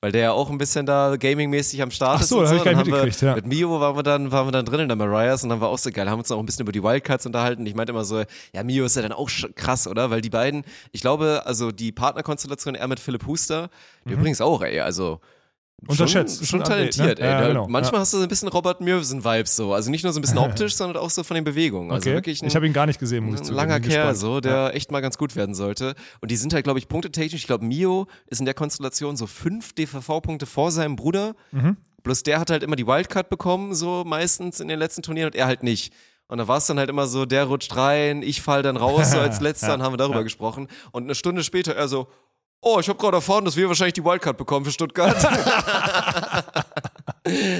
[0.01, 2.29] Weil der ja auch ein bisschen da gamingmäßig am Start Ach ist.
[2.29, 3.35] so, und da hab ich gar nicht wir- mitgekriegt, ja.
[3.35, 5.67] Mit Mio waren wir dann, waren wir dann drin in der Mariahs und dann war
[5.67, 6.09] auch so geil.
[6.09, 7.65] Haben uns noch ein bisschen über die Wildcards unterhalten.
[7.65, 8.23] Ich meinte immer so,
[8.53, 10.09] ja, Mio ist ja dann auch krass, oder?
[10.09, 13.69] Weil die beiden, ich glaube, also die Partnerkonstellation er mit Philipp Huster,
[14.05, 15.38] die übrigens auch, ey, also Mhm.
[15.87, 16.37] Unterschätzt.
[16.39, 17.25] Schon, schon ein Athlet, talentiert, ne?
[17.25, 17.31] ey.
[17.41, 17.67] Ja, genau.
[17.67, 17.99] Manchmal Ja.
[18.01, 19.73] hast du so ein bisschen Robert Mürvsen-Vibes so.
[19.73, 21.91] Also nicht nur so ein bisschen optisch, sondern auch so von den Bewegungen.
[21.91, 22.15] Also Okay.
[22.15, 23.57] wirklich ein, ich habe ihn gar nicht gesehen, muss ich ein zugeben.
[23.57, 24.69] langer Kerl, so, der Ja.
[24.71, 25.95] echt mal ganz gut werden sollte.
[26.21, 27.41] Und die sind halt, glaube ich, punktetechnisch.
[27.41, 31.35] Ich glaube, Mio ist in der Konstellation so fünf DVV-Punkte vor seinem Bruder.
[31.51, 31.77] Mhm.
[32.03, 35.35] Bloß der hat halt immer die Wildcard bekommen, so meistens in den letzten Turnieren und
[35.35, 35.93] er halt nicht.
[36.29, 39.11] Und da war es dann halt immer so, der rutscht rein, ich fall dann raus,
[39.11, 40.21] so als letzter, Ja, und haben wir darüber ja.
[40.23, 40.67] gesprochen.
[40.91, 42.07] Und eine Stunde später er so,
[42.61, 45.15] oh, ich habe gerade erfahren, dass wir wahrscheinlich die Wildcard bekommen für Stuttgart.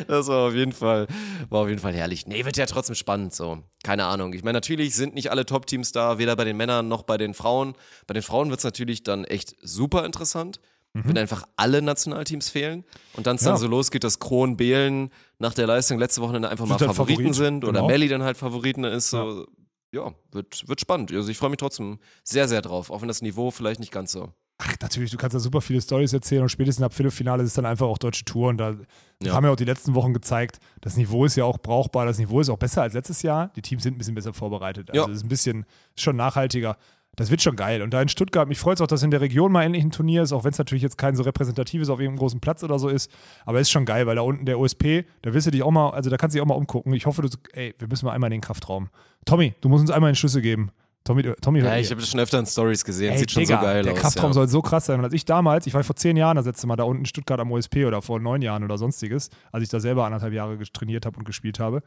[0.07, 1.07] Das war auf jeden Fall,
[1.49, 2.25] war auf jeden Fall herrlich.
[2.25, 3.59] Nee, wird ja trotzdem spannend so.
[3.83, 4.33] Keine Ahnung.
[4.33, 7.33] Ich meine, natürlich sind nicht alle Top-Teams da, weder bei den Männern noch bei den
[7.33, 7.75] Frauen.
[8.07, 10.59] Bei den Frauen wird es natürlich dann echt super interessant,
[10.93, 12.83] wenn einfach alle Nationalteams fehlen
[13.13, 13.57] und dann es dann Mhm.
[13.57, 13.59] Ja.
[13.59, 17.21] so losgeht, dass Kron, Behlen nach der Leistung letzte Wochenende einfach mal Sind halt Favoriten
[17.33, 17.87] Favorit, sind oder genau.
[17.87, 19.11] Melli dann halt Favoriten ist.
[19.11, 19.45] So.
[19.91, 21.11] Ja, wird, wird spannend.
[21.13, 24.11] Also ich freue mich trotzdem sehr, sehr drauf, auch wenn das Niveau vielleicht nicht ganz
[24.11, 24.33] so.
[24.62, 27.66] Ach, natürlich, du kannst da super viele Stories erzählen und spätestens ab Viertelfinale ist dann
[27.66, 28.76] einfach auch deutsche Tour und da
[29.24, 29.34] Ja.
[29.34, 32.41] haben ja auch die letzten Wochen gezeigt, das Niveau ist ja auch brauchbar, das Niveau
[32.41, 33.51] ist auch besser als letztes Jahr.
[33.55, 34.89] Die Teams sind ein bisschen besser vorbereitet.
[34.91, 35.10] Also Ja.
[35.10, 36.78] es ist ein bisschen, ist schon nachhaltiger.
[37.16, 37.82] Das wird schon geil.
[37.82, 39.91] Und da in Stuttgart, mich freut es auch, dass in der Region mal endlich ein
[39.91, 42.80] Turnier ist, auch wenn es natürlich jetzt kein so repräsentatives auf irgendeinem großen Platz oder
[42.80, 43.12] so ist.
[43.45, 45.72] Aber es ist schon geil, weil da unten der OSP, da wirst du dich auch
[45.72, 46.93] mal, also da kannst du dich auch mal umgucken.
[46.93, 48.89] Ich hoffe, du, ey, wir müssen mal einmal in den Kraftraum.
[49.26, 50.72] Tommy, du musst uns einmal in die Schlüsse geben.
[51.03, 53.13] Tommy, Tommy Ja, ich habe das schon öfter in Stories gesehen.
[53.13, 53.99] Ey, Sieht schon Digga, so geil der aus.
[53.99, 54.33] Kraftraum ja.
[54.33, 54.99] soll so krass sein.
[54.99, 57.05] Und als ich damals, ich war vor zehn Jahren das letzte Mal da unten in
[57.05, 60.57] Stuttgart am OSP oder vor neun Jahren oder sonstiges, als ich da selber anderthalb Jahre
[60.71, 61.81] trainiert habe und gespielt habe,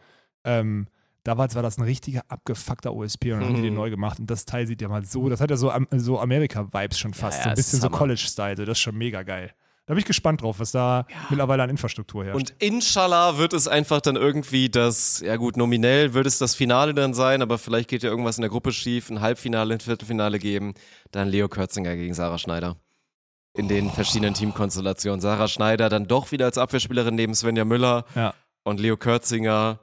[0.44, 0.88] ähm,
[1.24, 3.78] damals war das ein richtiger abgefuckter OSP und dann haben die den Mhm.
[3.78, 4.18] neu gemacht.
[4.18, 7.38] Und das Teil sieht ja mal so, das hat ja so, so Amerika-Vibes schon fast.
[7.38, 7.90] Ja, so ein bisschen so.
[7.90, 8.56] College-Style.
[8.56, 9.52] Das ist schon mega geil.
[9.92, 12.34] Da bin ich gespannt drauf, was da mittlerweile an Infrastruktur herrscht.
[12.34, 16.94] Und inshallah wird es einfach dann irgendwie das, ja gut, nominell wird es das Finale
[16.94, 20.38] dann sein, aber vielleicht geht ja irgendwas in der Gruppe schief, ein Halbfinale, ein Viertelfinale
[20.38, 20.72] geben,
[21.10, 22.76] dann Leo Kürzinger gegen Sarah Schneider.
[23.52, 25.20] In den verschiedenen Teamkonstellationen.
[25.20, 28.32] Sarah Schneider dann doch wieder als Abwehrspielerin neben Svenja Müller ja.
[28.64, 29.78] und Leo Kürzinger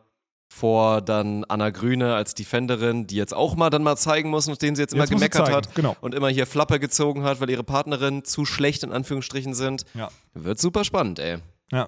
[0.52, 4.76] vor dann Anna Grüne als Defenderin, die jetzt auch mal dann mal zeigen muss, nachdem
[4.76, 5.96] sie jetzt immer Jetzt gemeckert zeigen, hat genau.
[6.02, 9.86] und immer hier Flappe gezogen hat, weil ihre Partnerin zu schlecht in Anführungsstrichen sind.
[9.94, 10.10] Ja.
[10.34, 11.38] Wird super spannend, ey.
[11.72, 11.88] ja.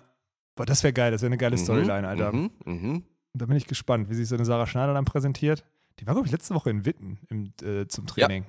[0.55, 2.31] Boah, das wäre geil, das wäre eine geile Mhm, Storyline, Alter.
[2.33, 2.93] Mhm, mhm.
[3.33, 5.63] Und da bin ich gespannt, wie sich so eine Sarah Schneider dann präsentiert.
[5.99, 8.45] Die war, glaube ich, letzte Woche in Witten im, äh, zum Training.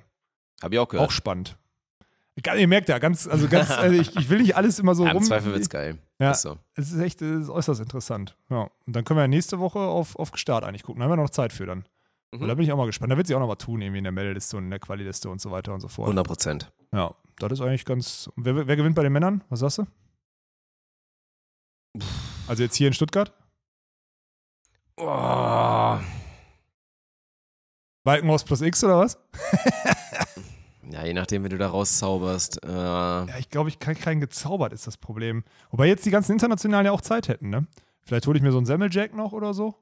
[0.61, 1.07] Hab ich auch gehört.
[1.07, 1.57] Auch spannend.
[2.35, 5.11] Ihr merkt ja, ganz, also ganz, also ich, ich will nicht alles immer so ja,
[5.11, 5.25] Im rum.
[5.25, 5.99] Zweifel wird's geil.
[6.19, 6.31] Ja.
[6.31, 6.57] Ist so.
[6.73, 8.37] Es ist echt es ist äußerst interessant.
[8.49, 8.69] Ja.
[8.85, 10.99] Und dann können wir ja nächste Woche auf, auf Gestart eigentlich gucken.
[10.99, 11.85] Da haben wir noch Zeit für dann.
[12.31, 12.47] Mhm.
[12.47, 13.11] Da bin ich auch mal gespannt.
[13.11, 15.29] Da wird sie auch noch was tun, irgendwie in der Meldeliste und in der Quali-Liste
[15.29, 16.07] und so weiter und so fort.
[16.07, 16.71] 100 Prozent.
[16.91, 18.29] Ja, das ist eigentlich ganz.
[18.35, 19.43] Wer, wer gewinnt bei den Männern?
[19.49, 19.87] Was sagst du?
[22.47, 23.31] Also jetzt hier in Stuttgart?
[24.97, 25.97] Oh.
[28.03, 29.17] Balkenhaus plus X oder was?
[30.91, 32.63] Ja, je nachdem, wie du da rauszauberst.
[32.65, 35.43] Äh, Ja, ich glaube, ich kann keinen gezaubert, ist das Problem.
[35.71, 37.67] Wobei jetzt die ganzen Internationalen ja auch Zeit hätten, ne?
[38.01, 39.75] Vielleicht hole ich mir so einen Semmeljack noch oder so.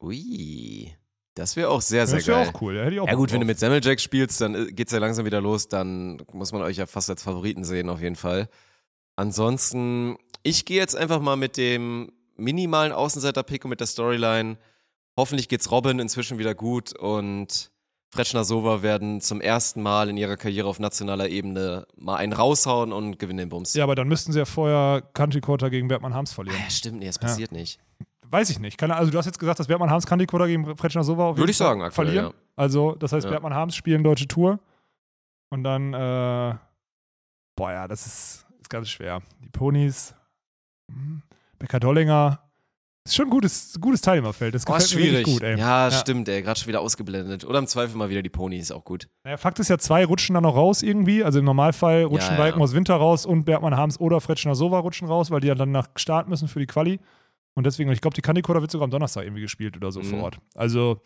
[0.00, 0.92] ui.
[1.34, 2.52] Das wäre auch sehr, sehr Das wäre geil.
[2.54, 2.74] auch cool.
[2.74, 4.98] Da hätte ich auch Ja gut, wenn du mit Semmeljack spielst, dann äh, geht's ja
[4.98, 5.68] langsam wieder los.
[5.68, 8.50] Dann muss man euch ja fast als Favoriten sehen, auf jeden Fall.
[9.16, 14.58] Ansonsten, ich gehe jetzt einfach mal mit dem minimalen Außenseiter-Pick und mit der Storyline.
[15.16, 17.70] Hoffentlich geht's Robin inzwischen wieder gut und
[18.14, 22.92] Fretschner Sova werden zum ersten Mal in ihrer Karriere auf nationaler Ebene mal einen raushauen
[22.92, 23.72] und gewinnen den Bums.
[23.72, 26.58] Ja, aber dann müssten sie ja vorher Country Quarter gegen Bergmann Harms verlieren.
[26.60, 27.80] Ah, ja, stimmt, nee, das passiert nicht.
[28.28, 28.76] weiß ich nicht.
[28.76, 31.50] Kann, also du hast jetzt gesagt, dass Bergmann Harms Kandikoda gegen Fretschner Sova auf Würde
[31.50, 32.26] ich sagen, aktuell, verlieren.
[32.26, 32.32] ja.
[32.54, 33.30] Also das heißt, Ja.
[33.30, 34.58] Bergmann Harms spielen deutsche Tour.
[35.48, 36.54] Und dann, äh,
[37.56, 39.22] boah ja, das ist, ist ganz schwer.
[39.42, 40.14] Die Ponys,
[40.90, 41.22] hm,
[41.58, 42.40] Becker Dollinger,
[43.04, 44.54] ist schon ein gutes, gutes Teilnehmerfeld.
[44.54, 45.34] Das Oh, gefällt ist mir richtig schwierig.
[45.34, 45.58] gut, ey.
[45.58, 46.42] Ja, stimmt, ey.
[46.42, 47.44] Gerade schon wieder ausgeblendet.
[47.44, 49.08] Oder im Zweifel mal wieder die Ponys, auch gut.
[49.24, 51.24] Naja, Fakt ist ja, zwei rutschen dann noch raus irgendwie.
[51.24, 52.42] Also im Normalfall rutschen Ja, ja.
[52.44, 55.54] Balken aus Winter raus und Bergmann Harms oder Fretschner Sova rutschen raus, weil die ja
[55.54, 57.00] dann nach Start müssen für die Quali.
[57.54, 60.04] Und deswegen, ich glaube, die Kandikoda wird sogar am Donnerstag irgendwie gespielt oder so Mhm.
[60.04, 60.38] vor Ort.
[60.54, 61.02] Also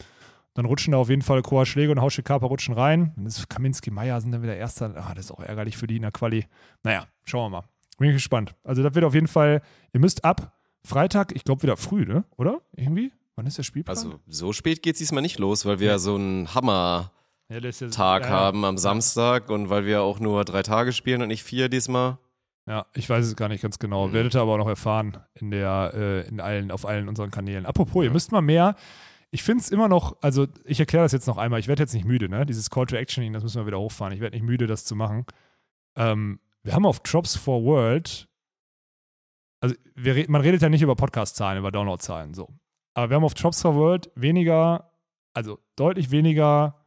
[0.54, 3.12] dann rutschen da auf jeden Fall Koa Schläge und Hausche Kaper rutschen rein.
[3.16, 4.92] Dann ist Kaminski Meier sind dann wieder Erster.
[4.96, 6.46] Ah, das ist auch ärgerlich für die in der Quali.
[6.82, 7.64] Naja, schauen wir mal.
[7.98, 8.54] Bin ich gespannt.
[8.64, 9.62] Also das wird auf jeden Fall,
[9.92, 10.52] ihr müsst ab
[10.86, 12.24] Freitag, ich glaube wieder früh, ne?
[12.36, 12.60] Oder?
[12.72, 13.12] Irgendwie?
[13.34, 13.96] Wann ist der Spielplan?
[13.96, 17.12] Also so spät geht es diesmal nicht los, weil wir ja so einen Hammer-Tag
[17.50, 21.28] ja, ja, ja, haben am Samstag und weil wir auch nur drei Tage spielen und
[21.28, 22.18] nicht vier diesmal.
[22.68, 24.08] Ja, ich weiß es gar nicht ganz genau.
[24.08, 24.12] Mhm.
[24.12, 27.66] Werdet ihr aber auch noch erfahren in der, äh, in allen, auf allen unseren Kanälen.
[27.66, 28.74] Apropos, ihr müsst mal mehr.
[29.30, 31.94] Ich finde es immer noch, also ich erkläre das jetzt noch einmal, ich werde jetzt
[31.94, 32.46] nicht müde, ne?
[32.46, 34.14] Dieses Call to Actioning, das müssen wir wieder hochfahren.
[34.14, 35.26] Ich werde nicht müde, das zu machen.
[35.96, 38.28] Ähm, wir haben auf Drops for World,
[39.60, 42.48] also wir, man redet ja nicht über Podcast-Zahlen, über Download-Zahlen, so.
[42.94, 44.90] Aber wir haben auf Drops for World weniger,
[45.34, 46.86] also deutlich weniger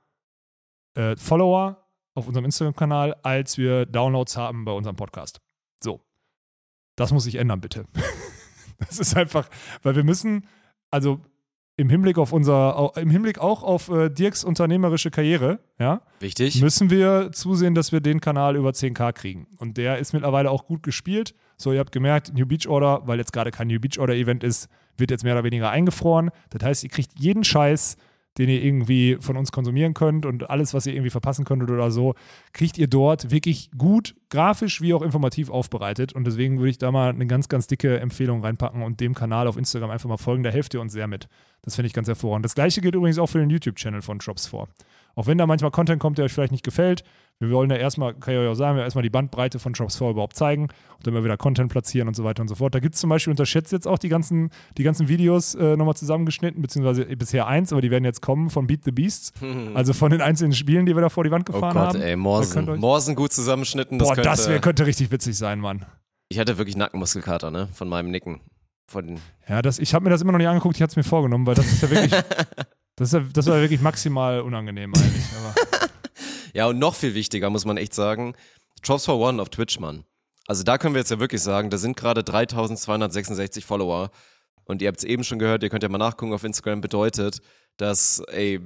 [0.96, 1.86] äh, Follower
[2.16, 5.40] auf unserem Instagram-Kanal, als wir Downloads haben bei unserem Podcast.
[5.82, 6.02] So.
[6.96, 7.86] Das muss sich ändern, bitte.
[8.80, 9.50] das ist einfach,
[9.84, 10.48] weil wir müssen,
[10.92, 11.22] also
[11.80, 16.62] im Hinblick auf unser, im Hinblick auch auf äh, Dirks unternehmerische Karriere, ja, Wichtig.
[16.62, 19.48] müssen wir zusehen, dass wir den Kanal über 10k kriegen.
[19.58, 21.34] Und der ist mittlerweile auch gut gespielt.
[21.56, 24.44] So, ihr habt gemerkt, New Beach Order, weil jetzt gerade kein New Beach Order Event
[24.44, 26.32] ist, wird jetzt mehr oder weniger eingefroren.
[26.50, 27.96] Das heißt, ihr kriegt jeden Scheiß,
[28.40, 31.92] den ihr irgendwie von uns konsumieren könnt und alles, was ihr irgendwie verpassen könntet oder
[31.92, 32.16] so,
[32.54, 36.14] kriegt ihr dort wirklich gut, grafisch wie auch informativ aufbereitet.
[36.14, 39.48] Und deswegen würde ich da mal eine ganz, ganz dicke Empfehlung reinpacken und dem Kanal
[39.48, 40.44] auf Instagram einfach mal folgen.
[40.44, 41.28] Da helft ihr uns sehr mit.
[41.62, 42.46] Das finde ich ganz hervorragend.
[42.46, 44.68] Das gleiche gilt übrigens auch für den YouTube-Channel von Drops 4.
[45.16, 47.04] Auch wenn da manchmal Content kommt, der euch vielleicht nicht gefällt.
[47.42, 49.98] Wir wollen ja erstmal, kann ich euch auch sagen, wir erstmal die Bandbreite von Drops
[49.98, 52.76] 4 überhaupt zeigen und dann mal wieder Content platzieren und so weiter und so fort.
[52.76, 55.96] Da gibt es zum Beispiel unterschätzt jetzt auch die ganzen, die ganzen Videos äh, nochmal
[55.96, 59.32] zusammengeschnitten, beziehungsweise bisher eins, aber die werden jetzt kommen von Beat the Beasts.
[59.74, 62.02] Also von den einzelnen Spielen, die wir da vor die Wand oh gefahren Gott, haben.
[62.02, 62.80] ey, Da könnt ihr Morsen.
[62.80, 64.00] Morsen gut zusammenschnitten.
[64.00, 65.86] Das Boah, könnte, das wär, könnte richtig witzig sein, Mann.
[66.28, 67.70] Ich hatte wirklich Nackenmuskelkater, ne?
[67.74, 68.42] Von meinem Nicken.
[68.92, 69.18] Von
[69.48, 71.46] Ja, das, ich habe mir das immer noch nicht angeguckt, ich hatte es mir vorgenommen,
[71.46, 72.12] weil das ist ja wirklich,
[72.98, 75.26] das, ist ja, das war wirklich maximal unangenehm eigentlich.
[75.40, 75.56] Aber,
[76.54, 78.36] Ja, und noch viel wichtiger, muss man echt sagen,
[78.84, 80.04] Drops for One auf Twitch, Mann.
[80.48, 84.12] Also da können wir jetzt ja wirklich sagen, da sind gerade 3266 Follower.
[84.66, 87.40] Und ihr habt es eben schon gehört, ihr könnt ja mal nachgucken auf Instagram, bedeutet,
[87.78, 88.60] dass, ey,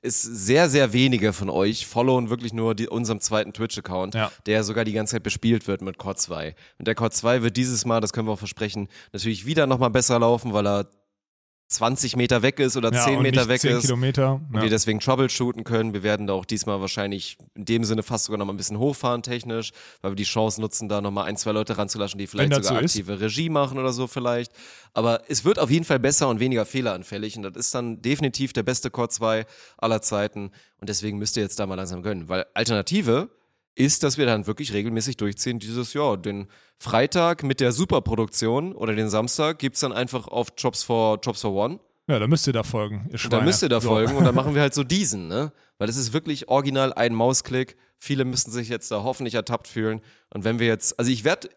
[0.00, 4.32] ist sehr, sehr wenige von euch followen wirklich nur die, unserem zweiten Twitch-Account, Ja.
[4.46, 6.56] der sogar die ganze Zeit bespielt wird mit Core 2.
[6.78, 9.90] Und der Core 2 wird dieses Mal, das können wir auch versprechen, natürlich wieder nochmal
[9.90, 10.88] besser laufen, weil er
[11.72, 14.34] 20 Meter weg ist oder ja, 10 und Meter weg 10 ist Kilometer.
[14.34, 14.62] und Ja.
[14.62, 15.92] wir deswegen troubleshooten können.
[15.94, 18.78] Wir werden da auch diesmal wahrscheinlich in dem Sinne fast sogar noch mal ein bisschen
[18.78, 19.72] hochfahren technisch,
[20.02, 22.78] weil wir die Chance nutzen, da noch mal ein, zwei Leute ranzulaschen, die vielleicht sogar
[22.80, 22.94] so ist.
[22.96, 24.52] aktive Regie machen oder so vielleicht.
[24.94, 28.52] Aber es wird auf jeden Fall besser und weniger fehleranfällig und das ist dann definitiv
[28.52, 29.46] der beste Core 2
[29.78, 30.50] aller Zeiten
[30.80, 33.30] und deswegen müsst ihr jetzt da mal langsam gönnen, weil Alternative
[33.74, 36.16] ist, dass wir dann wirklich regelmäßig durchziehen dieses Jahr.
[36.16, 41.40] Den Freitag mit der Superproduktion oder den Samstag gibt's dann einfach auf Jobs for, Jobs
[41.40, 41.80] for One.
[42.08, 43.88] ja, da müsst ihr da folgen, ihr Da müsst ihr da So.
[43.88, 45.52] folgen und dann machen wir halt so diesen, ne?
[45.78, 47.76] Weil es ist wirklich original ein Mausklick.
[47.98, 50.00] Viele müssen sich jetzt da hoffentlich ertappt fühlen.
[50.34, 51.48] Und wenn wir jetzt, also ich werde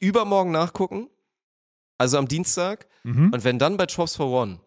[0.00, 1.08] übermorgen nachgucken,
[1.96, 2.86] also am Dienstag.
[3.04, 3.30] Mhm.
[3.32, 4.60] Und wenn dann bei Drops for One,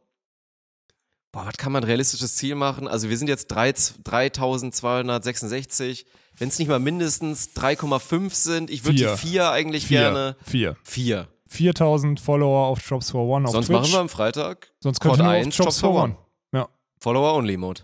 [1.31, 2.88] boah, was kann man realistisches Ziel machen?
[2.88, 6.05] Also wir sind jetzt drei- 3266.
[6.41, 9.99] Wenn es nicht mal mindestens 3,5 sind, ich würde die vier eigentlich Vier.
[9.99, 10.35] gerne.
[10.43, 10.76] Vier.
[10.84, 11.27] Vier.
[11.45, 13.80] 4000 Follower auf Drops for One auf Sonst Twitch.
[13.80, 16.18] machen wir am Freitag Sonst nur auf 1, Drops for One.
[16.51, 16.68] Ja.
[16.99, 17.81] Follower-Only-Mode.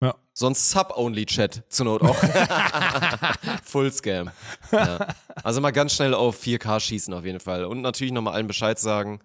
[0.00, 0.14] Ja.
[0.34, 2.14] Sonst Sub-Only-Chat zur Not auch.
[3.64, 4.30] Full-Scam.
[4.70, 5.08] Ja.
[5.42, 7.64] Also mal ganz schnell auf 4K schießen auf jeden Fall.
[7.64, 9.18] Und natürlich nochmal allen Bescheid sagen.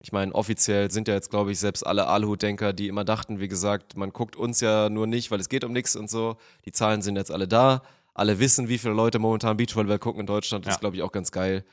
[0.00, 3.48] Ich meine, offiziell sind ja jetzt, glaube ich, selbst alle Aluhut-Denker, die immer dachten, wie
[3.48, 6.36] gesagt, man guckt uns ja nur nicht, weil es geht um nichts und so.
[6.64, 7.82] Die Zahlen sind jetzt alle da.
[8.18, 10.64] Alle wissen, wie viele Leute momentan Beachvolleyball gucken in Deutschland.
[10.66, 10.74] Das Ja.
[10.76, 11.64] ist, glaube ich, auch ganz geil.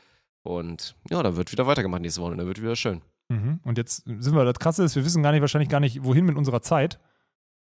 [0.44, 2.36] Und ja, da wird wieder weitergemacht nächste Woche.
[2.36, 3.02] Da wird wieder schön.
[3.30, 3.60] Mhm.
[3.64, 6.26] Und jetzt sind wir, das Krasse ist, wir wissen gar nicht, wahrscheinlich gar nicht, wohin
[6.26, 7.00] mit unserer Zeit,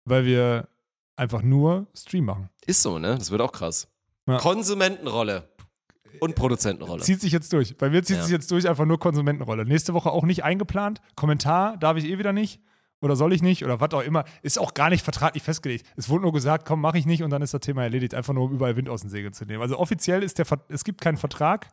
[0.04, 0.68] weil wir
[1.14, 2.48] einfach nur Stream machen.
[2.66, 3.16] Ist so, ne?
[3.16, 3.86] Das wird auch krass.
[4.26, 4.38] Ja.
[4.38, 5.48] Konsumentenrolle
[6.20, 7.02] und Produzentenrolle.
[7.02, 7.76] Zieht sich jetzt durch.
[7.78, 8.22] Bei mir zieht Ja.
[8.24, 9.64] sich jetzt durch, einfach nur Konsumentenrolle.
[9.64, 11.00] Nächste Woche auch nicht eingeplant.
[11.14, 12.60] Kommentar darf ich eh wieder nicht.
[13.02, 13.64] Oder soll ich nicht?
[13.64, 14.24] Oder was auch immer.
[14.42, 15.84] Ist auch gar nicht vertraglich festgelegt.
[15.96, 18.14] Es wurde nur gesagt, komm, mach ich nicht und dann ist das Thema erledigt.
[18.14, 19.60] Einfach nur, um überall Wind aus den Segeln zu nehmen.
[19.60, 21.68] Also offiziell ist der, Ver es gibt keinen Vertrag,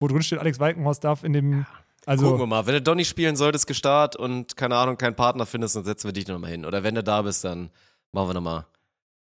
[0.00, 1.66] wo drin steht, Alex Walkenhorst darf in dem,
[2.06, 2.66] Also, Gucken wir mal.
[2.66, 6.08] Wenn du doch nicht spielen solltest, gestartet und keine Ahnung, keinen Partner findest, dann setzen
[6.08, 6.64] wir dich nochmal hin.
[6.64, 7.70] Oder wenn du da bist, dann
[8.12, 8.64] machen wir nochmal.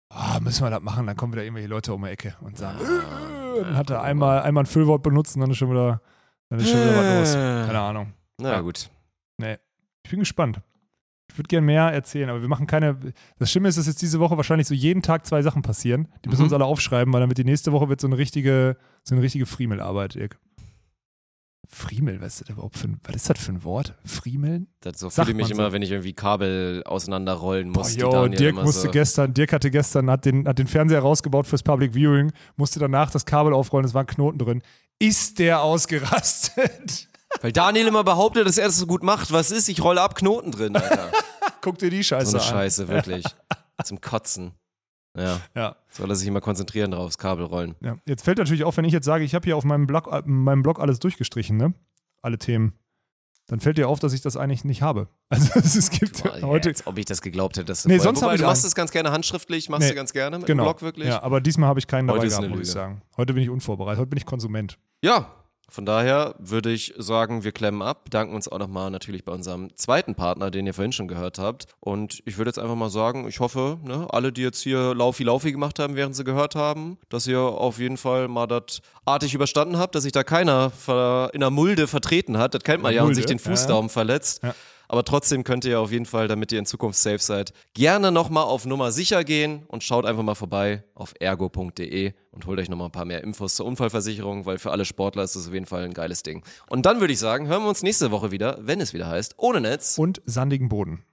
[0.09, 2.79] ah, müssen wir das machen, dann kommen wieder irgendwelche Leute um die Ecke und sagen,
[2.81, 6.01] äh, dann hat er einmal, einmal ein Füllwort benutzt und dann ist schon wieder,
[6.49, 7.33] dann ist schon wieder was los.
[7.67, 8.13] Keine Ahnung.
[8.39, 8.61] Na Ja.
[8.61, 8.89] gut.
[10.03, 10.59] Ich bin gespannt.
[11.31, 12.97] Ich würde gerne mehr erzählen, aber wir machen keine.
[13.39, 16.07] Das Schlimme ist, dass jetzt diese Woche wahrscheinlich so jeden Tag zwei Sachen passieren.
[16.23, 16.45] Die müssen Mhm.
[16.45, 19.45] uns alle aufschreiben, weil damit die nächste Woche wird so eine richtige, so eine richtige
[19.45, 20.39] Friemelarbeit, Dirk.
[21.67, 23.95] Friemel, was ist das überhaupt für ein, was ist das für ein Wort?
[24.05, 24.67] Friemeln?
[24.81, 25.53] Das so fühle ich mich so.
[25.55, 27.93] immer, wenn ich irgendwie Kabel auseinanderrollen Boah, muss.
[27.95, 28.91] die yo, Dirk musste so.
[28.91, 33.09] gestern, Dirk hatte gestern, hat den, hat den Fernseher rausgebaut fürs Public Viewing, musste danach
[33.09, 34.61] das Kabel aufrollen, es war ein Knoten drin.
[34.99, 37.09] Ist der ausgerastet?
[37.41, 39.31] Weil Daniel immer behauptet, dass er das so gut macht.
[39.31, 39.67] Was ist?
[39.69, 41.11] Ich rolle ab Knoten drin, Alter.
[41.61, 42.51] Guck dir die Scheiße So eine an.
[42.53, 43.25] Scheiße, wirklich.
[43.83, 44.53] Zum Kotzen.
[45.17, 45.39] Ja.
[45.55, 45.75] Ja.
[45.89, 47.75] Soll er sich immer konzentrieren drauf, das Kabel rollen.
[47.81, 50.07] Ja, jetzt fällt natürlich auf, wenn ich jetzt sage, ich habe hier auf meinem Blog,
[50.11, 51.73] äh, meinem Blog alles durchgestrichen, ne?
[52.21, 52.73] Alle Themen.
[53.47, 55.07] Dann fällt dir auf, dass ich das eigentlich nicht habe.
[55.29, 56.69] Also es gibt Boah, heute.
[56.69, 57.65] Als ob ich das geglaubt hätte.
[57.65, 59.95] Dass du Nee, sonst Wobei, ich du machst es ganz gerne handschriftlich, machst Nee, du
[59.95, 60.63] ganz gerne mit Genau.
[60.63, 61.07] dem Blog wirklich.
[61.07, 63.01] Ja, aber diesmal habe ich keinen Heute dabei gehabt, muss ich sagen.
[63.17, 64.77] Heute bin ich unvorbereitet, heute bin ich Konsument.
[65.03, 65.31] Ja,
[65.69, 69.75] von daher würde ich sagen, wir klemmen ab, bedanken uns auch nochmal natürlich bei unserem
[69.75, 71.65] zweiten Partner, den ihr vorhin schon gehört habt.
[71.79, 75.51] Und ich würde jetzt einfach mal sagen, ich hoffe, ne, alle, die jetzt hier Laufi-Laufi
[75.51, 79.77] gemacht haben, während sie gehört haben, dass ihr auf jeden Fall mal das artig überstanden
[79.77, 80.71] habt, dass sich da keiner
[81.33, 82.53] in der Mulde vertreten hat.
[82.53, 84.43] Das kennt man ja und Mulde, sich den Fußdaumen verletzt.
[84.43, 84.53] Ja.
[84.87, 88.43] Aber trotzdem könnt ihr auf jeden Fall, damit ihr in Zukunft safe seid, gerne nochmal
[88.43, 92.89] auf Nummer sicher gehen und schaut einfach mal vorbei auf ergo.de und holt euch nochmal
[92.89, 95.83] ein paar mehr Infos zur Unfallversicherung, weil für alle Sportler ist das auf jeden Fall
[95.83, 96.43] ein geiles Ding.
[96.67, 99.35] Und dann würde ich sagen, hören wir uns nächste Woche wieder, wenn es wieder heißt,
[99.37, 99.97] ohne Netz.
[99.97, 101.05] Und sandigen Boden.